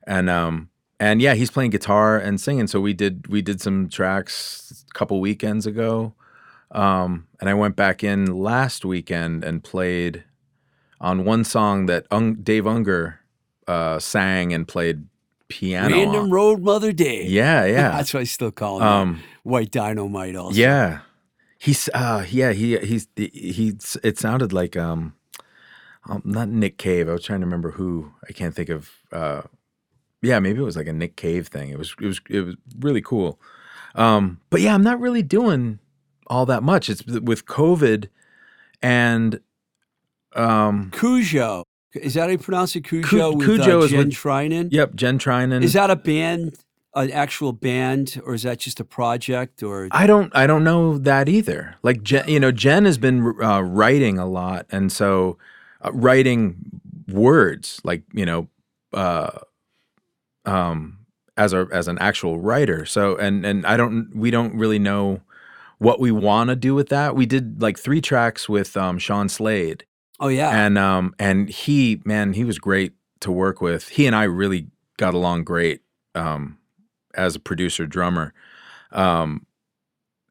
and 0.07 0.29
um. 0.29 0.69
And 0.99 1.21
yeah, 1.21 1.33
he's 1.33 1.51
playing 1.51 1.71
guitar 1.71 2.17
and 2.17 2.39
singing. 2.39 2.67
So 2.67 2.79
we 2.79 2.93
did. 2.93 3.27
We 3.27 3.41
did 3.41 3.59
some 3.61 3.89
tracks 3.89 4.85
a 4.89 4.93
couple 4.97 5.19
weekends 5.21 5.65
ago, 5.67 6.13
um. 6.71 7.27
And 7.39 7.49
I 7.49 7.53
went 7.53 7.75
back 7.75 8.03
in 8.03 8.25
last 8.25 8.85
weekend 8.85 9.43
and 9.43 9.63
played 9.63 10.23
on 11.03 11.25
one 11.25 11.43
song 11.43 11.85
that 11.85 12.07
Ung, 12.09 12.35
Dave 12.35 12.65
Unger 12.65 13.19
uh, 13.67 13.99
sang 13.99 14.53
and 14.53 14.67
played 14.67 15.05
piano. 15.49 15.93
Random 15.93 16.23
on. 16.23 16.31
Road 16.31 16.61
Mother 16.61 16.91
Day? 16.91 17.25
Yeah, 17.27 17.65
yeah. 17.65 17.89
that's 17.97 18.13
what 18.13 18.21
I 18.21 18.23
still 18.23 18.51
call 18.51 18.77
him. 18.77 18.87
um. 18.87 19.23
White 19.43 19.71
Dynamite. 19.71 20.35
Also, 20.35 20.57
Yeah. 20.57 20.99
He's 21.59 21.87
uh 21.93 22.25
yeah, 22.29 22.51
he 22.51 22.77
he's 22.79 23.07
he 23.15 23.73
it 24.03 24.17
sounded 24.19 24.51
like 24.51 24.75
um 24.75 25.13
um, 26.09 26.21
not 26.25 26.49
Nick 26.49 26.77
Cave. 26.77 27.07
I 27.07 27.13
was 27.13 27.23
trying 27.23 27.39
to 27.39 27.45
remember 27.45 27.71
who. 27.71 28.11
I 28.27 28.33
can't 28.33 28.53
think 28.53 28.67
of 28.69 28.89
uh 29.13 29.43
yeah, 30.21 30.39
maybe 30.39 30.59
it 30.59 30.63
was 30.63 30.75
like 30.75 30.87
a 30.87 30.93
Nick 30.93 31.15
Cave 31.15 31.47
thing. 31.47 31.69
It 31.69 31.77
was 31.77 31.95
it 32.01 32.05
was 32.05 32.19
it 32.29 32.41
was 32.41 32.55
really 32.79 33.01
cool. 33.01 33.39
Um 33.95 34.39
but 34.49 34.59
yeah, 34.59 34.73
I'm 34.73 34.83
not 34.83 34.99
really 34.99 35.23
doing 35.23 35.79
all 36.27 36.45
that 36.47 36.63
much. 36.63 36.89
It's 36.89 37.05
with 37.05 37.45
COVID 37.45 38.09
and 38.81 39.39
um 40.35 40.91
Cujo. 40.91 41.63
Is 41.93 42.15
that 42.15 42.23
how 42.23 42.29
you 42.29 42.37
pronounce 42.39 42.75
it? 42.75 42.81
Cujo 42.81 43.31
Cu- 43.33 43.37
with 43.37 43.45
Cujo 43.45 43.81
uh, 43.81 43.83
is 43.83 43.91
Jen 43.91 43.99
with- 44.07 44.09
Trynin? 44.15 44.67
yep, 44.71 44.95
Jen 44.95 45.19
Trynin. 45.19 45.61
Is 45.63 45.73
that 45.73 45.91
a 45.91 45.95
band, 45.95 46.57
an 46.95 47.11
actual 47.11 47.53
band, 47.53 48.19
or 48.25 48.33
is 48.33 48.41
that 48.43 48.57
just 48.59 48.79
a 48.79 48.83
project? 48.83 49.61
Or 49.61 49.87
I 49.91 50.07
don't 50.07 50.35
I 50.35 50.47
don't 50.47 50.63
know 50.63 50.97
that 50.97 51.29
either. 51.29 51.75
Like 51.83 52.01
Jen, 52.03 52.27
you 52.27 52.39
know, 52.39 52.51
Jen 52.51 52.85
has 52.85 52.97
been 52.97 53.35
uh, 53.41 53.61
writing 53.61 54.17
a 54.17 54.25
lot, 54.25 54.65
and 54.71 54.91
so 54.91 55.37
uh, 55.85 55.91
writing 55.93 56.81
words 57.07 57.79
like 57.83 58.01
you 58.11 58.25
know, 58.25 58.47
uh, 58.93 59.29
um, 60.45 60.97
as 61.37 61.53
a 61.53 61.67
as 61.71 61.87
an 61.87 61.97
actual 61.99 62.39
writer. 62.39 62.85
So 62.85 63.15
and 63.17 63.45
and 63.45 63.65
I 63.65 63.77
don't 63.77 64.09
we 64.15 64.31
don't 64.31 64.55
really 64.55 64.79
know 64.79 65.21
what 65.77 65.99
we 65.99 66.11
want 66.11 66.49
to 66.49 66.55
do 66.55 66.73
with 66.73 66.89
that. 66.89 67.15
We 67.15 67.25
did 67.25 67.61
like 67.61 67.77
three 67.77 68.01
tracks 68.01 68.47
with 68.49 68.75
um, 68.77 68.97
Sean 68.99 69.27
Slade, 69.29 69.85
oh 70.23 70.29
yeah, 70.29 70.49
and 70.49 70.77
um 70.77 71.13
and 71.19 71.49
he 71.49 72.01
man 72.05 72.33
he 72.33 72.43
was 72.43 72.57
great 72.57 72.93
to 73.19 73.31
work 73.31 73.61
with. 73.61 73.89
He 73.89 74.07
and 74.07 74.15
I 74.15 74.23
really 74.23 74.67
got 74.97 75.13
along 75.13 75.43
great 75.43 75.81
um, 76.15 76.57
as 77.15 77.35
a 77.35 77.39
producer 77.39 77.85
drummer. 77.85 78.33
Um, 78.91 79.45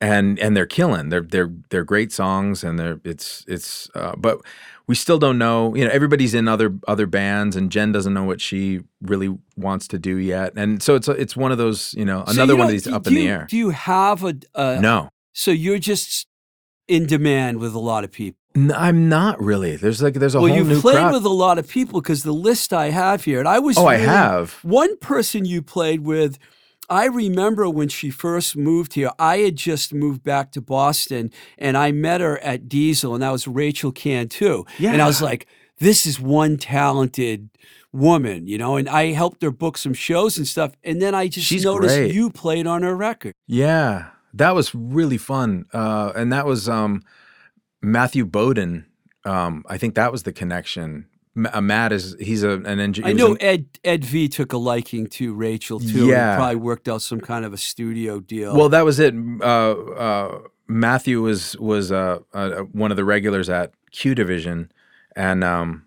and 0.01 0.38
and 0.40 0.57
they're 0.57 0.66
killing. 0.66 1.11
They're 1.11 1.22
they're 1.22 1.53
they're 1.70 1.84
great 1.84 2.12
songs, 2.12 2.64
and 2.64 2.78
they're 2.78 3.01
it's 3.05 3.45
it's. 3.47 3.88
Uh, 3.95 4.16
but 4.16 4.40
we 4.88 4.97
still 4.97 5.18
don't 5.18 5.38
know. 5.38 5.76
You 5.76 5.84
know, 5.84 5.93
everybody's 5.93 6.34
in 6.34 6.49
other 6.49 6.76
other 6.88 7.07
bands, 7.07 7.55
and 7.55 7.70
Jen 7.70 7.93
doesn't 7.93 8.12
know 8.12 8.24
what 8.24 8.40
she 8.40 8.80
really 9.01 9.38
wants 9.57 9.86
to 9.88 10.01
do 10.01 10.16
yet. 10.16 10.55
And 10.57 10.82
so 10.82 10.97
it's 10.97 11.07
it's 11.07 11.36
one 11.36 11.53
of 11.53 11.59
those. 11.59 11.95
You 11.95 12.05
know, 12.05 12.24
So 12.26 12.32
another 12.32 12.55
you 12.55 12.59
one 12.59 12.66
of 12.66 12.72
these 12.72 12.88
up 12.88 13.07
in 13.07 13.14
the 13.14 13.28
air. 13.28 13.47
Do 13.49 13.57
you 13.57 13.70
have 13.70 14.24
a? 14.24 14.34
a 14.57 14.80
no, 14.80 15.09
So 15.34 15.53
you're 15.53 15.78
just 15.78 16.26
in 16.88 17.07
demand 17.07 17.61
with 17.61 17.72
a 17.72 17.78
lot 17.78 18.03
of 18.03 18.11
people. 18.11 18.41
N- 18.55 18.72
I'm 18.76 19.09
not 19.09 19.40
really. 19.40 19.76
There's 19.76 20.03
like 20.03 20.14
there's 20.14 20.34
a 20.34 20.40
well, 20.40 20.48
whole 20.48 20.57
you've 20.59 20.68
new 20.68 20.80
played 20.80 20.96
crowd. 20.96 21.12
with 21.12 21.24
a 21.24 21.30
lot 21.30 21.59
of 21.59 21.68
people 21.68 22.00
because 22.00 22.22
the 22.22 22.32
list 22.32 22.72
I 22.72 22.90
have 22.90 23.24
here, 23.24 23.38
and 23.38 23.48
I 23.48 23.59
was. 23.59 23.78
oh, 23.78 23.86
I 23.86 23.96
have. 23.96 24.53
One 24.62 24.96
person 24.98 25.44
you 25.44 25.62
played 25.62 26.00
with, 26.00 26.38
I 26.88 27.07
remember 27.07 27.68
when 27.70 27.88
she 27.88 28.11
first 28.11 28.57
moved 28.57 28.94
here, 28.94 29.11
I 29.18 29.38
had 29.38 29.57
just 29.57 29.94
moved 29.94 30.22
back 30.22 30.53
to 30.53 30.61
Boston 30.61 31.30
and 31.57 31.76
I 31.76 31.92
met 31.92 32.20
her 32.20 32.38
at 32.40 32.68
Diesel, 32.68 33.14
and 33.14 33.22
that 33.22 33.30
was 33.30 33.48
Rachel 33.48 33.92
Cantu. 33.92 34.64
And 34.78 35.00
I 35.00 35.07
was 35.07 35.22
like, 35.22 35.46
this 35.78 36.05
is 36.07 36.20
one 36.20 36.59
talented 36.59 37.48
woman, 37.92 38.46
you 38.46 38.59
know, 38.59 38.76
and 38.76 38.88
I 38.88 39.12
helped 39.12 39.42
her 39.42 39.50
book 39.50 39.78
some 39.78 39.94
shows 39.94 40.36
and 40.36 40.46
stuff. 40.46 40.72
And 40.84 41.00
then 41.00 41.14
I 41.14 41.28
just 41.28 41.46
She's 41.46 41.64
noticed 41.64 41.96
great. 41.96 42.14
you 42.14 42.30
played 42.30 42.66
on 42.66 42.82
her 42.82 42.96
record. 42.96 43.34
Yeah, 43.46 44.11
that 44.34 44.55
was 44.55 44.74
really 44.74 45.18
fun. 45.18 45.66
Uh, 45.72 46.12
and 46.14 46.32
that 46.32 46.46
was 46.46 46.68
um, 46.68 47.03
Matthew 47.83 48.24
Bowden. 48.24 48.87
Um, 49.24 49.64
I 49.68 49.78
think 49.78 49.95
that 49.95 50.11
was 50.11 50.22
the 50.24 50.33
connection. 50.33 51.07
M- 51.37 51.49
uh, 51.53 51.61
Matt 51.61 51.93
is 51.93 52.16
he's 52.20 52.43
a, 52.43 52.51
an 52.53 52.80
engineer. 52.80 53.11
I 53.11 53.12
know 53.12 53.35
Ed 53.35 53.66
Ed 53.85 54.05
V 54.05 54.28
took 54.28 54.53
a 54.53 54.59
liking 54.59 55.07
to 55.09 55.35
Rachel 55.35 55.80
too. 55.80 56.07
Yeah. 56.07 56.37
probably 56.37 56.57
worked 56.57 56.89
out 56.89 57.03
some 57.03 57.20
kind 57.20 57.45
of 57.45 57.53
a 57.53 57.57
studio 57.57 58.20
deal. 58.20 58.57
Well, 58.57 58.68
that 58.68 58.85
was 58.85 58.99
it. 58.99 59.14
Uh, 59.41 59.45
uh, 59.45 60.41
Matthew 60.68 61.22
was 61.22 61.57
was 61.59 61.91
uh, 61.93 62.18
uh, 62.33 62.62
one 62.72 62.91
of 62.91 62.97
the 62.97 63.05
regulars 63.05 63.49
at 63.49 63.72
Q 63.93 64.14
Division, 64.14 64.72
and 65.16 65.43
um, 65.45 65.85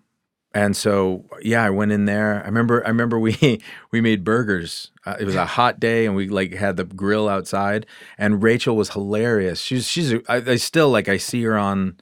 and 0.56 0.74
so 0.74 1.22
yeah, 1.42 1.62
I 1.62 1.68
went 1.68 1.92
in 1.92 2.06
there. 2.06 2.42
I 2.42 2.46
remember 2.46 2.82
I 2.82 2.88
remember 2.88 3.18
we 3.18 3.60
we 3.90 4.00
made 4.00 4.24
burgers. 4.24 4.90
Uh, 5.04 5.14
it 5.20 5.26
was 5.26 5.34
a 5.34 5.44
hot 5.58 5.78
day, 5.78 6.06
and 6.06 6.16
we 6.16 6.30
like 6.30 6.54
had 6.54 6.78
the 6.78 6.84
grill 6.84 7.28
outside. 7.28 7.84
And 8.16 8.42
Rachel 8.42 8.74
was 8.74 8.88
hilarious. 8.90 9.60
She's 9.60 9.86
she's 9.86 10.14
a, 10.14 10.22
I, 10.30 10.36
I 10.36 10.56
still 10.56 10.88
like 10.88 11.10
I 11.10 11.18
see 11.18 11.42
her 11.42 11.58
on 11.58 11.98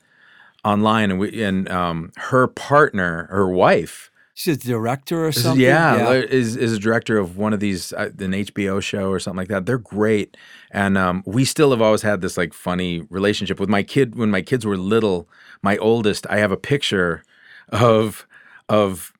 online, 0.64 1.10
and 1.10 1.18
we 1.18 1.42
and 1.42 1.68
um, 1.68 2.12
her 2.16 2.46
partner, 2.46 3.26
her 3.28 3.48
wife. 3.48 4.12
she's 4.34 4.58
a 4.58 4.60
director 4.60 5.26
or 5.26 5.32
something. 5.32 5.60
Yeah, 5.60 6.12
is 6.12 6.54
is 6.54 6.74
a 6.74 6.78
director 6.78 7.18
of 7.18 7.36
one 7.36 7.52
of 7.54 7.58
these 7.58 7.92
uh, 7.92 8.10
an 8.20 8.34
HBO 8.34 8.80
show 8.80 9.10
or 9.10 9.18
something 9.18 9.38
like 9.38 9.48
that. 9.48 9.66
They're 9.66 9.78
great, 9.78 10.36
and 10.70 10.96
um, 10.96 11.24
we 11.26 11.44
still 11.44 11.72
have 11.72 11.82
always 11.82 12.02
had 12.02 12.20
this 12.20 12.36
like 12.36 12.54
funny 12.54 13.00
relationship 13.10 13.58
with 13.58 13.68
my 13.68 13.82
kid. 13.82 14.14
When 14.14 14.30
my 14.30 14.42
kids 14.42 14.64
were 14.64 14.76
little, 14.76 15.28
my 15.60 15.76
oldest, 15.78 16.24
I 16.30 16.38
have 16.38 16.52
a 16.52 16.56
picture 16.56 17.24
of 17.70 18.28
of 18.68 19.12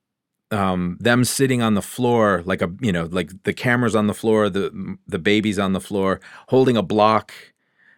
um, 0.51 0.97
them 1.01 1.25
sitting 1.25 1.63
on 1.63 1.75
the 1.75 1.83
floor, 1.83 2.43
like 2.47 2.63
a 2.63 2.71
you 2.81 2.93
know, 2.93 3.09
like 3.11 3.31
the 3.45 3.53
cameras 3.53 3.97
on 3.97 4.07
the 4.07 4.15
floor, 4.15 4.49
the 4.49 4.97
the 5.07 5.19
baby's 5.19 5.59
on 5.59 5.73
the 5.73 5.81
floor, 5.81 6.21
holding 6.49 6.77
a 6.77 6.83
block 6.83 7.33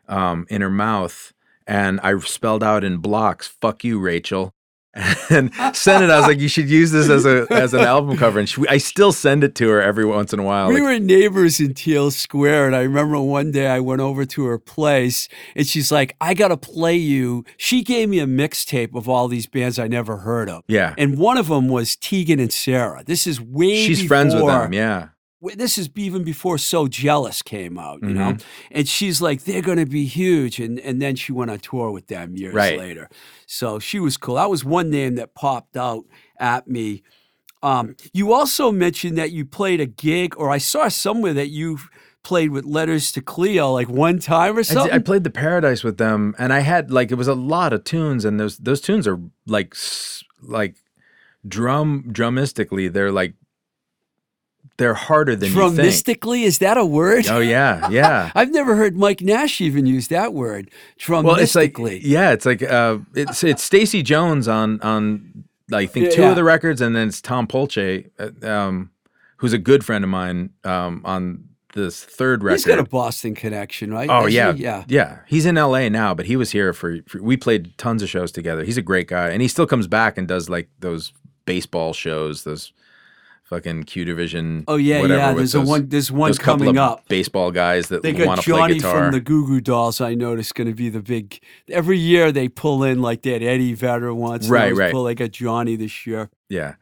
um, 0.08 0.46
in 0.50 0.62
her 0.62 0.70
mouth, 0.70 1.32
and 1.66 2.00
I 2.00 2.18
spelled 2.20 2.62
out 2.62 2.84
in 2.84 2.98
blocks, 2.98 3.48
"Fuck 3.48 3.84
you, 3.84 3.98
Rachel." 4.00 4.55
And 5.30 5.52
sent 5.74 6.04
it. 6.04 6.10
I 6.10 6.18
was 6.18 6.26
like, 6.26 6.38
"You 6.38 6.48
should 6.48 6.70
use 6.70 6.92
this 6.92 7.10
as 7.10 7.26
a 7.26 7.46
as 7.50 7.74
an 7.74 7.80
album 7.80 8.16
cover." 8.16 8.38
And 8.38 8.48
she, 8.48 8.62
I 8.68 8.78
still 8.78 9.12
send 9.12 9.42
it 9.44 9.54
to 9.56 9.68
her 9.68 9.82
every 9.82 10.04
once 10.04 10.32
in 10.32 10.38
a 10.38 10.42
while. 10.42 10.68
We 10.68 10.74
like, 10.74 10.82
were 10.82 10.98
neighbors 10.98 11.58
in 11.58 11.74
Teele 11.74 12.12
Square, 12.12 12.66
and 12.66 12.76
I 12.76 12.82
remember 12.82 13.20
one 13.20 13.50
day 13.50 13.66
I 13.66 13.80
went 13.80 14.00
over 14.00 14.24
to 14.24 14.44
her 14.46 14.58
place, 14.58 15.28
and 15.54 15.66
she's 15.66 15.90
like, 15.90 16.16
"I 16.20 16.34
got 16.34 16.48
to 16.48 16.56
play 16.56 16.96
you." 16.96 17.44
She 17.56 17.82
gave 17.82 18.08
me 18.08 18.20
a 18.20 18.26
mixtape 18.26 18.94
of 18.94 19.08
all 19.08 19.28
these 19.28 19.46
bands 19.46 19.78
I 19.78 19.88
never 19.88 20.18
heard 20.18 20.48
of, 20.48 20.62
yeah, 20.68 20.94
and 20.96 21.18
one 21.18 21.36
of 21.36 21.48
them 21.48 21.68
was 21.68 21.96
Tegan 21.96 22.38
and 22.38 22.52
Sara. 22.52 23.02
This 23.04 23.26
is 23.26 23.40
way 23.40 23.84
she's 23.84 24.06
friends 24.06 24.34
with 24.34 24.46
them. 24.46 24.72
Yeah, 24.72 25.08
This 25.42 25.76
is 25.78 25.90
even 25.96 26.24
before 26.24 26.56
"So 26.58 26.88
Jealous" 26.88 27.42
came 27.42 27.78
out, 27.78 28.00
you 28.02 28.14
know. 28.14 28.32
Mhm. 28.32 28.42
And 28.72 28.88
she's 28.88 29.20
like, 29.20 29.44
"They're 29.44 29.62
going 29.62 29.78
to 29.78 29.86
be 29.86 30.04
huge," 30.06 30.58
and 30.58 30.80
and 30.80 31.00
then 31.00 31.14
she 31.16 31.32
went 31.32 31.50
on 31.50 31.58
tour 31.58 31.90
with 31.90 32.06
them 32.08 32.36
years 32.36 32.54
Right. 32.54 32.78
later. 32.78 33.08
So 33.46 33.78
she 33.78 33.98
was 34.00 34.16
cool. 34.16 34.36
That 34.36 34.50
was 34.50 34.64
one 34.64 34.90
name 34.90 35.14
that 35.16 35.34
popped 35.34 35.76
out 35.76 36.04
at 36.40 36.66
me. 36.68 37.02
Um, 37.62 37.96
you 38.12 38.32
also 38.32 38.72
mentioned 38.72 39.18
that 39.18 39.30
you 39.32 39.44
played 39.44 39.80
a 39.80 39.86
gig, 39.86 40.34
or 40.36 40.50
I 40.50 40.58
saw 40.58 40.88
somewhere 40.88 41.34
that 41.34 41.48
you 41.48 41.78
played 42.22 42.50
with 42.50 42.64
Letters 42.64 43.12
to 43.12 43.20
Cleo 43.20 43.72
like 43.72 43.88
one 43.88 44.18
time 44.18 44.56
or 44.56 44.60
I, 44.60 44.62
something. 44.62 44.84
did- 44.90 44.94
I 44.94 44.98
played 44.98 45.22
the 45.24 45.30
Paradise 45.30 45.84
with 45.84 45.96
them, 45.98 46.34
and 46.38 46.52
I 46.52 46.60
had 46.60 46.90
like 46.90 47.10
it 47.12 47.16
was 47.16 47.28
a 47.28 47.34
lot 47.34 47.72
of 47.72 47.84
tunes, 47.84 48.24
and 48.24 48.40
those 48.40 48.56
those 48.58 48.80
tunes 48.80 49.06
are 49.06 49.20
like 49.46 49.74
like 50.42 50.76
drum 51.46 52.04
drumistically, 52.10 52.92
they're 52.92 53.12
like 53.12 53.34
they're 54.78 54.94
harder 54.94 55.34
than 55.36 55.50
you 55.52 55.70
think. 55.70 55.78
Drumistically, 55.80 56.42
is 56.44 56.58
that 56.58 56.76
a 56.76 56.84
word? 56.84 57.26
Oh 57.28 57.40
yeah, 57.40 57.88
yeah. 57.88 58.30
I've 58.34 58.50
never 58.52 58.76
heard 58.76 58.96
Mike 58.96 59.20
Nash 59.20 59.60
even 59.60 59.86
use 59.86 60.08
that 60.08 60.34
word. 60.34 60.70
Drumistically. 60.98 61.24
well, 61.24 61.36
it's 61.36 61.54
like 61.54 61.78
yeah, 61.78 62.32
it's 62.32 62.46
like 62.46 62.62
uh, 62.62 62.98
it's 63.14 63.42
it's 63.44 63.62
Stacy 63.62 64.02
Jones 64.02 64.48
on 64.48 64.80
on 64.82 65.44
I 65.72 65.86
think 65.86 66.12
two 66.12 66.22
Yeah. 66.22 66.30
of 66.30 66.36
the 66.36 66.44
records, 66.44 66.80
and 66.80 66.94
then 66.94 67.08
it's 67.08 67.20
Tom 67.20 67.46
Polce, 67.46 68.08
uh, 68.18 68.46
um, 68.48 68.90
who's 69.38 69.52
a 69.52 69.58
good 69.58 69.84
friend 69.84 70.04
of 70.04 70.10
mine 70.10 70.50
um, 70.64 71.02
on 71.04 71.44
this 71.74 72.04
third 72.04 72.42
record. 72.42 72.56
He's 72.56 72.64
got 72.64 72.78
a 72.78 72.84
Boston 72.84 73.34
connection, 73.34 73.92
right? 73.92 74.08
Oh 74.10 74.26
yeah, 74.26 74.52
he? 74.52 74.62
yeah. 74.62 74.84
yeah. 74.88 75.18
He's 75.26 75.44
in 75.44 75.58
L.A. 75.58 75.90
now, 75.90 76.14
but 76.14 76.26
he 76.26 76.36
was 76.36 76.50
here 76.52 76.72
for, 76.72 76.98
for. 77.06 77.22
We 77.22 77.36
played 77.36 77.76
tons 77.78 78.02
of 78.02 78.08
shows 78.08 78.30
together. 78.32 78.64
He's 78.64 78.78
a 78.78 78.82
great 78.82 79.08
guy, 79.08 79.28
and 79.30 79.42
he 79.42 79.48
still 79.48 79.66
comes 79.66 79.86
back 79.86 80.16
and 80.16 80.26
does 80.28 80.48
like 80.48 80.68
those 80.80 81.12
baseball 81.46 81.92
shows, 81.92 82.44
those 82.44 82.72
fucking 83.46 83.84
Q 83.84 84.04
Division. 84.04 84.64
Oh 84.68 84.76
yeah, 84.76 85.00
whatever 85.00 85.20
yeah. 85.20 85.34
There's 85.34 85.54
a 85.54 85.60
one. 85.60 85.88
There's 85.88 86.12
one 86.12 86.30
those 86.30 86.38
coming 86.38 86.76
up. 86.76 87.08
Baseball 87.08 87.50
guys 87.50 87.88
that 87.88 88.02
They 88.02 88.12
want 88.12 88.26
got 88.26 88.36
to 88.36 88.42
play 88.42 88.58
Johnny 88.58 88.78
from 88.80 89.12
the 89.12 89.20
Goo 89.20 89.46
Goo 89.46 89.60
Dolls. 89.60 90.00
I 90.00 90.14
noticed 90.14 90.54
going 90.54 90.68
to 90.68 90.74
be 90.74 90.88
the 90.88 91.00
big. 91.00 91.40
Every 91.68 91.98
year 91.98 92.32
they 92.32 92.48
pull 92.48 92.84
in 92.84 93.00
like 93.00 93.22
that 93.22 93.42
Eddie 93.42 93.74
Vedder 93.74 94.12
once. 94.12 94.48
Right, 94.48 94.74
right. 94.74 94.92
Pull, 94.92 95.04
they 95.04 95.14
got 95.14 95.30
Johnny 95.30 95.76
this 95.76 96.06
year. 96.06 96.30
Yeah. 96.48 96.74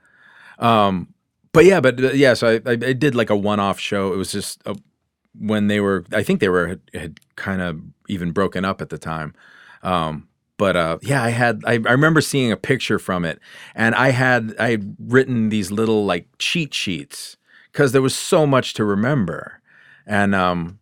Um, 0.59 1.15
but 1.53 1.65
yeah, 1.65 1.81
but 1.81 2.03
uh, 2.03 2.13
yeah, 2.13 2.35
so 2.35 2.49
I, 2.49 2.71
I, 2.71 2.73
I 2.73 2.93
did 2.93 3.15
like 3.15 3.31
a 3.31 3.37
one-off 3.37 3.79
show. 3.79 4.13
It 4.13 4.17
was 4.17 4.33
just 4.33 4.61
a, 4.67 4.77
when 5.39 5.67
they 5.67 5.81
were, 5.81 6.05
I 6.13 6.23
think 6.23 6.41
they 6.41 6.49
were 6.49 6.69
had, 6.69 6.81
had 6.93 7.21
kind 7.37 7.61
of 7.61 7.81
even 8.09 8.31
broken 8.33 8.65
up 8.65 8.81
at 8.81 8.89
the 8.89 8.99
time. 8.99 9.35
Um, 9.83 10.29
but 10.65 10.77
uh, 10.77 10.97
yeah, 11.03 11.23
I 11.23 11.29
had, 11.29 11.63
I, 11.67 11.73
I 11.73 11.93
remember 11.93 12.23
seeing 12.23 12.51
a 12.51 12.57
picture 12.57 12.99
from 12.99 13.27
it, 13.27 13.39
and 13.75 13.95
I 13.95 14.13
had, 14.13 14.55
I 14.59 14.71
had 14.71 14.97
written 14.99 15.51
these 15.51 15.71
little 15.71 16.07
like 16.07 16.27
cheat 16.39 16.73
sheets 16.73 17.37
because 17.71 17.93
there 17.93 18.01
was 18.01 18.17
so 18.17 18.47
much 18.47 18.73
to 18.75 18.85
remember, 18.87 19.61
and 20.07 20.35
um, 20.35 20.79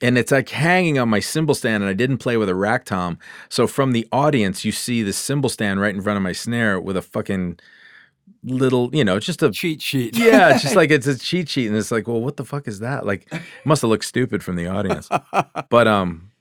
and 0.00 0.16
it's 0.16 0.32
like 0.32 0.48
hanging 0.48 0.98
on 0.98 1.10
my 1.10 1.20
cymbal 1.20 1.54
stand, 1.54 1.82
and 1.82 1.90
I 1.90 1.92
didn't 1.92 2.18
play 2.24 2.38
with 2.38 2.48
a 2.48 2.54
rack 2.54 2.86
tom, 2.86 3.18
so 3.50 3.66
from 3.66 3.92
the 3.92 4.08
audience, 4.12 4.64
you 4.64 4.72
see 4.72 5.02
the 5.02 5.12
cymbal 5.12 5.50
stand 5.50 5.78
right 5.78 5.94
in 5.94 6.00
front 6.00 6.16
of 6.16 6.22
my 6.22 6.32
snare 6.32 6.80
with 6.80 6.96
a 6.96 7.02
fucking 7.02 7.58
little, 8.42 8.88
you 8.94 9.04
know, 9.04 9.18
just 9.18 9.42
a 9.42 9.50
Cheat 9.50 9.82
sheet. 9.82 10.16
yeah, 10.16 10.54
it's 10.54 10.62
just 10.68 10.74
like 10.74 10.90
it's 10.90 11.06
a 11.06 11.18
cheat 11.18 11.50
sheet, 11.50 11.66
and 11.66 11.76
it's 11.76 11.92
like, 11.92 12.08
well, 12.08 12.22
what 12.22 12.38
the 12.38 12.46
fuck 12.46 12.66
is 12.66 12.78
that? 12.78 13.04
Like, 13.04 13.30
it 13.30 13.42
must 13.66 13.82
have 13.82 13.90
looked 13.90 14.06
stupid 14.06 14.42
from 14.42 14.56
the 14.56 14.68
audience. 14.68 15.10
But 15.68 15.86
um, 15.86 16.31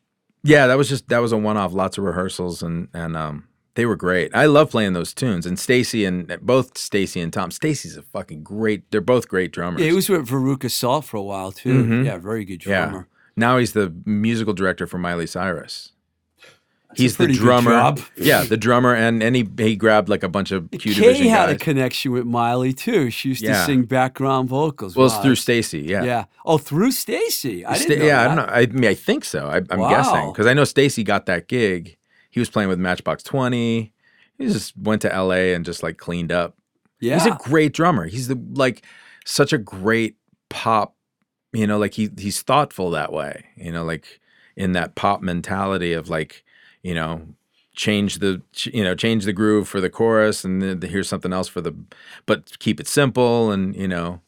yeah, 0.44 0.68
that 0.68 0.78
was 0.78 0.90
just 0.90 1.08
that 1.10 1.20
was 1.20 1.32
a 1.32 1.38
one 1.38 1.58
off. 1.58 1.74
Lots 1.74 1.98
of 1.98 2.04
rehearsals, 2.04 2.62
and 2.64 2.88
and 2.94 3.16
um, 3.16 3.48
they 3.76 3.86
were 3.86 3.96
great. 3.96 4.32
I 4.36 4.46
love 4.48 4.70
playing 4.72 4.94
those 4.94 5.14
tunes. 5.14 5.46
And 5.46 5.58
Stacy 5.60 6.06
and 6.06 6.38
both 6.42 6.78
Stacy 6.78 7.22
and 7.22 7.32
Tom. 7.32 7.52
Stacy's 7.52 7.96
a 7.98 8.02
fucking 8.02 8.44
great. 8.44 8.90
They're 8.92 9.02
both 9.02 9.28
great 9.28 9.52
drummers. 9.54 9.82
Yeah, 9.82 9.88
he 9.90 9.94
was 9.96 10.10
with 10.10 10.28
Veruca 10.28 10.70
Salt 10.70 11.06
for 11.06 11.18
a 11.18 11.22
while 11.22 11.52
too. 11.52 11.84
Mhm. 11.84 12.06
Yeah, 12.06 12.18
very 12.18 12.44
good 12.46 12.66
Yeah. 12.66 12.86
drummer. 12.88 13.08
Now 13.36 13.58
he's 13.58 13.74
the 13.74 13.94
musical 14.06 14.54
director 14.54 14.86
for 14.88 14.98
Miley 14.98 15.26
Cyrus. 15.28 15.91
He's 16.96 17.18
the 17.18 17.28
drummer. 17.28 17.96
Yeah, 18.16 18.44
the 18.44 18.58
drummer, 18.58 18.94
and 18.94 19.24
and 19.24 19.36
he 19.36 19.48
he 19.58 19.76
grabbed 19.76 20.10
like 20.10 20.24
a 20.24 20.30
bunch 20.30 20.52
of 20.52 20.70
Q 20.72 20.94
Kay 20.94 21.28
had 21.28 21.50
a 21.50 21.58
connection 21.58 22.12
with 22.12 22.26
Miley 22.26 22.74
too. 22.74 23.10
She 23.10 23.30
used 23.30 23.46
to 23.46 23.66
sing 23.66 23.84
background 23.84 24.50
vocals. 24.50 24.96
well, 24.96 25.08
it's 25.08 25.18
through 25.18 25.36
Stacy. 25.36 25.82
Yeah. 25.82 26.04
Yeah. 26.04 26.26
Oh, 26.46 26.58
through 26.58 26.92
Stacy. 26.92 27.66
I 27.66 27.76
Sta- 27.76 27.88
didn't 27.88 28.00
know 28.00 28.06
yeah, 28.06 28.24
that. 28.24 28.32
I 28.32 28.36
don't 28.36 28.48
know. 28.48 28.54
I 28.54 28.66
mean, 28.68 28.90
I 28.90 28.94
think 28.94 29.26
so. 29.26 29.48
I, 29.48 29.58
I'm 29.58 29.90
guessing 29.90 30.32
because 30.32 30.48
I 30.48 30.54
know 30.54 30.64
Stacy 30.64 31.04
got 31.04 31.26
that 31.28 31.48
gig. 31.48 31.98
He 32.30 32.40
was 32.40 32.50
playing 32.50 32.70
with 32.70 32.80
Matchbox 32.80 33.24
Twenty. 33.24 33.94
He 34.38 34.48
just 34.48 34.76
went 34.78 35.02
to 35.04 35.14
L.A. 35.14 35.54
and 35.54 35.64
just 35.64 35.84
like 35.84 35.98
cleaned 35.98 36.32
up. 36.32 36.58
Yeah. 37.00 37.16
He's 37.16 37.28
a 37.28 37.38
great 37.44 37.74
drummer. 37.74 38.08
He's 38.08 38.28
the 38.28 38.42
like 38.54 38.84
such 39.26 39.54
a 39.54 39.58
great 39.58 40.16
pop. 40.50 40.96
You 41.54 41.68
know, 41.68 41.78
like 41.78 41.94
he 41.94 42.10
he's 42.18 42.42
thoughtful 42.42 42.92
that 42.92 43.12
way. 43.12 43.46
You 43.56 43.72
know, 43.72 43.84
like 43.84 44.20
in 44.56 44.74
that 44.74 44.96
pop 44.96 45.22
mentality 45.22 45.94
of 45.94 46.10
like 46.10 46.44
you 46.84 46.94
know 46.94 47.22
change 47.76 48.20
the 48.20 48.42
you 48.64 48.84
know 48.84 48.96
change 48.96 49.24
the 49.26 49.34
groove 49.34 49.68
for 49.68 49.80
the 49.82 49.90
chorus 49.90 50.44
and 50.44 50.62
then 50.62 50.82
here's 50.82 51.08
something 51.08 51.32
else 51.34 51.48
for 51.48 51.62
the 51.62 51.74
but 52.26 52.60
keep 52.60 52.80
it 52.80 52.88
simple 52.88 53.52
and 53.52 53.76
you 53.76 53.88
know 53.88 54.20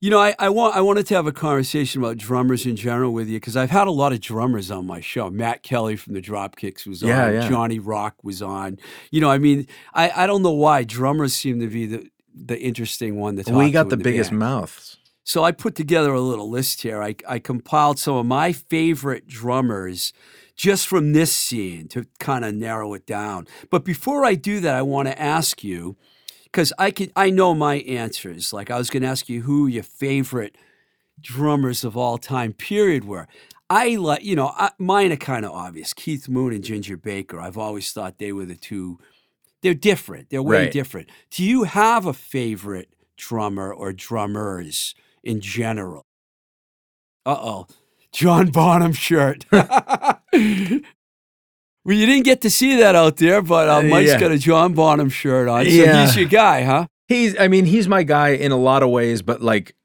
You 0.00 0.10
know, 0.10 0.20
I, 0.20 0.34
I 0.38 0.50
want 0.50 0.76
I 0.76 0.82
wanted 0.82 1.06
to 1.06 1.14
have 1.14 1.26
a 1.26 1.32
conversation 1.32 2.02
about 2.02 2.18
drummers 2.18 2.66
in 2.66 2.76
general 2.76 3.12
with 3.12 3.28
you 3.28 3.38
because 3.40 3.56
I've 3.56 3.70
had 3.70 3.88
a 3.88 3.90
lot 4.02 4.12
of 4.12 4.20
drummers 4.20 4.70
on 4.70 4.86
my 4.86 5.00
show. 5.00 5.30
Matt 5.30 5.62
Kelly 5.62 5.96
from 5.96 6.12
the 6.14 6.20
Dropkicks 6.20 6.86
was 6.86 7.02
Yeah, 7.02 7.26
on. 7.26 7.32
yeah. 7.34 7.48
Johnny 7.48 7.78
Rock 7.80 8.14
was 8.22 8.42
on. 8.42 8.78
You 9.10 9.20
know, 9.22 9.30
I 9.30 9.38
mean, 9.38 9.66
I, 9.94 10.10
I 10.24 10.26
don't 10.26 10.42
know 10.42 10.52
why 10.52 10.84
drummers 10.84 11.34
seem 11.34 11.60
to 11.60 11.66
be 11.68 11.86
the 11.86 12.10
the 12.34 12.58
interesting 12.60 13.18
one 13.18 13.36
talk 13.42 13.54
we 13.56 13.70
got 13.70 13.88
the 13.88 13.96
in 13.96 14.02
biggest 14.02 14.30
band. 14.30 14.40
mouths. 14.40 14.98
So 15.24 15.42
I 15.42 15.50
put 15.52 15.74
together 15.74 16.12
a 16.12 16.20
little 16.20 16.50
list 16.50 16.82
here. 16.82 17.02
I, 17.02 17.16
I 17.26 17.38
compiled 17.40 17.98
some 17.98 18.16
of 18.16 18.26
my 18.26 18.52
favorite 18.52 19.26
drummers 19.26 20.12
just 20.56 20.86
from 20.86 21.12
this 21.12 21.32
scene 21.34 21.86
to 21.88 22.06
kind 22.18 22.44
of 22.44 22.54
narrow 22.54 22.94
it 22.94 23.06
down. 23.06 23.46
But 23.70 23.84
before 23.84 24.24
I 24.24 24.34
do 24.34 24.60
that, 24.60 24.74
I 24.74 24.82
want 24.82 25.08
to 25.08 25.20
ask 25.20 25.62
you 25.62 25.96
because 26.44 26.72
I 26.78 26.90
can 26.90 27.12
I 27.14 27.30
know 27.30 27.54
my 27.54 27.76
answers. 27.80 28.52
Like 28.52 28.70
I 28.70 28.78
was 28.78 28.88
going 28.90 29.02
to 29.02 29.08
ask 29.08 29.28
you 29.28 29.42
who 29.42 29.66
your 29.66 29.82
favorite 29.82 30.56
drummers 31.20 31.84
of 31.84 31.96
all 31.96 32.18
time, 32.18 32.52
period, 32.52 33.04
were. 33.04 33.28
I 33.68 33.96
like, 33.96 34.22
you 34.24 34.36
know, 34.36 34.52
I, 34.56 34.70
mine 34.78 35.12
are 35.12 35.16
kind 35.16 35.44
of 35.44 35.50
obvious. 35.50 35.92
Keith 35.92 36.28
Moon 36.28 36.52
and 36.54 36.62
Ginger 36.62 36.96
Baker. 36.96 37.40
I've 37.40 37.58
always 37.58 37.92
thought 37.92 38.18
they 38.18 38.32
were 38.32 38.44
the 38.46 38.54
two. 38.54 38.98
They're 39.62 39.74
different. 39.74 40.30
They're 40.30 40.42
way 40.42 40.64
Right. 40.64 40.72
different. 40.72 41.08
Do 41.30 41.42
you 41.44 41.64
have 41.64 42.06
a 42.06 42.12
favorite 42.12 42.90
drummer 43.16 43.72
or 43.72 43.92
drummers 43.92 44.94
in 45.24 45.40
general? 45.40 46.04
Uh 47.24 47.36
oh, 47.40 47.66
John 48.16 48.48
Bonham 48.50 48.92
shirt. 48.94 49.44
well, 49.52 49.60
you 50.32 52.06
didn't 52.06 52.24
get 52.24 52.40
to 52.42 52.50
see 52.50 52.76
that 52.80 52.94
out 52.94 53.18
there, 53.18 53.42
but 53.42 53.68
uh, 53.68 53.76
Uh, 53.78 53.82
Mike's 53.82 54.08
yeah. 54.12 54.20
got 54.20 54.32
a 54.32 54.38
John 54.38 54.72
Bonham 54.72 55.08
shirt 55.10 55.48
on. 55.48 55.64
So 55.64 55.70
Yeah. 55.70 56.06
he's 56.06 56.16
your 56.16 56.28
guy, 56.28 56.62
huh? 56.62 56.86
He's 57.08 57.38
I 57.38 57.46
mean, 57.48 57.66
he's 57.66 57.86
my 57.88 58.02
guy 58.02 58.30
in 58.30 58.52
a 58.52 58.56
lot 58.56 58.82
of 58.82 58.88
ways, 58.90 59.22
but 59.22 59.42
like 59.42 59.76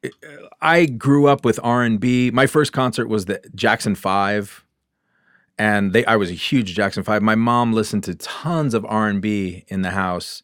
I 0.61 0.85
grew 0.85 1.27
up 1.27 1.43
with 1.45 1.59
R&B. 1.61 2.31
My 2.31 2.47
first 2.47 2.73
concert 2.73 3.07
was 3.09 3.25
the 3.25 3.41
Jackson 3.53 3.95
5 3.95 4.65
and 5.59 5.91
they 5.93 6.05
I 6.05 6.15
was 6.15 6.29
a 6.31 6.33
huge 6.33 6.73
Jackson 6.73 7.03
5. 7.03 7.21
My 7.21 7.35
mom 7.35 7.73
listened 7.73 8.03
to 8.05 8.15
tons 8.15 8.73
of 8.73 8.85
R&B 8.85 9.65
in 9.67 9.81
the 9.81 9.91
house. 9.91 10.41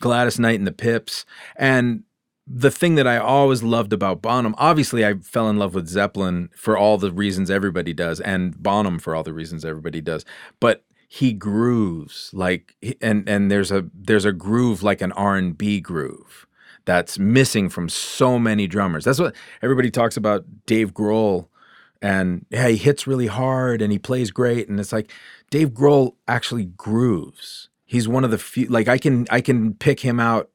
Gladys 0.00 0.38
Knight 0.38 0.58
and 0.58 0.66
the 0.66 0.72
Pips 0.72 1.24
and 1.56 2.04
the 2.46 2.70
thing 2.70 2.94
that 2.96 3.06
I 3.06 3.16
always 3.16 3.62
loved 3.62 3.92
about 3.92 4.20
Bonham, 4.20 4.54
obviously 4.58 5.04
I 5.04 5.14
fell 5.14 5.48
in 5.48 5.58
love 5.58 5.74
with 5.74 5.88
Zeppelin 5.88 6.50
for 6.54 6.76
all 6.76 6.98
the 6.98 7.10
reasons 7.10 7.50
everybody 7.50 7.94
does 7.94 8.20
and 8.20 8.62
Bonham 8.62 8.98
for 8.98 9.14
all 9.14 9.22
the 9.22 9.32
reasons 9.32 9.64
everybody 9.64 10.00
does. 10.00 10.24
But 10.60 10.84
he 11.08 11.32
grooves 11.32 12.30
like 12.32 12.74
and 13.00 13.28
and 13.28 13.50
there's 13.50 13.70
a 13.70 13.86
there's 13.94 14.24
a 14.24 14.32
groove 14.32 14.82
like 14.82 15.00
an 15.00 15.12
R&B 15.12 15.80
groove 15.80 16.46
that's 16.86 17.18
missing 17.18 17.68
from 17.70 17.88
so 17.88 18.38
many 18.38 18.66
drummers. 18.66 19.04
That's 19.04 19.20
what 19.20 19.34
everybody 19.62 19.90
talks 19.90 20.16
about 20.16 20.44
Dave 20.66 20.92
Grohl 20.92 21.48
and 22.02 22.44
yeah, 22.50 22.68
he 22.68 22.76
hits 22.76 23.06
really 23.06 23.28
hard 23.28 23.80
and 23.80 23.90
he 23.90 23.98
plays 23.98 24.30
great 24.30 24.68
and 24.68 24.78
it's 24.78 24.92
like 24.92 25.10
Dave 25.50 25.70
Grohl 25.70 26.16
actually 26.28 26.66
grooves. 26.66 27.70
He's 27.86 28.08
one 28.08 28.24
of 28.24 28.30
the 28.30 28.38
few 28.38 28.66
like 28.66 28.88
I 28.88 28.98
can 28.98 29.26
I 29.30 29.40
can 29.40 29.74
pick 29.74 30.00
him 30.00 30.20
out 30.20 30.50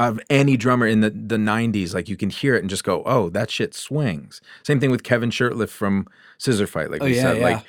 of 0.00 0.18
any 0.30 0.56
drummer 0.56 0.86
in 0.86 1.00
the 1.00 1.10
the 1.10 1.36
90s 1.36 1.94
like 1.94 2.08
you 2.08 2.16
can 2.16 2.30
hear 2.30 2.56
it 2.56 2.60
and 2.60 2.70
just 2.70 2.84
go, 2.84 3.02
"Oh, 3.04 3.28
that 3.30 3.50
shit 3.50 3.74
swings." 3.74 4.40
Same 4.64 4.80
thing 4.80 4.90
with 4.90 5.02
Kevin 5.02 5.30
Shurtleff 5.30 5.68
from 5.68 6.06
Scissorfight 6.38 6.90
like 6.90 7.02
Oh, 7.02 7.04
we 7.04 7.16
yeah, 7.16 7.22
said 7.22 7.36
yeah. 7.36 7.48
like 7.48 7.64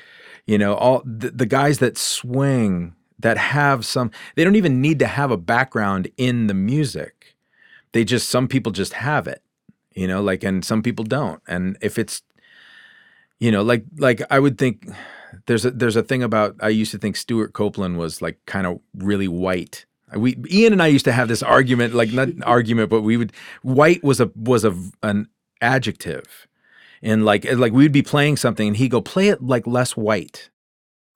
you 0.47 0.57
know, 0.57 0.73
all 0.73 1.03
the, 1.05 1.29
the 1.29 1.45
guys 1.45 1.77
that 1.79 1.97
swing 1.97 2.95
that 3.19 3.37
have 3.37 3.85
some 3.85 4.09
they 4.35 4.43
don't 4.43 4.55
even 4.55 4.81
need 4.81 4.97
to 4.99 5.07
have 5.07 5.29
a 5.29 5.37
background 5.37 6.09
in 6.17 6.47
the 6.47 6.53
music. 6.53 7.35
They 7.91 8.03
just 8.03 8.29
some 8.29 8.47
people 8.47 8.71
just 8.71 8.93
have 8.93 9.27
it. 9.27 9.43
You 9.93 10.07
know, 10.07 10.21
like 10.21 10.43
and 10.43 10.63
some 10.63 10.81
people 10.81 11.03
don't. 11.05 11.41
And 11.47 11.77
if 11.81 11.99
it's 11.99 12.23
you 13.39 13.51
know, 13.51 13.61
like 13.61 13.83
like 13.97 14.21
I 14.31 14.39
would 14.39 14.57
think 14.57 14.89
there's 15.47 15.65
a 15.65 15.71
there's 15.71 15.95
a 15.97 16.03
thing 16.03 16.23
about 16.23 16.55
I 16.61 16.69
used 16.69 16.91
to 16.91 16.97
think 16.97 17.15
Stewart 17.17 17.53
Copeland 17.53 17.97
was 17.97 18.21
like 18.21 18.39
kind 18.45 18.65
of 18.67 18.79
really 18.95 19.27
white. 19.27 19.85
We 20.15 20.37
Ian 20.49 20.73
and 20.73 20.81
I 20.81 20.87
used 20.87 21.05
to 21.05 21.11
have 21.11 21.27
this 21.27 21.43
argument, 21.43 21.93
like 21.93 22.11
not 22.11 22.27
an 22.27 22.43
argument, 22.57 22.89
but 22.89 23.01
we 23.01 23.17
would 23.17 23.33
white 23.61 24.03
was 24.03 24.19
a 24.19 24.31
was 24.35 24.63
a 24.65 24.75
an 25.03 25.27
adjective, 25.61 26.47
and 27.01 27.25
like 27.25 27.45
like 27.53 27.73
we'd 27.73 27.91
be 27.91 28.01
playing 28.01 28.37
something 28.37 28.67
and 28.69 28.77
he'd 28.77 28.91
go 28.91 29.01
play 29.01 29.29
it 29.29 29.41
like 29.41 29.65
less 29.67 29.95
white, 29.95 30.49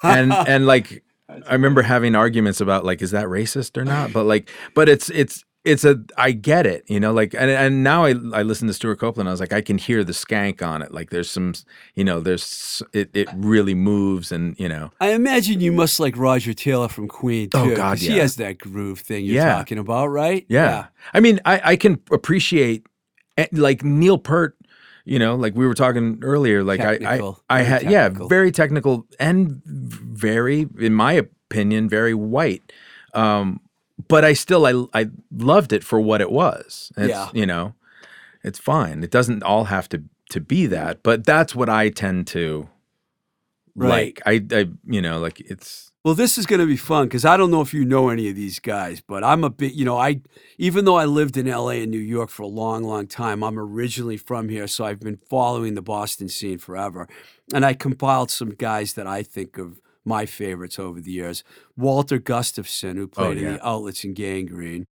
and 0.03 0.31
and 0.47 0.65
like 0.65 1.03
I 1.29 1.53
remember 1.53 1.81
having 1.81 2.15
arguments 2.15 2.61
about 2.61 2.85
like 2.85 3.01
is 3.01 3.11
that 3.11 3.25
racist 3.25 3.77
or 3.77 3.85
not, 3.85 4.13
but 4.13 4.23
like 4.23 4.49
but 4.73 4.89
it's 4.89 5.09
it's 5.09 5.43
it's 5.65 5.83
a 5.83 5.99
I 6.17 6.31
get 6.31 6.65
it, 6.65 6.83
you 6.87 6.99
know, 6.99 7.11
like 7.11 7.33
and 7.33 7.49
and 7.49 7.83
now 7.83 8.05
I 8.05 8.11
I 8.33 8.43
listen 8.43 8.67
to 8.67 8.73
Stewart 8.73 8.99
Copeland, 8.99 9.27
I 9.27 9.31
was 9.31 9.39
like 9.39 9.51
I 9.53 9.61
can 9.61 9.77
hear 9.77 10.03
the 10.03 10.13
skank 10.13 10.61
on 10.65 10.81
it, 10.81 10.93
like 10.93 11.09
there's 11.09 11.29
some 11.29 11.53
you 11.95 12.03
know 12.03 12.19
there's 12.19 12.81
it 12.93 13.09
it 13.13 13.27
really 13.35 13.73
moves 13.73 14.31
and 14.31 14.57
you 14.59 14.69
know 14.69 14.91
I 15.01 15.09
imagine 15.09 15.59
you 15.59 15.71
must 15.71 15.99
like 15.99 16.15
Roger 16.17 16.53
Taylor 16.53 16.87
from 16.87 17.07
Queen 17.07 17.49
too. 17.49 17.57
Oh, 17.57 17.75
God, 17.75 17.97
he 17.97 18.17
has 18.17 18.35
that 18.37 18.59
groove 18.59 18.99
thing 18.99 19.25
you're 19.25 19.35
Yeah. 19.35 19.55
talking 19.55 19.77
about, 19.79 20.07
right? 20.07 20.45
Yeah. 20.49 20.87
I 21.13 21.19
mean, 21.19 21.39
I, 21.45 21.61
I 21.71 21.75
can 21.75 21.99
appreciate 22.11 22.85
eh, 23.37 23.47
like 23.51 23.83
Neil 23.83 24.17
Peart, 24.17 24.57
you 25.03 25.19
know, 25.19 25.35
like 25.35 25.55
we 25.55 25.65
were 25.67 25.73
talking 25.73 26.19
earlier, 26.21 26.63
like 26.63 26.79
I, 26.79 26.97
Technical, 26.97 27.39
I, 27.49 27.55
I 27.55 27.63
very 27.63 27.69
had, 27.69 27.91
yeah, 27.91 28.09
very 28.27 28.51
technical 28.51 29.07
and 29.19 29.61
very, 29.65 30.67
in 30.79 30.93
my 30.93 31.13
opinion, 31.13 31.89
very 31.89 32.13
white. 32.13 32.71
Um, 33.13 33.59
but 34.07 34.25
I 34.25 34.33
still, 34.33 34.65
I, 34.65 35.01
I 35.01 35.09
loved 35.31 35.73
it 35.73 35.83
for 35.83 35.99
what 35.99 36.21
it 36.21 36.31
was. 36.31 36.91
It's, 36.97 37.09
Yeah. 37.09 37.29
You 37.33 37.45
know, 37.45 37.73
it's 38.43 38.59
fine. 38.59 39.03
It 39.03 39.11
doesn't 39.11 39.43
all 39.43 39.65
have 39.65 39.87
to, 39.89 40.03
to 40.31 40.41
be 40.41 40.65
that, 40.67 41.03
but 41.03 41.25
that's 41.25 41.55
what 41.55 41.69
I 41.69 41.89
tend 41.89 42.27
to 42.27 42.69
Right. 43.77 44.15
like. 44.15 44.21
I, 44.25 44.55
I, 44.55 44.69
you 44.85 45.01
know, 45.01 45.19
like 45.19 45.41
it's, 45.41 45.91
Well, 46.05 46.13
this 46.13 46.37
is 46.37 46.45
going 46.45 46.61
to 46.61 46.65
be 46.65 46.77
fun 46.77 47.07
because 47.07 47.25
I 47.25 47.35
don't 47.35 47.51
know 47.51 47.59
if 47.59 47.73
you 47.73 47.83
know 47.83 48.07
any 48.07 48.29
of 48.29 48.35
these 48.35 48.59
guys, 48.59 49.01
but 49.01 49.21
I'm 49.21 49.43
a 49.43 49.49
bit, 49.49 49.73
you 49.73 49.83
know, 49.83 49.97
I 49.97 50.21
even 50.57 50.85
though 50.85 50.95
I 50.95 51.03
lived 51.03 51.35
in 51.35 51.47
LA 51.47 51.81
and 51.83 51.91
New 51.91 51.97
York 51.99 52.29
for 52.29 52.43
a 52.43 52.47
long, 52.47 52.83
long 52.83 53.05
time, 53.05 53.43
I'm 53.43 53.59
originally 53.59 54.15
from 54.15 54.47
here, 54.47 54.65
so 54.67 54.85
I've 54.85 55.01
been 55.01 55.17
following 55.29 55.73
the 55.73 55.81
Boston 55.81 56.29
scene 56.29 56.57
forever. 56.57 57.09
And 57.53 57.65
I 57.65 57.73
compiled 57.73 58.31
some 58.31 58.51
guys 58.51 58.93
that 58.93 59.07
I 59.07 59.23
think 59.23 59.57
of 59.57 59.81
my 60.05 60.25
favorites 60.25 60.77
over 60.79 61.01
the 61.01 61.11
years. 61.11 61.43
Walter 61.75 62.19
Gustafson, 62.19 62.97
who 62.97 63.07
played 63.07 63.37
in 63.37 63.43
yeah. 63.43 63.51
the 63.53 63.67
Outlets 63.67 64.03
and 64.03 64.15
Gang 64.15 64.45
Green. 64.45 64.85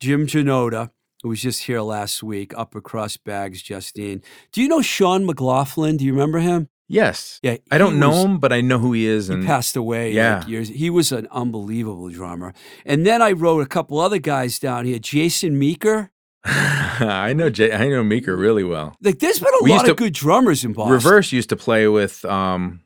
Jim 0.00 0.26
Janota, 0.26 0.90
who 1.22 1.28
was 1.28 1.42
just 1.42 1.64
here 1.64 1.80
last 1.82 2.22
week, 2.22 2.52
Upper 2.56 2.80
Crust 2.80 3.24
Bags, 3.24 3.60
Justine. 3.62 4.22
Do 4.52 4.62
you 4.62 4.68
know 4.68 4.80
Sean 4.80 5.26
McLaughlin? 5.26 5.96
Do 5.98 6.04
you 6.04 6.12
remember 6.12 6.38
him? 6.38 6.68
yes. 6.88 7.38
Yeah, 7.42 7.56
I 7.70 7.78
don't 7.78 7.94
he 7.94 7.98
know 8.00 8.24
him, 8.24 8.38
but 8.38 8.52
I 8.52 8.60
know 8.62 8.78
who 8.78 8.92
he 8.92 9.06
is. 9.06 9.28
he 9.28 9.36
passed 9.46 9.76
away 9.76 10.12
Yeah. 10.12 10.38
like 10.38 10.48
years. 10.48 10.68
He 10.70 10.90
was 10.90 11.12
an 11.12 11.28
unbelievable 11.30 12.08
drummer. 12.08 12.52
And 12.84 13.06
then 13.06 13.22
I 13.22 13.30
wrote 13.32 13.60
a 13.60 13.66
couple 13.66 14.00
other 14.00 14.18
guys 14.18 14.58
down 14.58 14.86
here. 14.86 14.98
Jason 14.98 15.56
Meeker. 15.58 16.10
I 16.44 17.32
know 17.34 17.50
Jay, 17.50 17.70
I 17.72 17.88
know 17.88 18.02
Meeker 18.02 18.34
really 18.36 18.64
well. 18.64 18.96
Like, 19.02 19.18
there's 19.20 19.38
been 19.38 19.52
a 19.60 19.62
We 19.64 19.70
lot 19.70 19.82
of 19.88 19.96
to- 19.96 20.02
good 20.02 20.14
drummers 20.14 20.64
in 20.64 20.72
Boston. 20.72 20.94
Reverse 20.94 21.30
used 21.32 21.50
to 21.50 21.56
play 21.56 21.86
with 21.86 22.24
um, 22.24 22.80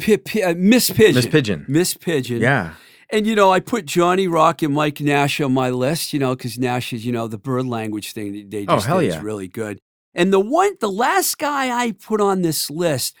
Uh, 0.00 0.54
Miss 0.56 0.90
Pigeon. 0.90 1.14
Miss 1.14 1.26
Pigeon. 1.26 1.64
Miss 1.68 1.94
Pigeon. 1.94 2.40
Yeah. 2.40 2.74
And, 3.10 3.26
you 3.26 3.34
know, 3.36 3.52
I 3.52 3.60
put 3.60 3.86
Johnny 3.86 4.26
Rock 4.26 4.62
and 4.62 4.74
Mike 4.74 5.00
Nash 5.00 5.40
on 5.40 5.52
my 5.54 5.70
list, 5.70 6.12
you 6.12 6.18
know, 6.18 6.34
because 6.34 6.58
Nash 6.58 6.92
is, 6.92 7.06
you 7.06 7.12
know, 7.12 7.28
the 7.28 7.38
bird 7.38 7.66
language 7.66 8.12
thing 8.12 8.32
that 8.32 8.50
they 8.50 8.66
Oh, 8.68 8.80
hell 8.80 9.00
did 9.00 9.08
is 9.08 9.14
yeah. 9.14 9.22
really 9.22 9.48
good. 9.48 9.78
And 10.14 10.32
the 10.32 10.40
one, 10.40 10.72
the 10.80 10.90
last 10.90 11.38
guy 11.38 11.70
I 11.70 11.92
put 11.92 12.20
on 12.20 12.42
this 12.42 12.68
list, 12.68 13.16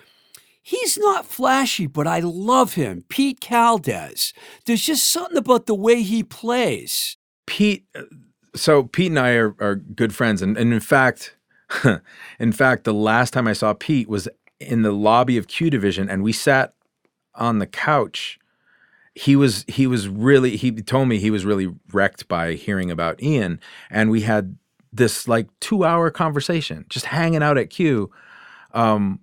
he's 0.62 0.98
not 0.98 1.24
flashy, 1.24 1.86
but 1.86 2.06
I 2.06 2.18
love 2.20 2.74
him. 2.74 3.04
Pete 3.08 3.40
Caldes. 3.40 4.32
There's 4.66 4.82
just 4.82 5.06
something 5.06 5.36
about 5.38 5.66
the 5.66 5.74
way 5.74 6.02
he 6.02 6.22
plays. 6.24 7.16
Pete. 7.46 7.84
uh, 7.94 8.02
So 8.56 8.82
Pete 8.84 9.12
and 9.12 9.18
I 9.20 9.32
are, 9.34 9.54
are 9.60 9.76
good 9.76 10.14
friends, 10.14 10.42
and, 10.42 10.56
and 10.56 10.72
in 10.72 10.80
fact, 10.80 11.36
in 12.40 12.52
fact, 12.52 12.84
the 12.84 12.94
last 12.94 13.32
time 13.32 13.46
I 13.46 13.52
saw 13.52 13.72
Pete 13.72 14.08
was 14.08 14.26
in 14.60 14.82
the 14.82 14.92
lobby 14.92 15.36
of 15.36 15.48
Q 15.48 15.70
Division, 15.70 16.08
and 16.08 16.22
we 16.22 16.32
sat 16.32 16.74
on 17.34 17.58
the 17.58 17.66
couch. 17.66 18.38
He 19.14 19.36
was 19.36 19.64
he 19.68 19.86
was 19.86 20.08
really 20.08 20.56
he 20.56 20.70
told 20.72 21.08
me 21.08 21.18
he 21.18 21.30
was 21.30 21.44
really 21.44 21.74
wrecked 21.92 22.28
by 22.28 22.54
hearing 22.54 22.90
about 22.90 23.22
Ian, 23.22 23.60
and 23.90 24.10
we 24.10 24.22
had 24.22 24.56
this 24.92 25.28
like 25.28 25.48
two 25.60 25.84
hour 25.84 26.10
conversation 26.10 26.86
just 26.88 27.06
hanging 27.06 27.42
out 27.42 27.58
at 27.58 27.70
Q. 27.70 28.10
Um, 28.72 29.20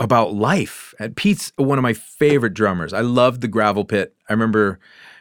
about 0.00 0.34
life. 0.34 0.94
And 0.98 1.16
Pete's 1.16 1.52
one 1.56 1.78
of 1.78 1.82
my 1.82 1.92
favorite 1.92 2.54
drummers. 2.54 2.92
I 2.92 3.00
loved 3.00 3.40
the 3.40 3.48
Gravel 3.48 3.84
Pit. 3.84 4.14
I 4.28 4.32
remember 4.32 4.78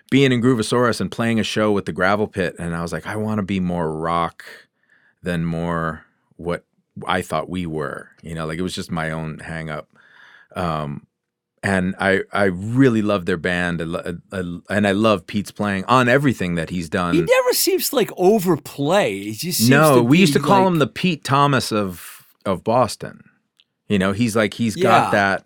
being 0.10 0.32
in 0.32 0.42
Groovosaurus 0.42 1.02
and 1.02 1.12
playing 1.12 1.40
a 1.40 1.44
show 1.44 1.72
with 1.72 1.86
the 1.86 1.92
Gravel 1.92 2.28
Pit, 2.28 2.56
and 2.60 2.76
I 2.76 2.82
was 2.82 2.92
like, 2.92 3.08
I 3.08 3.16
want 3.16 3.40
to 3.40 3.44
be 3.44 3.60
more 3.60 3.92
rock 3.92 4.44
than 5.22 5.46
more 5.46 6.06
what 6.38 6.66
I 7.08 7.22
thought 7.22 7.50
we 7.50 7.66
were. 7.66 8.10
You 8.22 8.36
know, 8.36 8.46
like 8.46 8.60
it 8.60 8.64
was 8.64 8.76
just 8.76 8.92
my 8.92 9.12
own 9.12 9.40
hang 9.40 9.70
up. 9.70 9.90
Um, 10.56 11.08
and 11.64 11.96
I 12.00 12.22
I 12.32 12.46
really 12.46 13.02
love 13.02 13.26
their 13.26 13.38
band, 13.38 13.82
I 13.82 13.86
lo- 13.86 14.18
I- 14.32 14.76
and 14.76 14.86
I 14.88 14.92
love 14.92 15.26
Pete's 15.26 15.52
playing 15.52 15.86
on 15.86 16.10
everything 16.10 16.56
that 16.56 16.70
he's 16.70 16.90
done. 16.90 17.14
He 17.16 17.22
never 17.22 17.54
seems 17.54 17.90
to 17.90 17.96
like 17.96 18.12
overplay. 18.18 19.18
He 19.18 19.32
just 19.32 19.60
seems 19.60 19.70
no, 19.70 19.96
to 19.98 20.04
we 20.04 20.20
used 20.20 20.34
be, 20.34 20.40
to 20.42 20.46
call 20.46 20.64
like- 20.64 20.68
him 20.74 20.80
the 20.80 20.88
Pete 20.88 21.24
Thomas 21.24 21.72
of 21.72 22.26
of 22.46 22.64
Boston. 22.64 23.24
You 23.88 23.98
know, 24.00 24.12
he's 24.12 24.36
like 24.36 24.54
he's 24.56 24.76
Yeah. 24.76 24.84
got 24.84 25.12
that 25.14 25.46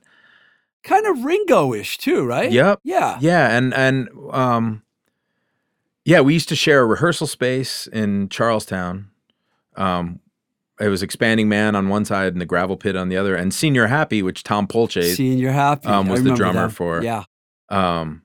kind 0.84 1.06
of 1.06 1.24
Ringo-ish 1.24 1.98
too, 1.98 2.26
right? 2.26 2.52
Yep. 2.52 2.80
Yeah. 2.84 3.18
Yeah, 3.22 3.56
and 3.56 3.74
and 3.76 4.10
um, 4.32 4.82
yeah, 6.06 6.22
we 6.22 6.34
used 6.34 6.50
to 6.50 6.56
share 6.56 6.82
a 6.82 6.86
rehearsal 6.86 7.28
space 7.28 7.88
in 7.88 8.30
Charlestown. 8.30 9.10
Um, 9.76 10.20
it 10.80 10.90
was 10.90 11.02
Expanding 11.04 11.50
Man 11.50 11.76
on 11.76 11.90
one 11.90 12.06
side 12.06 12.34
and 12.34 12.42
the 12.42 12.46
Gravel 12.46 12.78
Pit 12.78 12.96
on 12.96 13.10
the 13.10 13.18
other, 13.18 13.36
and 13.36 13.52
Señor 13.52 13.90
Happy, 13.90 14.22
which 14.22 14.44
Tom 14.44 14.68
Polce, 14.68 15.16
Señor 15.18 15.52
Happy. 15.52 15.88
um, 15.88 16.08
was 16.08 16.24
the 16.24 16.34
drummer 16.36 16.62
them. 16.64 16.70
for- 16.70 17.02
Yeah. 17.04 17.24
um, 17.70 18.22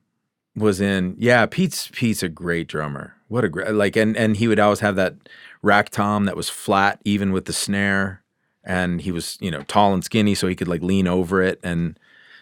was 0.55 0.79
in. 0.79 1.15
Yeah, 1.17 1.45
Pete's 1.47 1.89
Pete's 1.91 2.21
a 2.23 2.29
great 2.29 2.67
drummer. 2.67 3.15
What 3.27 3.43
a 3.43 3.49
great 3.49 3.71
like, 3.71 3.95
and 3.95 4.15
and 4.15 4.37
he 4.37 4.47
would 4.47 4.59
always 4.59 4.81
have 4.81 4.95
that 4.97 5.15
rack 5.63 5.89
tom 5.89 6.25
that 6.25 6.35
was 6.37 6.49
flat, 6.49 6.99
even 7.05 7.31
with 7.31 7.45
the 7.45 7.53
snare, 7.53 8.21
and 8.63 9.01
he 9.01 9.11
was 9.11 9.37
you 9.41 9.49
know 9.49 9.63
tall 9.63 9.93
and 9.93 10.03
skinny, 10.03 10.35
so 10.35 10.47
he 10.47 10.55
could 10.55 10.67
like 10.67 10.83
lean 10.83 11.07
over 11.07 11.41
it, 11.41 11.59
and 11.63 11.97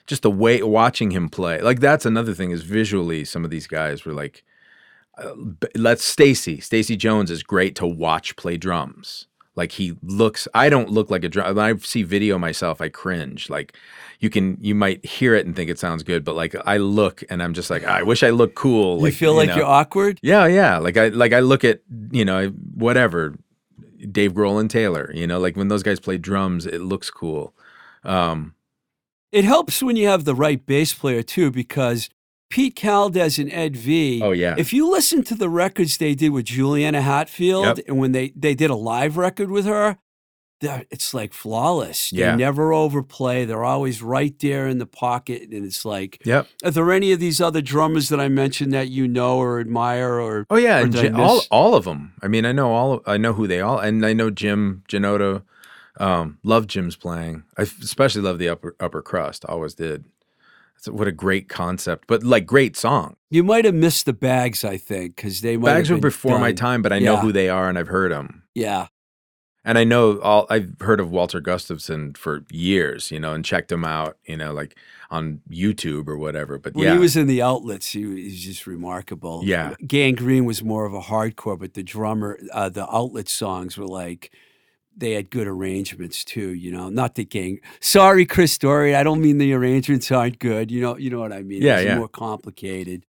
just 0.08 0.24
the 0.24 0.32
way 0.32 0.62
watching 0.62 1.12
him 1.12 1.30
play, 1.30 1.62
like 1.62 1.80
that's 1.80 2.06
another 2.06 2.34
thing 2.34 2.52
is 2.52 2.64
visually. 2.64 3.24
Some 3.24 3.46
of 3.46 3.52
these 3.52 3.68
guys 3.68 4.04
were 4.04 4.14
like, 4.14 4.44
uh, 5.18 5.32
let's 5.76 6.04
Stacy. 6.04 6.60
Stacy 6.60 6.98
Jones 6.98 7.32
is 7.32 7.44
great 7.44 7.76
to 7.78 7.88
watch 7.88 8.36
play 8.36 8.58
drums. 8.58 9.28
Like 9.56 9.74
he 9.74 9.98
looks, 10.02 10.48
I 10.54 10.70
don't 10.70 10.90
look 10.90 11.10
like 11.10 11.24
a 11.24 11.30
drum. 11.30 11.56
When 11.56 11.66
I 11.66 11.76
see 11.78 12.04
video 12.04 12.38
myself, 12.38 12.80
I 12.80 12.90
cringe. 12.90 13.50
Like 13.50 13.76
you 14.20 14.30
can, 14.30 14.58
you 14.62 14.74
might 14.74 15.06
hear 15.06 15.36
it 15.36 15.46
and 15.46 15.56
think 15.56 15.70
it 15.70 15.78
sounds 15.78 16.04
good, 16.04 16.24
but 16.24 16.36
like 16.36 16.56
I 16.66 16.78
look 16.78 17.24
and 17.30 17.44
I'm 17.44 17.54
just 17.54 17.70
like, 17.70 17.84
I 17.84 18.04
wish 18.04 18.24
I 18.24 18.30
looked 18.30 18.56
cool. 18.56 18.98
You 18.98 19.04
like, 19.04 19.14
feel 19.14 19.36
like 19.36 19.50
know. 19.50 19.58
you're 19.58 19.66
awkward? 19.66 20.20
Yeah, 20.22 20.46
yeah. 20.46 20.78
Like 20.78 20.96
I, 20.98 21.10
like 21.10 21.34
I 21.34 21.42
look 21.42 21.64
at, 21.64 21.82
you 22.12 22.24
know, 22.24 22.50
whatever, 22.76 23.36
Dave 24.12 24.34
Grohl 24.34 24.60
and 24.60 24.70
Taylor. 24.70 25.12
You 25.14 25.28
know, 25.28 25.40
like 25.40 25.58
when 25.58 25.68
those 25.68 25.84
guys 25.84 26.00
play 26.00 26.18
drums, 26.18 26.66
it 26.66 26.82
looks 26.82 27.10
cool. 27.10 27.54
Um, 28.04 28.56
It 29.32 29.46
helps 29.46 29.84
when 29.84 29.96
you 29.96 30.08
have 30.08 30.26
the 30.26 30.36
right 30.36 30.66
bass 30.66 30.94
player 30.94 31.24
too, 31.24 31.52
because 31.52 32.10
Pete 32.52 32.80
Caldes 32.80 33.40
and 33.40 33.52
Ed 33.52 33.76
V. 33.76 34.22
oh 34.24 34.32
yeah, 34.32 34.54
If 34.58 34.72
you 34.74 34.90
listen 34.92 35.24
to 35.24 35.36
the 35.36 35.50
records 35.50 35.98
they 35.98 36.14
did 36.14 36.30
with 36.30 36.46
Juliana 36.46 37.02
Hatfield, 37.02 37.66
Yep. 37.66 37.80
and 37.88 37.98
when 37.98 38.12
they 38.12 38.32
they 38.36 38.54
did 38.54 38.70
a 38.70 38.76
live 38.76 39.18
record 39.18 39.50
with 39.50 39.66
her, 39.66 39.98
it's 40.92 41.12
like 41.12 41.34
flawless. 41.34 42.12
Yeah. 42.14 42.32
They 42.32 42.38
never 42.38 42.72
overplay. 42.72 43.46
They're 43.46 43.64
always 43.64 44.04
right 44.04 44.38
there 44.40 44.68
in 44.68 44.78
the 44.78 44.86
pocket, 44.86 45.50
and 45.50 45.66
it's 45.66 45.84
like, 45.86 46.22
yep. 46.24 46.46
are 46.64 46.70
there 46.70 46.92
any 46.92 47.12
of 47.14 47.20
these 47.20 47.42
other 47.42 47.62
drummers 47.62 48.10
that 48.10 48.20
I 48.20 48.28
mentioned 48.30 48.72
that 48.74 48.90
you 48.90 49.08
know 49.08 49.40
or 49.40 49.60
admire 49.60 50.20
or? 50.20 50.46
Oh 50.52 50.58
yeah, 50.58 50.78
Or 50.80 50.84
and 50.84 50.92
did 50.94 51.06
I 51.14 51.18
Ji- 51.18 51.22
all 51.24 51.42
all 51.50 51.74
of 51.76 51.86
them. 51.86 52.14
I 52.22 52.28
mean, 52.28 52.46
I 52.46 52.52
know 52.52 52.72
all. 52.74 52.94
Of, 52.94 53.02
I 53.08 53.18
know 53.18 53.34
who 53.34 53.48
they 53.48 53.60
all, 53.60 53.80
and 53.80 54.06
I 54.06 54.14
know 54.14 54.30
Jim 54.30 54.84
Janota. 54.88 55.42
Um, 56.00 56.38
love 56.44 56.68
Jim's 56.68 56.96
playing. 56.96 57.44
I 57.58 57.64
especially 57.64 58.22
love 58.22 58.38
the 58.38 58.48
upper 58.50 58.76
upper 58.80 59.02
crust. 59.02 59.44
Always 59.46 59.74
did. 59.74 60.06
What 60.88 61.08
a 61.08 61.12
great 61.12 61.48
concept, 61.50 62.06
but 62.08 62.24
like 62.24 62.46
great 62.46 62.76
song. 62.76 63.16
You 63.30 63.44
might 63.44 63.66
have 63.66 63.76
missed 63.76 64.06
the 64.06 64.14
bags, 64.14 64.64
I 64.66 64.78
think, 64.78 65.16
because 65.16 65.42
they 65.42 65.56
might 65.58 65.74
Bags 65.74 65.90
were 65.92 65.98
before 65.98 66.40
my 66.40 66.52
time, 66.52 66.82
but 66.82 66.92
I 66.92 67.00
know 67.00 67.18
who 67.18 67.32
they 67.32 67.50
are 67.50 67.70
and 67.70 67.78
I've 67.78 67.88
heard 67.88 68.12
them. 68.12 68.44
Yeah, 68.56 68.88
And 69.64 69.78
I 69.78 69.84
know 69.84 70.20
all. 70.22 70.48
I've 70.50 70.76
heard 70.82 71.00
of 71.00 71.12
Walter 71.12 71.40
Gustafson 71.40 72.14
for 72.16 72.44
years, 72.52 73.12
you 73.12 73.20
know, 73.20 73.34
and 73.34 73.46
checked 73.46 73.72
him 73.72 73.86
out, 73.86 74.18
you 74.26 74.36
know, 74.36 74.52
like 74.54 74.76
on 75.12 75.42
YouTube 75.50 76.08
or 76.08 76.18
whatever. 76.18 76.58
But 76.58 76.74
when 76.74 76.86
yeah, 76.86 76.94
he 76.94 77.00
was 77.00 77.16
in 77.16 77.28
the 77.28 77.42
outlets, 77.42 77.92
he 77.92 78.06
was 78.06 78.44
just 78.44 78.66
remarkable. 78.66 79.44
Yeah. 79.46 79.76
Gang 79.86 80.16
Green 80.16 80.46
was 80.46 80.64
more 80.64 80.86
of 80.86 80.94
a 80.94 81.02
hardcore, 81.02 81.60
but 81.60 81.76
the 81.76 81.84
drummer, 81.84 82.40
uh, 82.54 82.70
the 82.70 82.92
outlet 82.94 83.30
songs 83.30 83.78
were 83.78 83.86
like 83.88 84.32
they 84.96 85.14
had 85.14 85.30
good 85.30 85.48
arrangements 85.48 86.24
too. 86.24 86.54
You 86.54 86.72
know, 86.72 86.90
not 86.90 87.16
the 87.16 87.26
gang. 87.26 87.60
Sorry, 87.80 88.26
Chris 88.26 88.52
Story. 88.52 88.96
I 88.96 89.04
don't 89.04 89.22
mean 89.22 89.38
the 89.38 89.54
arrangements 89.54 90.12
aren't 90.12 90.40
good. 90.40 90.72
You 90.72 90.82
know, 90.82 90.98
you 90.98 91.10
know 91.10 91.20
what 91.20 91.34
I 91.34 91.42
mean. 91.42 91.62
Yeah, 91.62 91.78
it's 91.78 91.86
yeah. 91.86 91.98
more 91.98 92.08
complicated. 92.08 93.06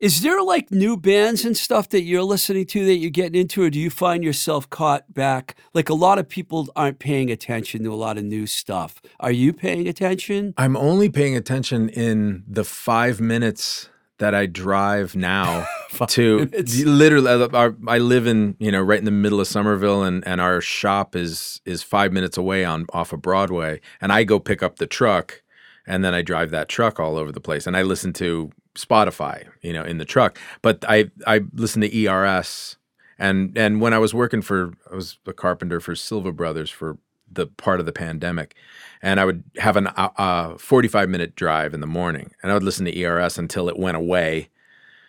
Is 0.00 0.20
there 0.20 0.42
like 0.42 0.70
new 0.70 0.98
bands 0.98 1.46
and 1.46 1.56
stuff 1.56 1.88
that 1.88 2.02
you're 2.02 2.24
listening 2.24 2.66
to 2.66 2.84
that 2.84 2.96
you're 2.96 3.10
getting 3.10 3.40
into, 3.40 3.62
or 3.62 3.70
do 3.70 3.78
you 3.78 3.88
find 3.88 4.22
yourself 4.22 4.68
caught 4.68 5.14
back? 5.14 5.56
Like 5.72 5.88
a 5.88 5.94
lot 5.94 6.18
of 6.18 6.28
people 6.28 6.68
aren't 6.76 6.98
paying 6.98 7.30
attention 7.30 7.84
to 7.84 7.92
a 7.92 7.96
lot 7.96 8.18
of 8.18 8.24
new 8.24 8.46
stuff. 8.46 9.00
Are 9.20 9.32
you 9.32 9.52
paying 9.52 9.88
attention? 9.88 10.52
I'm 10.58 10.76
only 10.76 11.08
paying 11.08 11.36
attention 11.36 11.88
in 11.88 12.44
the 12.46 12.64
five 12.64 13.20
minutes 13.20 13.88
that 14.18 14.34
I 14.34 14.46
drive 14.46 15.16
now 15.16 15.66
to 16.08 16.36
minutes. 16.50 16.80
literally. 16.82 17.30
I- 17.30 17.58
Our, 17.58 17.76
I 17.88 17.98
live 17.98 18.26
in 18.26 18.56
you 18.58 18.70
know 18.72 18.80
right 18.82 18.98
in 18.98 19.04
the 19.04 19.10
middle 19.10 19.40
of 19.40 19.46
Somerville, 19.46 20.02
and 20.02 20.26
and 20.26 20.40
our 20.40 20.60
shop 20.60 21.16
is 21.16 21.60
is 21.64 21.82
five 21.82 22.12
minutes 22.12 22.36
away 22.36 22.64
on 22.64 22.86
off 22.92 23.12
of 23.12 23.22
Broadway, 23.22 23.80
and 24.00 24.12
I 24.12 24.24
go 24.24 24.38
pick 24.38 24.62
up 24.62 24.76
the 24.76 24.86
truck, 24.86 25.42
and 25.86 26.04
then 26.04 26.14
I 26.14 26.22
drive 26.22 26.50
that 26.50 26.68
truck 26.68 26.98
all 27.00 27.16
over 27.16 27.32
the 27.32 27.40
place, 27.40 27.66
and 27.66 27.76
I 27.76 27.82
listen 27.82 28.12
to 28.14 28.50
Spotify, 28.76 29.46
you 29.62 29.72
know, 29.72 29.84
in 29.84 29.98
the 29.98 30.04
truck. 30.04 30.38
But 30.62 30.84
I 30.88 31.10
I 31.26 31.40
listen 31.52 31.80
to 31.82 31.96
ERS, 32.06 32.76
and 33.18 33.56
and 33.56 33.80
when 33.80 33.92
I 33.94 33.98
was 33.98 34.12
working 34.14 34.42
for, 34.42 34.72
I 34.90 34.94
was 34.96 35.18
a 35.26 35.32
carpenter 35.32 35.80
for 35.80 35.94
Silva 35.94 36.32
Brothers 36.32 36.70
for 36.70 36.98
the 37.30 37.46
part 37.46 37.80
of 37.80 37.86
the 37.86 37.92
pandemic, 37.92 38.54
and 39.02 39.18
I 39.18 39.24
would 39.24 39.44
have 39.58 39.76
an 39.76 39.88
uh, 39.88 40.10
uh, 40.16 40.56
45 40.56 41.08
minute 41.08 41.36
drive 41.36 41.74
in 41.74 41.80
the 41.80 41.86
morning, 41.86 42.32
and 42.42 42.50
I 42.50 42.54
would 42.54 42.62
listen 42.62 42.84
to 42.86 42.98
ERS 42.98 43.38
until 43.38 43.68
it 43.68 43.78
went 43.78 43.96
away 43.96 44.50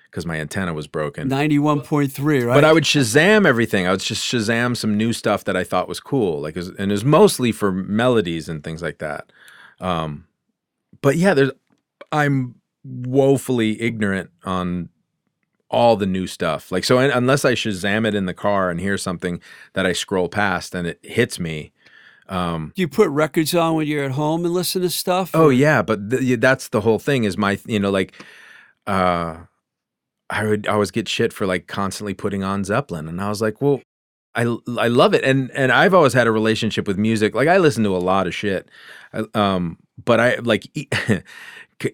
because 0.09 0.25
my 0.25 0.39
antenna 0.39 0.73
was 0.73 0.87
broken. 0.87 1.27
Ninety-one 1.27 1.81
point 1.81 2.11
three, 2.11 2.41
right? 2.43 2.55
But 2.55 2.63
I 2.63 2.71
would 2.71 2.85
Shazam 2.85 3.45
everything. 3.45 3.85
I 3.85 3.91
would 3.91 3.99
just 3.99 4.23
Shazam 4.23 4.77
some 4.77 4.95
new 4.95 5.11
stuff 5.11 5.43
that 5.43 5.57
I 5.57 5.65
thought 5.65 5.89
was 5.89 5.99
cool, 5.99 6.41
like, 6.41 6.55
it 6.55 6.59
was, 6.59 6.69
and 6.69 6.91
it 6.91 6.93
was 6.93 7.03
mostly 7.03 7.51
for 7.51 7.71
melodies 7.71 8.47
and 8.47 8.63
things 8.63 8.81
like 8.81 8.99
that. 8.99 9.31
Um, 9.81 10.27
but 11.01 11.17
yeah, 11.17 11.33
there's 11.33 11.51
I'm 12.11 12.55
woefully 12.83 13.81
ignorant 13.81 14.29
on 14.43 14.89
all 15.69 15.97
the 15.97 16.05
new 16.05 16.27
stuff. 16.27 16.71
Like, 16.71 16.85
so 16.85 16.99
unless 16.99 17.43
I 17.43 17.53
Shazam 17.53 18.07
it 18.07 18.15
in 18.15 18.25
the 18.25 18.33
car 18.33 18.69
and 18.69 18.79
hear 18.79 18.97
something 18.97 19.41
that 19.73 19.85
I 19.85 19.91
scroll 19.93 20.29
past 20.29 20.73
and 20.73 20.87
it 20.87 20.99
hits 21.03 21.39
me, 21.39 21.73
um, 22.27 22.71
Do 22.75 22.81
you 22.81 22.87
put 22.87 23.09
records 23.09 23.53
on 23.53 23.75
when 23.75 23.87
you're 23.87 24.03
at 24.03 24.11
home 24.11 24.45
and 24.45 24.53
listen 24.53 24.81
to 24.81 24.89
stuff? 24.89 25.31
Oh 25.33 25.45
or- 25.45 25.53
yeah, 25.53 25.81
but 25.81 26.09
th- 26.09 26.39
that's 26.39 26.69
the 26.69 26.81
whole 26.81 26.99
thing. 26.99 27.23
Is 27.23 27.37
my 27.37 27.59
you 27.65 27.79
know 27.79 27.91
like, 27.91 28.13
uh, 28.87 29.37
I 30.29 30.45
would 30.45 30.67
always 30.67 30.91
get 30.91 31.07
shit 31.07 31.31
for 31.33 31.45
like 31.45 31.67
constantly 31.67 32.13
putting 32.13 32.43
on 32.43 32.63
Zeppelin, 32.63 33.07
and 33.07 33.21
I 33.21 33.29
was 33.29 33.41
like, 33.41 33.61
well, 33.61 33.81
I 34.33 34.41
I 34.77 34.87
love 34.87 35.13
it, 35.13 35.23
and 35.23 35.51
and 35.51 35.71
I've 35.71 35.93
always 35.93 36.13
had 36.13 36.27
a 36.27 36.31
relationship 36.31 36.87
with 36.87 36.97
music. 36.97 37.35
Like 37.35 37.47
I 37.47 37.57
listen 37.57 37.83
to 37.83 37.95
a 37.95 37.99
lot 37.99 38.25
of 38.27 38.33
shit, 38.33 38.69
I, 39.13 39.23
um, 39.33 39.77
but 40.03 40.19
I 40.19 40.35
like 40.37 40.65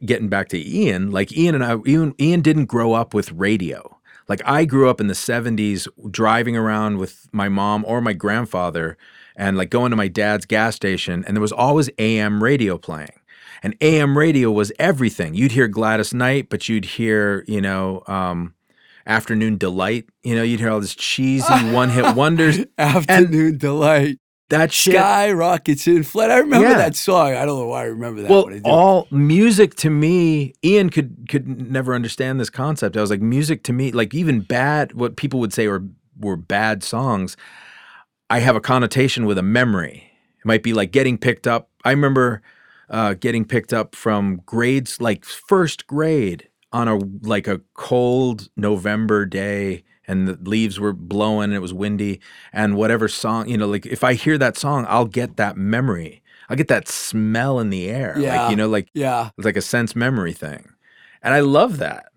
getting 0.06 0.30
back 0.30 0.50
to 0.50 0.58
Ian. 0.60 1.12
Like 1.12 1.36
Ian 1.36 1.56
and 1.56 1.64
I, 1.64 1.78
Ian 1.86 2.14
Ian 2.20 2.42
didn't 2.42 2.66
grow 2.66 2.94
up 2.94 3.14
with 3.14 3.32
radio. 3.34 3.98
Like 4.28 4.42
I 4.46 4.66
grew 4.66 4.90
up 4.90 5.02
in 5.02 5.08
the 5.08 5.14
'70s, 5.14 5.88
driving 6.10 6.56
around 6.56 6.98
with 7.00 7.28
my 7.32 7.50
mom 7.50 7.84
or 7.86 8.00
my 8.02 8.14
grandfather, 8.14 8.98
and 9.36 9.58
like 9.58 9.70
going 9.70 9.92
to 9.92 9.96
my 9.96 10.08
dad's 10.08 10.46
gas 10.46 10.76
station, 10.76 11.24
and 11.26 11.36
there 11.36 11.42
was 11.42 11.52
always 11.52 11.90
AM 11.98 12.44
radio 12.44 12.78
playing. 12.78 13.10
And 13.64 13.76
AM 13.80 14.18
radio 14.18 14.50
was 14.52 14.72
everything. 14.80 15.36
You'd 15.36 15.52
hear 15.52 15.68
Gladys 15.68 16.14
Knight, 16.16 16.50
but 16.50 16.68
you'd 16.68 16.86
hear, 16.86 17.44
you 17.48 17.62
know, 17.62 18.02
um, 18.08 18.56
Afternoon 19.06 19.58
Delight. 19.58 20.06
You 20.24 20.36
know, 20.36 20.42
you'd 20.42 20.60
hear 20.60 20.72
all 20.72 20.80
this 20.80 20.96
cheesy 20.96 21.54
one-hit 21.72 22.16
wonders. 22.16 22.60
Afternoon 22.80 23.58
delight. 23.60 24.18
That 24.50 24.74
shit. 24.74 24.96
Sky 24.96 25.32
rockets 25.32 25.88
in 25.88 26.04
flight. 26.04 26.30
I 26.30 26.40
remember 26.40 26.68
Yeah. 26.70 26.78
that 26.78 26.96
song. 26.96 27.34
I 27.36 27.46
don't 27.46 27.58
know 27.60 27.68
why 27.68 27.82
I 27.82 27.86
remember 27.86 28.24
that. 28.24 28.30
well, 28.32 28.50
I 28.52 28.60
all 28.66 29.08
music 29.12 29.76
to 29.76 29.90
me, 29.90 30.54
Ian 30.64 30.90
could 30.90 31.28
could 31.30 31.48
never 31.72 31.94
understand 31.96 32.40
this 32.40 32.50
concept. 32.50 32.98
I 32.98 33.02
was 33.02 33.10
like, 33.12 33.22
music 33.22 33.64
to 33.64 33.74
me, 33.74 33.92
like 33.94 34.14
even 34.14 34.42
bad, 34.42 34.92
what 34.94 35.16
people 35.16 35.40
would 35.40 35.54
say 35.54 35.68
were 35.68 35.84
were 36.20 36.36
bad 36.36 36.84
songs. 36.84 37.38
I 38.32 38.40
have 38.40 38.56
a 38.56 38.62
connotation 38.62 39.26
with 39.26 39.38
a 39.38 39.44
memory. 39.44 40.10
It 40.40 40.46
might 40.46 40.64
be 40.64 40.72
like 40.72 40.92
getting 40.92 41.18
picked 41.18 41.48
up. 41.48 41.70
I 41.84 41.92
remember 41.92 42.42
uh, 42.90 43.14
getting 43.16 43.44
picked 43.44 43.74
up 43.74 43.94
from 43.94 44.42
grades 44.46 45.02
like 45.02 45.26
first 45.26 45.86
grade 45.86 46.48
on 46.72 46.88
a 46.88 46.96
like 47.28 47.48
a 47.48 47.60
cold 47.74 48.50
November 48.56 49.26
day 49.26 49.84
and 50.08 50.30
the 50.30 50.38
leaves 50.50 50.80
were 50.80 50.94
blowing 50.94 51.46
and 51.46 51.54
it 51.54 51.60
was 51.60 51.74
windy 51.74 52.22
and 52.54 52.76
whatever 52.78 53.10
song 53.10 53.50
you 53.50 53.58
know 53.58 53.68
like 53.68 53.86
if 53.86 54.04
I 54.04 54.14
hear 54.14 54.38
that 54.38 54.58
song 54.58 54.86
I'll 54.88 55.06
get 55.06 55.36
that 55.38 55.58
memory 55.58 56.24
I'll 56.50 56.56
get 56.56 56.70
that 56.70 56.88
smell 56.88 57.60
in 57.60 57.70
the 57.70 57.90
air 57.90 58.16
Yeah. 58.18 58.44
like 58.44 58.52
you 58.52 58.56
know 58.56 58.70
like 58.70 58.88
yeah. 58.94 59.32
it's 59.38 59.46
like 59.46 59.58
a 59.58 59.62
sense 59.62 59.96
memory 59.96 60.34
thing 60.34 60.70
and 61.22 61.34
I 61.34 61.42
love 61.42 61.78
that 61.80 62.11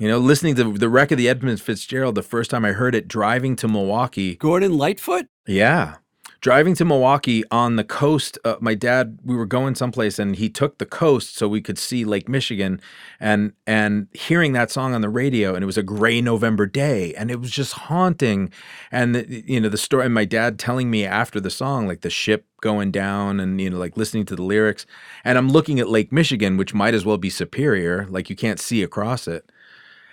you 0.00 0.08
know 0.08 0.18
listening 0.18 0.54
to 0.56 0.72
the 0.72 0.88
wreck 0.88 1.12
of 1.12 1.18
the 1.18 1.28
Edmund 1.28 1.60
Fitzgerald 1.60 2.14
the 2.16 2.22
first 2.22 2.50
time 2.50 2.64
I 2.64 2.72
heard 2.72 2.94
it 2.94 3.06
driving 3.06 3.54
to 3.56 3.68
Milwaukee 3.68 4.34
Gordon 4.34 4.76
Lightfoot. 4.76 5.26
yeah. 5.46 5.96
Driving 6.40 6.74
to 6.76 6.86
Milwaukee 6.86 7.44
on 7.50 7.76
the 7.76 7.84
coast, 7.84 8.38
uh, 8.46 8.54
my 8.62 8.74
dad, 8.74 9.18
we 9.22 9.36
were 9.36 9.44
going 9.44 9.74
someplace 9.74 10.18
and 10.18 10.36
he 10.36 10.48
took 10.48 10.78
the 10.78 10.86
coast 10.86 11.36
so 11.36 11.46
we 11.46 11.60
could 11.60 11.76
see 11.76 12.02
Lake 12.02 12.30
Michigan 12.30 12.80
and 13.20 13.52
and 13.66 14.08
hearing 14.14 14.54
that 14.54 14.70
song 14.70 14.94
on 14.94 15.02
the 15.02 15.10
radio 15.10 15.54
and 15.54 15.62
it 15.62 15.66
was 15.66 15.76
a 15.76 15.82
gray 15.82 16.22
November 16.22 16.64
day 16.64 17.12
and 17.12 17.30
it 17.30 17.40
was 17.40 17.50
just 17.50 17.74
haunting 17.74 18.50
and 18.90 19.14
the, 19.14 19.44
you 19.46 19.60
know 19.60 19.68
the 19.68 19.76
story 19.76 20.06
and 20.06 20.14
my 20.14 20.24
dad 20.24 20.58
telling 20.58 20.90
me 20.90 21.04
after 21.04 21.40
the 21.40 21.50
song 21.50 21.86
like 21.86 22.00
the 22.00 22.08
ship 22.08 22.46
going 22.62 22.90
down 22.90 23.38
and 23.38 23.60
you 23.60 23.68
know 23.68 23.76
like 23.76 23.98
listening 23.98 24.24
to 24.24 24.34
the 24.34 24.42
lyrics 24.42 24.86
and 25.24 25.36
I'm 25.36 25.50
looking 25.50 25.78
at 25.78 25.90
Lake 25.90 26.10
Michigan 26.10 26.56
which 26.56 26.72
might 26.72 26.94
as 26.94 27.04
well 27.04 27.18
be 27.18 27.28
superior 27.28 28.06
like 28.08 28.30
you 28.30 28.36
can't 28.36 28.58
see 28.58 28.82
across 28.82 29.28
it. 29.28 29.52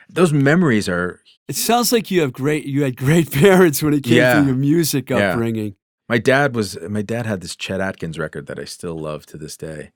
Those 0.10 0.34
memories 0.34 0.88
are 0.90 1.22
It 1.48 1.56
sounds 1.56 1.92
like 1.94 2.12
you 2.12 2.22
have 2.22 2.34
great. 2.34 2.66
You 2.66 2.84
had 2.84 2.98
great 2.98 3.32
parents 3.44 3.82
when 3.84 3.94
it 3.94 4.04
came 4.04 4.18
Yeah. 4.18 4.40
to 4.40 4.46
your 4.46 4.56
music 4.56 5.10
Yeah. 5.10 5.32
upbringing. 5.32 5.76
My 6.10 6.18
dad 6.18 6.56
was 6.56 6.78
my 6.90 7.02
dad 7.02 7.26
had 7.26 7.42
this 7.42 7.56
Chet 7.56 7.82
Atkins 7.82 8.18
record 8.18 8.48
that 8.48 8.60
I 8.60 8.66
still 8.66 8.98
love 8.98 9.26
to 9.28 9.38
this 9.38 9.58
day. 9.58 9.92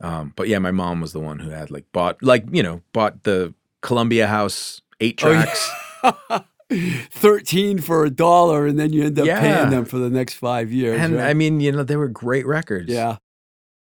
Um, 0.00 0.32
but 0.36 0.48
yeah, 0.48 0.58
my 0.58 0.70
mom 0.72 1.00
was 1.00 1.12
the 1.12 1.20
one 1.20 1.40
who 1.40 1.50
had 1.50 1.70
like 1.70 1.84
bought 1.92 2.22
like 2.22 2.44
you 2.52 2.62
know 2.62 2.82
bought 2.92 3.22
the 3.24 3.54
Columbia 3.82 4.26
House 4.28 4.80
eight 5.00 5.18
tracks. 5.18 5.70
Oh, 6.04 6.16
yeah. 6.30 6.40
13 7.10 7.78
for 7.80 8.04
a 8.04 8.10
dollar 8.10 8.66
and 8.66 8.78
then 8.78 8.92
you 8.92 9.04
end 9.04 9.18
up 9.18 9.26
Yeah. 9.26 9.40
paying 9.40 9.70
them 9.70 9.84
for 9.84 9.98
the 9.98 10.08
next 10.10 10.34
five 10.34 10.72
years. 10.72 10.98
and 11.00 11.16
right? 11.16 11.28
I 11.30 11.34
mean, 11.34 11.60
you 11.60 11.70
know, 11.70 11.82
they 11.82 11.96
were 11.96 12.08
great 12.08 12.46
records. 12.46 12.88
Yeah. 12.88 13.16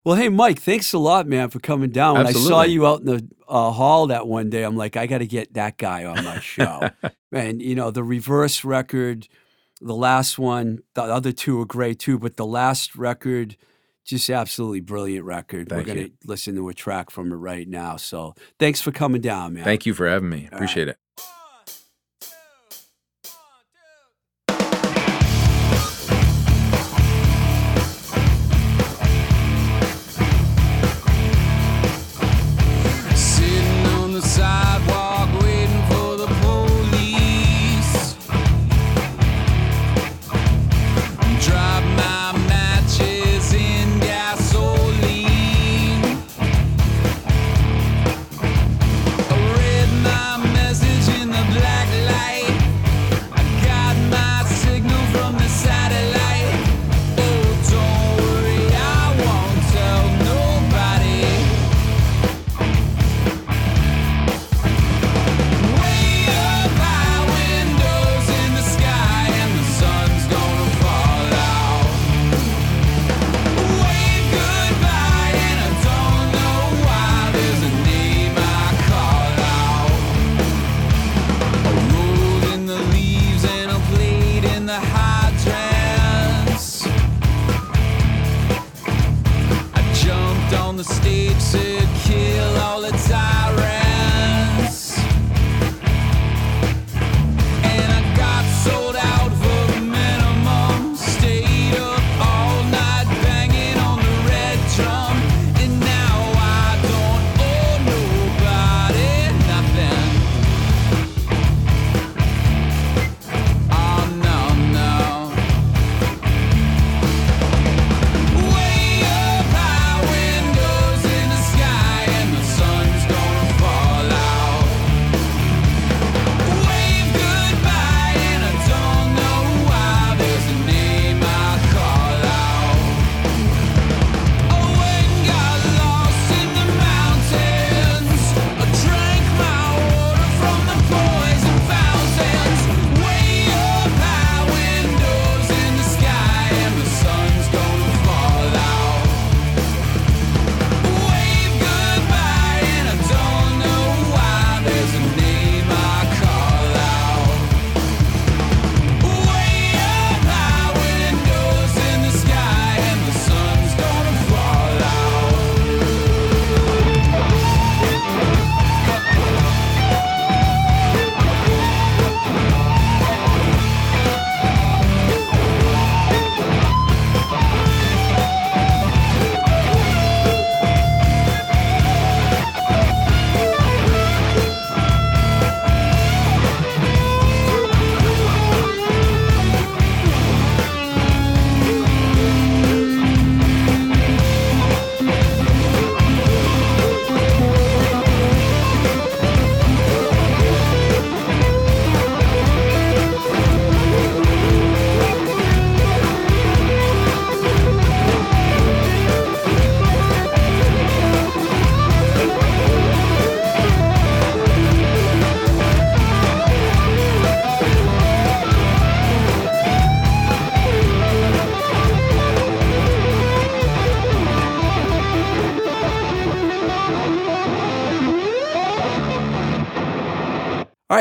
Well, 0.06 0.16
hey, 0.16 0.30
Mike, 0.30 0.60
thanks 0.60 0.94
a 0.94 1.00
lot, 1.00 1.26
man, 1.26 1.50
for 1.50 1.60
coming 1.60 1.90
down. 1.90 2.18
When 2.18 2.28
I 2.28 2.32
saw 2.32 2.62
you 2.62 2.86
out 2.86 3.00
in 3.00 3.08
the 3.08 3.28
uh, 3.48 3.72
hall 3.72 4.08
that 4.08 4.28
one 4.28 4.52
day, 4.52 4.62
I'm 4.62 4.78
like, 4.78 4.96
I 4.96 5.08
got 5.08 5.18
to 5.18 5.26
get 5.26 5.56
that 5.56 5.78
guy 5.78 6.06
on 6.06 6.24
my 6.24 6.40
show. 6.40 6.92
and, 7.32 7.60
you 7.60 7.74
know, 7.74 7.90
the 7.90 8.04
reverse 8.04 8.64
record, 8.64 9.28
the 9.82 9.96
last 9.96 10.38
one, 10.38 10.84
the 10.94 11.02
other 11.02 11.32
two 11.32 11.60
are 11.60 11.66
great 11.66 11.98
too, 11.98 12.20
but 12.20 12.38
the 12.38 12.46
last 12.46 12.96
record, 12.96 13.58
just 14.06 14.30
absolutely 14.30 14.82
brilliant 14.82 15.26
record. 15.26 15.70
Thank 15.70 15.88
We're 15.88 15.96
going 15.96 16.08
to 16.08 16.14
listen 16.24 16.54
to 16.54 16.70
a 16.70 16.74
track 16.76 17.10
from 17.10 17.32
it 17.32 17.36
right 17.36 17.68
now. 17.68 17.96
So 17.98 18.36
thanks 18.60 18.82
for 18.82 18.92
coming 18.92 19.22
down, 19.22 19.56
man. 19.56 19.64
Thank 19.64 19.88
you 19.88 19.96
for 19.96 20.08
having 20.08 20.30
me. 20.30 20.48
Appreciate 20.52 20.88
it. 20.88 21.00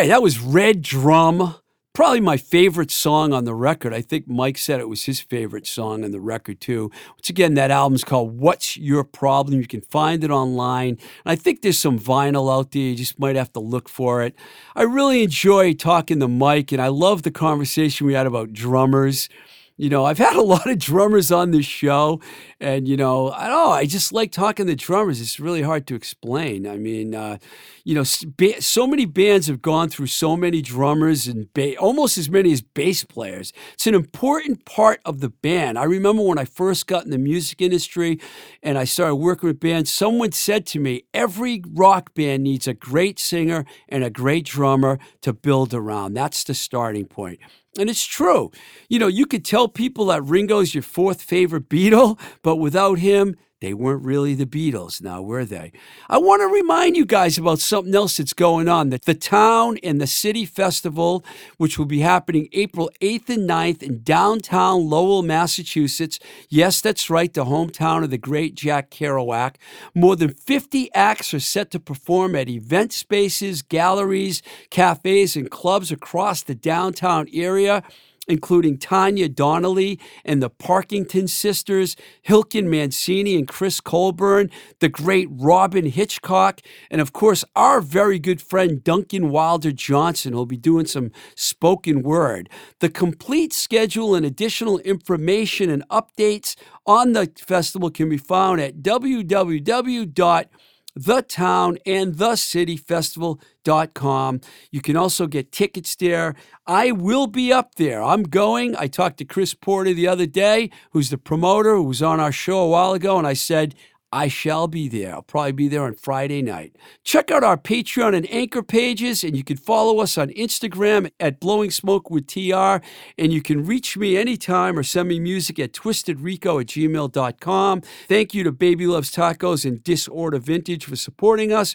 Right, 0.05 0.11
that 0.11 0.23
was 0.23 0.39
Red 0.39 0.83
Drum. 0.83 1.55
Probably 1.95 2.21
my 2.21 2.37
favorite 2.37 2.91
song 2.91 3.33
on 3.33 3.47
the 3.47 3.55
record. 3.55 3.95
I 3.95 4.03
think 4.03 4.29
Mike 4.29 4.59
said 4.59 4.79
it 4.79 4.89
was 4.91 5.05
his 5.05 5.21
favorite 5.21 5.67
song 5.67 6.05
on 6.05 6.11
the 6.11 6.21
record 6.21 6.61
too. 6.61 6.91
Once 7.13 7.31
again, 7.31 7.55
that 7.55 7.71
album's 7.71 8.05
called 8.05 8.39
What's 8.39 8.77
Your 8.77 9.03
Problem? 9.03 9.59
You 9.59 9.67
can 9.67 9.81
find 9.81 10.23
it 10.23 10.31
online. 10.31 10.99
And 10.99 10.99
I 11.25 11.37
think 11.37 11.63
there's 11.63 11.79
some 11.79 11.99
vinyl 11.99 12.55
out 12.55 12.73
there. 12.73 12.83
You 12.83 12.97
just 12.97 13.19
might 13.19 13.35
have 13.35 13.51
to 13.55 13.61
look 13.61 13.89
for 13.89 14.23
it. 14.23 14.35
I 14.77 14.83
really 14.83 15.23
enjoy 15.23 15.73
talking 15.73 16.21
to 16.21 16.29
Mike, 16.29 16.71
and 16.71 16.83
I 16.83 16.89
love 16.89 17.23
the 17.23 17.31
conversation 17.31 18.07
we 18.07 18.13
had 18.13 18.27
about 18.27 18.53
drummers. 18.53 19.31
You 19.77 19.91
know, 19.91 20.05
I've 20.05 20.19
had 20.19 20.37
a 20.37 20.43
lot 20.55 20.71
of 20.71 20.79
drummers 20.79 21.33
on 21.33 21.51
this 21.51 21.67
show, 21.67 22.21
and 22.61 22.87
you 22.87 22.97
know, 22.97 23.31
I. 23.31 23.55
I 23.75 23.87
just 23.87 24.13
like 24.13 24.31
talking 24.31 24.67
to 24.67 24.75
drummers. 24.77 25.21
It's 25.21 25.41
really 25.41 25.63
hard 25.63 25.87
to 25.89 25.95
explain. 25.95 26.67
I 26.67 26.77
mean, 26.77 27.15
uh, 27.15 27.39
you 27.85 27.95
know, 27.95 28.05
so 28.05 28.87
many 28.87 29.05
bands 29.05 29.47
have 29.49 29.61
gone 29.61 29.89
through 29.89 30.07
so 30.07 30.37
many 30.37 30.63
drummers 30.63 31.27
and 31.27 31.49
almost 31.79 32.17
as 32.17 32.31
many 32.31 32.53
as 32.53 32.63
bass 32.63 33.05
players. 33.05 33.53
It's 33.75 33.87
an 33.87 33.95
important 33.95 34.65
part 34.65 35.01
of 35.05 35.21
the 35.21 35.29
band. 35.29 35.79
I 35.79 35.85
remember 35.85 36.23
when 36.23 36.39
I 36.39 36.45
first 36.45 36.87
got 36.87 37.05
in 37.05 37.11
the 37.11 37.19
music 37.19 37.61
industry 37.61 38.21
and 38.63 38.79
I 38.79 38.85
started 38.85 39.17
working 39.17 39.49
with 39.49 39.61
bands. 39.61 39.93
Someone 39.93 40.33
said 40.33 40.67
to 40.67 40.81
me, 40.81 41.03
"Every 41.13 41.63
rock 41.73 42.15
band 42.15 42.45
needs 42.45 42.67
a 42.69 42.75
great 42.75 43.19
singer 43.19 43.65
and 43.89 44.05
a 44.05 44.11
great 44.11 44.47
drummer 44.47 44.99
to 45.23 45.33
build 45.33 45.75
around. 45.75 46.15
That's 46.15 46.45
the 46.45 46.55
starting 46.55 47.07
point." 47.07 47.41
And 47.79 47.91
it's 47.91 48.05
true. 48.05 48.51
You 48.89 48.99
know, 48.99 49.09
you 49.09 49.27
could 49.27 49.45
tell 49.45 49.69
people 49.69 50.07
that 50.07 50.23
Ringo's 50.23 50.75
your 50.75 50.83
fourth 50.83 51.23
favorite 51.23 51.69
Beatle, 51.69 52.19
but 52.43 52.57
without 52.57 52.99
him, 52.99 53.37
They 53.61 53.73
weren't 53.73 54.05
really 54.05 54.35
the 54.35 54.47
Beatles 54.47 55.01
now, 55.01 55.23
were 55.23 55.45
they? 55.45 55.73
I 56.11 56.19
want 56.19 56.43
to 56.43 56.47
remind 56.47 56.97
you 56.97 57.07
guys 57.07 57.39
about 57.39 57.61
something 57.61 57.95
else 57.95 58.17
that's 58.17 58.33
going 58.35 58.69
on. 58.69 58.91
The, 58.91 58.99
the 58.99 59.15
Town 59.15 59.79
and 59.83 60.01
the 60.01 60.07
City 60.07 60.45
Festival, 60.45 61.25
which 61.57 61.79
will 61.79 61.87
be 61.87 62.01
happening 62.01 62.49
April 62.53 62.91
8th 63.01 63.31
and 63.31 63.49
9th 63.49 63.83
in 63.83 64.03
downtown 64.03 64.91
Lowell, 64.91 65.23
Massachusetts. 65.23 66.19
Yes, 66.51 66.81
that's 66.81 67.09
right, 67.09 67.33
the 67.33 67.45
hometown 67.45 68.05
of 68.05 68.11
the 68.11 68.19
great 68.19 68.55
Jack 68.55 68.91
Kerouac. 68.91 69.55
More 69.95 70.17
than 70.17 70.35
50 70.35 70.93
acts 70.93 71.33
are 71.33 71.41
set 71.41 71.71
to 71.71 71.81
perform 71.81 72.35
at 72.35 72.49
event 72.49 72.93
spaces, 72.93 73.63
galleries, 73.63 74.43
cafes, 74.69 75.37
and 75.37 75.51
clubs 75.51 75.91
across 75.91 76.43
the 76.43 76.55
downtown 76.55 77.29
area 77.33 77.83
including 78.29 78.79
Tanya 78.79 79.29
Donelly 79.29 79.99
and 80.25 80.43
the 80.43 80.51
Parkington 80.51 81.29
sisters, 81.29 81.97
Hilton 82.23 82.71
Mancini 82.71 83.37
and 83.37 83.47
Chris 83.49 83.81
Colburn, 83.81 84.51
the 84.81 84.89
great 84.89 85.29
Robyn 85.31 85.87
Hitchcock, 85.87 86.61
and 86.91 87.01
of 87.01 87.13
course, 87.13 87.45
our 87.55 87.81
very 87.81 88.19
good 88.19 88.41
friend 88.41 88.83
Duncan 88.83 89.31
Wilder 89.31 89.73
Johnson 89.73 90.33
who'll 90.33 90.47
be 90.47 90.57
doing 90.57 90.87
some 90.87 91.11
spoken 91.35 92.03
word. 92.03 92.49
The 92.81 92.89
complete 92.89 93.53
schedule 93.53 94.15
and 94.15 94.25
additional 94.25 94.79
information 94.81 95.71
and 95.71 95.87
updates 95.89 96.57
on 96.87 97.13
the 97.13 97.31
festival 97.37 97.91
can 97.91 98.09
be 98.09 98.19
found 98.19 98.61
at 98.61 98.79
www 98.79 100.49
the 100.95 101.23
town 101.23 101.79
and 101.85 102.17
the 102.17 102.37
city 102.37 102.77
festival.com. 102.77 104.41
You 104.71 104.81
can 104.81 104.97
also 104.97 105.27
get 105.27 105.53
tickets 105.53 105.97
there. 105.97 106.35
I 106.67 106.93
will 106.93 107.27
be 107.27 107.53
up 107.53 107.75
there. 107.75 108.03
I'm 108.03 108.23
going. 108.23 108.77
I 108.77 108.87
talked 108.87 109.19
to 109.19 109.25
Chris 109.25 109.55
Porter 109.55 109.93
the 109.93 110.09
other 110.09 110.27
day, 110.27 110.71
who's 110.91 111.11
the 111.11 111.19
promoter, 111.19 111.77
who 111.77 111.85
was 111.85 112.03
on 112.03 112.21
our 112.21 112.33
show 112.33 112.59
a 112.59 112.69
while 112.69 112.93
ago, 112.93 113.19
and 113.19 113.27
I 113.27 113.35
said, 113.35 113.75
I 114.15 114.29
shall 114.29 114.69
be 114.69 114.87
there. 114.87 115.13
I'll 115.13 115.23
probably 115.23 115.51
be 115.51 115.67
there 115.67 115.83
on 115.83 115.97
Friday 115.97 116.41
night. 116.41 116.77
Check 117.03 117.33
out 117.33 117.43
our 117.43 117.57
Patreon 117.57 118.15
and 118.15 118.31
Anchor 118.31 118.63
pages, 118.63 119.25
and 119.25 119.37
you 119.37 119.43
can 119.43 119.57
follow 119.57 119.99
us 119.99 120.17
on 120.17 120.29
Instagram 120.29 121.11
at 121.19 121.41
Blowing 121.41 121.73
Smoke 121.73 122.11
with 122.11 122.29
TR. 122.29 122.79
And 123.19 123.33
you 123.33 123.43
can 123.43 123.65
reach 123.65 123.97
me 123.97 124.17
anytime 124.17 124.79
or 124.79 124.85
send 124.85 125.09
me 125.09 125.19
music 125.19 125.59
at 125.59 125.73
twistedrico 125.73 126.61
at 126.61 126.69
gmail.com. 126.69 127.81
Thank 128.09 128.35
you 128.35 128.45
to 128.45 128.53
Baby 128.53 128.87
Loves 128.87 129.11
Tacos 129.11 129.65
and 129.65 129.83
Disorder 129.83 130.39
Vintage 130.39 130.85
for 130.85 130.95
supporting 130.95 131.53
us. 131.53 131.75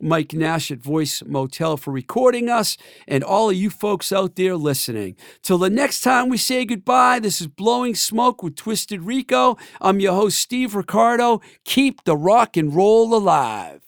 Mike 0.00 0.32
Nash 0.32 0.70
at 0.70 0.78
Voice 0.78 1.22
Motel 1.26 1.76
for 1.76 1.92
recording 1.92 2.48
us, 2.48 2.76
and 3.06 3.24
all 3.24 3.50
of 3.50 3.56
you 3.56 3.70
folks 3.70 4.12
out 4.12 4.36
there 4.36 4.56
listening. 4.56 5.16
Till 5.42 5.58
the 5.58 5.70
next 5.70 6.02
time 6.02 6.28
we 6.28 6.36
say 6.36 6.64
goodbye, 6.64 7.18
this 7.18 7.40
is 7.40 7.46
Blowing 7.46 7.94
Smoke 7.94 8.42
with 8.42 8.56
Twisted 8.56 9.02
Rico. 9.02 9.56
I'm 9.80 10.00
your 10.00 10.14
host, 10.14 10.38
Steve 10.38 10.74
Ricardo. 10.74 11.40
Keep 11.64 12.04
the 12.04 12.16
rock 12.16 12.56
and 12.56 12.74
roll 12.74 13.14
alive. 13.14 13.87